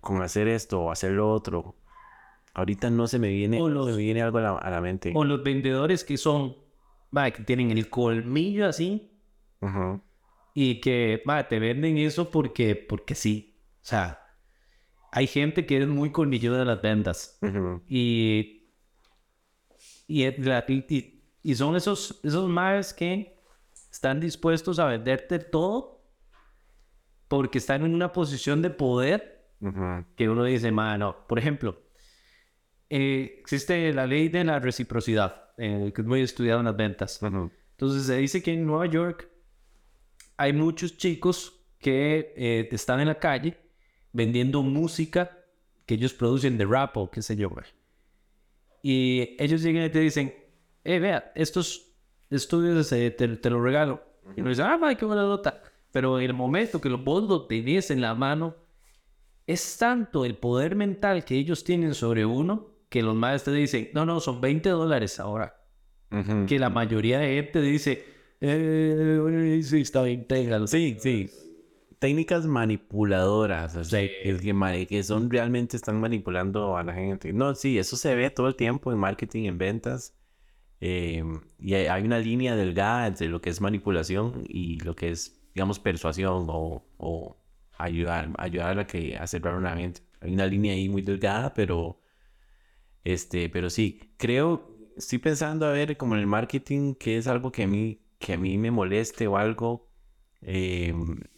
[0.00, 1.74] con hacer esto o hacer lo otro.
[2.54, 5.12] Ahorita no se me viene, no se me viene algo a la, a la mente.
[5.14, 6.56] O los vendedores que son,
[7.10, 9.10] mae, que tienen el colmillo así
[10.54, 13.56] y que, mae, te venden eso porque, porque sí.
[13.76, 14.27] O sea,
[15.12, 17.38] hay gente que es muy colmillo de las ventas.
[17.88, 18.68] Y,
[20.06, 23.38] y, y, y son esos, esos que
[23.90, 26.02] están dispuestos a venderte todo
[27.28, 29.38] porque están en una posición de poder
[30.16, 31.82] que uno dice, mano, por ejemplo,
[32.88, 37.20] eh, existe la ley de la reciprocidad, eh, que es muy estudiado en las ventas.
[37.20, 37.50] Ujú.
[37.72, 39.28] Entonces se dice que en Nueva York
[40.36, 43.58] hay muchos chicos que eh, están en la calle
[44.18, 45.38] vendiendo música
[45.86, 47.64] que ellos producen de rap o qué sé yo, güey.
[48.82, 50.34] Y ellos llegan y te dicen,
[50.84, 51.92] eh, vea, estos
[52.28, 54.02] estudios eh, te, te los regalo.
[54.36, 55.62] Y uno dice, ah, mae, qué buena nota.
[55.92, 58.56] Pero en el momento que los vos lo tenés en la mano,
[59.46, 63.88] es tanto el poder mental que ellos tienen sobre uno que los maestros te dicen,
[63.94, 65.54] no, no, son 20 dólares ahora
[66.10, 66.46] Ujú.
[66.46, 68.04] que la mayoría de gente dice,
[68.40, 70.66] eh, sí, está bien, téngalo.
[70.66, 71.30] Sí, sí.
[71.98, 77.32] Técnicas manipuladoras, o sea, es que, que son realmente están manipulando a la gente.
[77.32, 80.14] No, sí, eso se ve todo el tiempo en marketing, en ventas.
[80.80, 81.24] eh,
[81.58, 85.80] y hay, una línea delgada entre lo que es manipulación y lo que es, digamos,
[85.80, 87.36] persuasión o, o
[87.78, 90.00] ayudar, ayudar a que a cerrar una venta.
[90.20, 92.00] Hay una línea ahí muy delgada, pero
[93.04, 97.52] este, pero sí, creo, estoy pensando a ver como en el marketing, que es algo
[97.52, 99.88] que a mí, que a mí me moleste o algo.
[100.42, 101.37] eh, ah,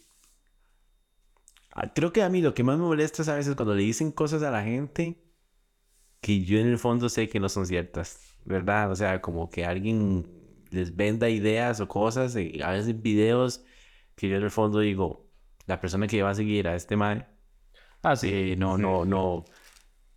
[1.93, 4.11] creo que a mí lo que más me molesta es a veces cuando le dicen
[4.11, 5.17] cosas a la gente
[6.21, 8.91] que yo en el fondo sé que no son ciertas, ¿verdad?
[8.91, 10.25] O sea, como que alguien
[10.69, 13.63] les venda ideas o cosas, y a veces videos
[14.15, 15.29] que yo en el fondo digo,
[15.65, 17.27] la persona que va a seguir a este man
[18.03, 18.29] Ah, sí.
[18.31, 19.45] eh, no, no, no,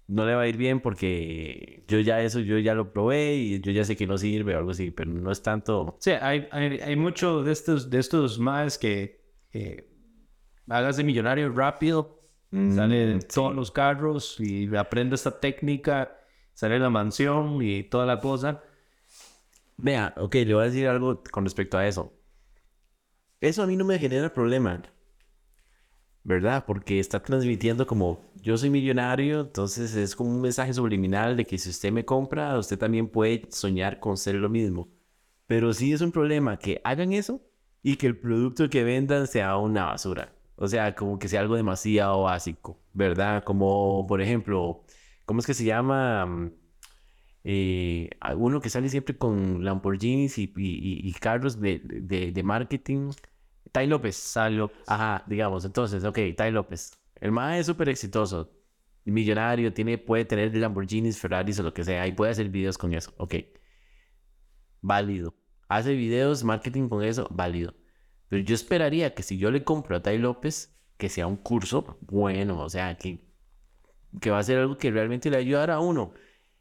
[0.06, 3.60] no le va a ir bien porque yo ya eso, yo ya lo probé y
[3.60, 5.96] yo ya sé que no sirve o algo así, pero no es tanto.
[6.00, 9.22] Sí, hay, hay, hay mucho de estos, de estos más que
[9.52, 9.93] eh,
[10.68, 12.20] hagas de millonario rápido,
[12.50, 16.16] sale en todos los carros y aprende esta técnica,
[16.52, 18.62] sale la mansión y toda la cosa.
[19.76, 22.12] Vea, ok, le voy a decir algo con respecto a eso.
[23.40, 24.80] Eso a mí no me genera problema,
[26.22, 26.64] ¿verdad?
[26.66, 31.58] Porque está transmitiendo como yo soy millonario, entonces es como un mensaje subliminal de que
[31.58, 34.88] si usted me compra, usted también puede soñar con ser lo mismo.
[35.46, 37.42] Pero sí es un problema que hagan eso
[37.82, 40.33] y que el producto que vendan sea una basura.
[40.56, 43.42] O sea, como que sea algo demasiado básico, ¿verdad?
[43.44, 44.84] Como, por ejemplo,
[45.26, 46.26] ¿cómo es que se llama?
[46.26, 46.52] Mm,
[47.44, 53.10] eh, uno que sale siempre con Lamborghinis y, y- y- carros de, de, marketing.
[53.72, 54.16] Tai López.
[54.16, 54.70] Salió.
[54.86, 56.98] Ajá, digamos, entonces, ok, Tai López.
[57.20, 58.50] El mae es súper exitoso,
[59.04, 62.92] millonario, tiene, puede tener Lamborghinis, Ferraris o lo que sea, y puede hacer videos con
[62.94, 63.34] eso, ok.
[64.80, 65.34] Válido.
[65.68, 67.74] Hace videos, marketing con eso, válido.
[68.34, 71.98] Pero yo esperaría que si yo le compro a Tai López, que sea un curso
[72.02, 73.20] bueno, o sea, que,
[74.20, 76.12] que va a ser algo que realmente le ayudará a uno.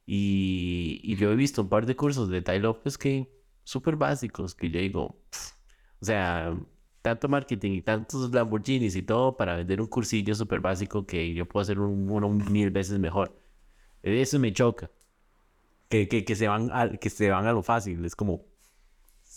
[0.05, 3.29] Y, y yo he visto un par de cursos de Tai López que
[3.63, 5.53] súper básicos, que yo digo, "Pff",
[6.01, 6.57] o sea,
[7.01, 11.47] tanto marketing y tantos Lamborghinis y todo para vender un cursillo súper básico que yo
[11.47, 13.37] puedo hacer un- uno mil veces mejor.
[14.03, 14.91] Eso me choca.
[15.89, 18.03] Que, que, que se van a, que se van a lo fácil.
[18.05, 18.45] Es como,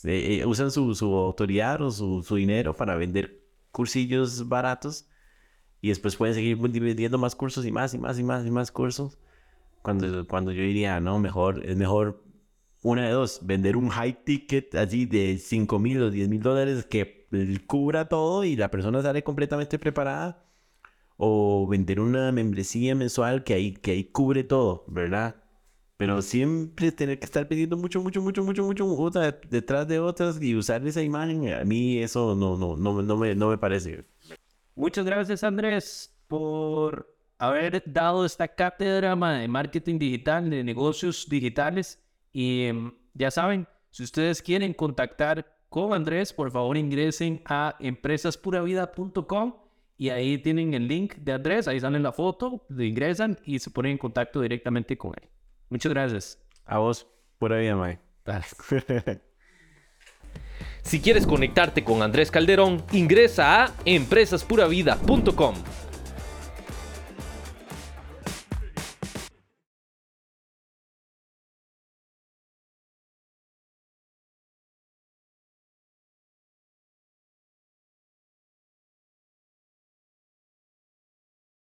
[0.05, 5.09] eh, usan su, su autoridad o su, su dinero para vender cursillos baratos
[5.81, 8.71] y después pueden seguir vendiendo más cursos y más y más y más y más
[8.71, 9.19] cursos.
[9.83, 12.25] Cuando, cuando yo diría, no, mejor, es mejor
[12.83, 16.87] una de dos, vender un high ticket así de 5 mil o 10 mil dólares
[16.87, 17.27] que
[17.67, 20.43] cubra todo y la persona sale completamente preparada.
[21.19, 25.37] O vender una membresía mensual que ahí, que ahí cubre todo, ¿verdad?
[25.97, 30.41] Pero siempre tener que estar pidiendo mucho, mucho, mucho, mucho, mucho, una detrás de otras
[30.43, 34.05] y usar esa imagen, a mí eso no, no, no, no, me, no me parece.
[34.75, 42.03] Muchas gracias, Andrés, por haber dado esta cátedra de marketing digital, de negocios digitales.
[42.33, 49.55] Y em, ya saben, si ustedes quieren contactar con Andrés, por favor ingresen a empresaspuravida.com
[49.99, 53.71] y ahí tienen el link de Andrés, ahí salen la foto, le ingresan y se
[53.71, 55.29] ponen en contacto directamente con él.
[55.69, 56.39] Muchas gracias.
[56.65, 57.07] A vos,
[57.39, 58.01] pura vida, Mike.
[60.83, 65.55] si quieres conectarte con Andrés Calderón, ingresa a empresaspuravida.com.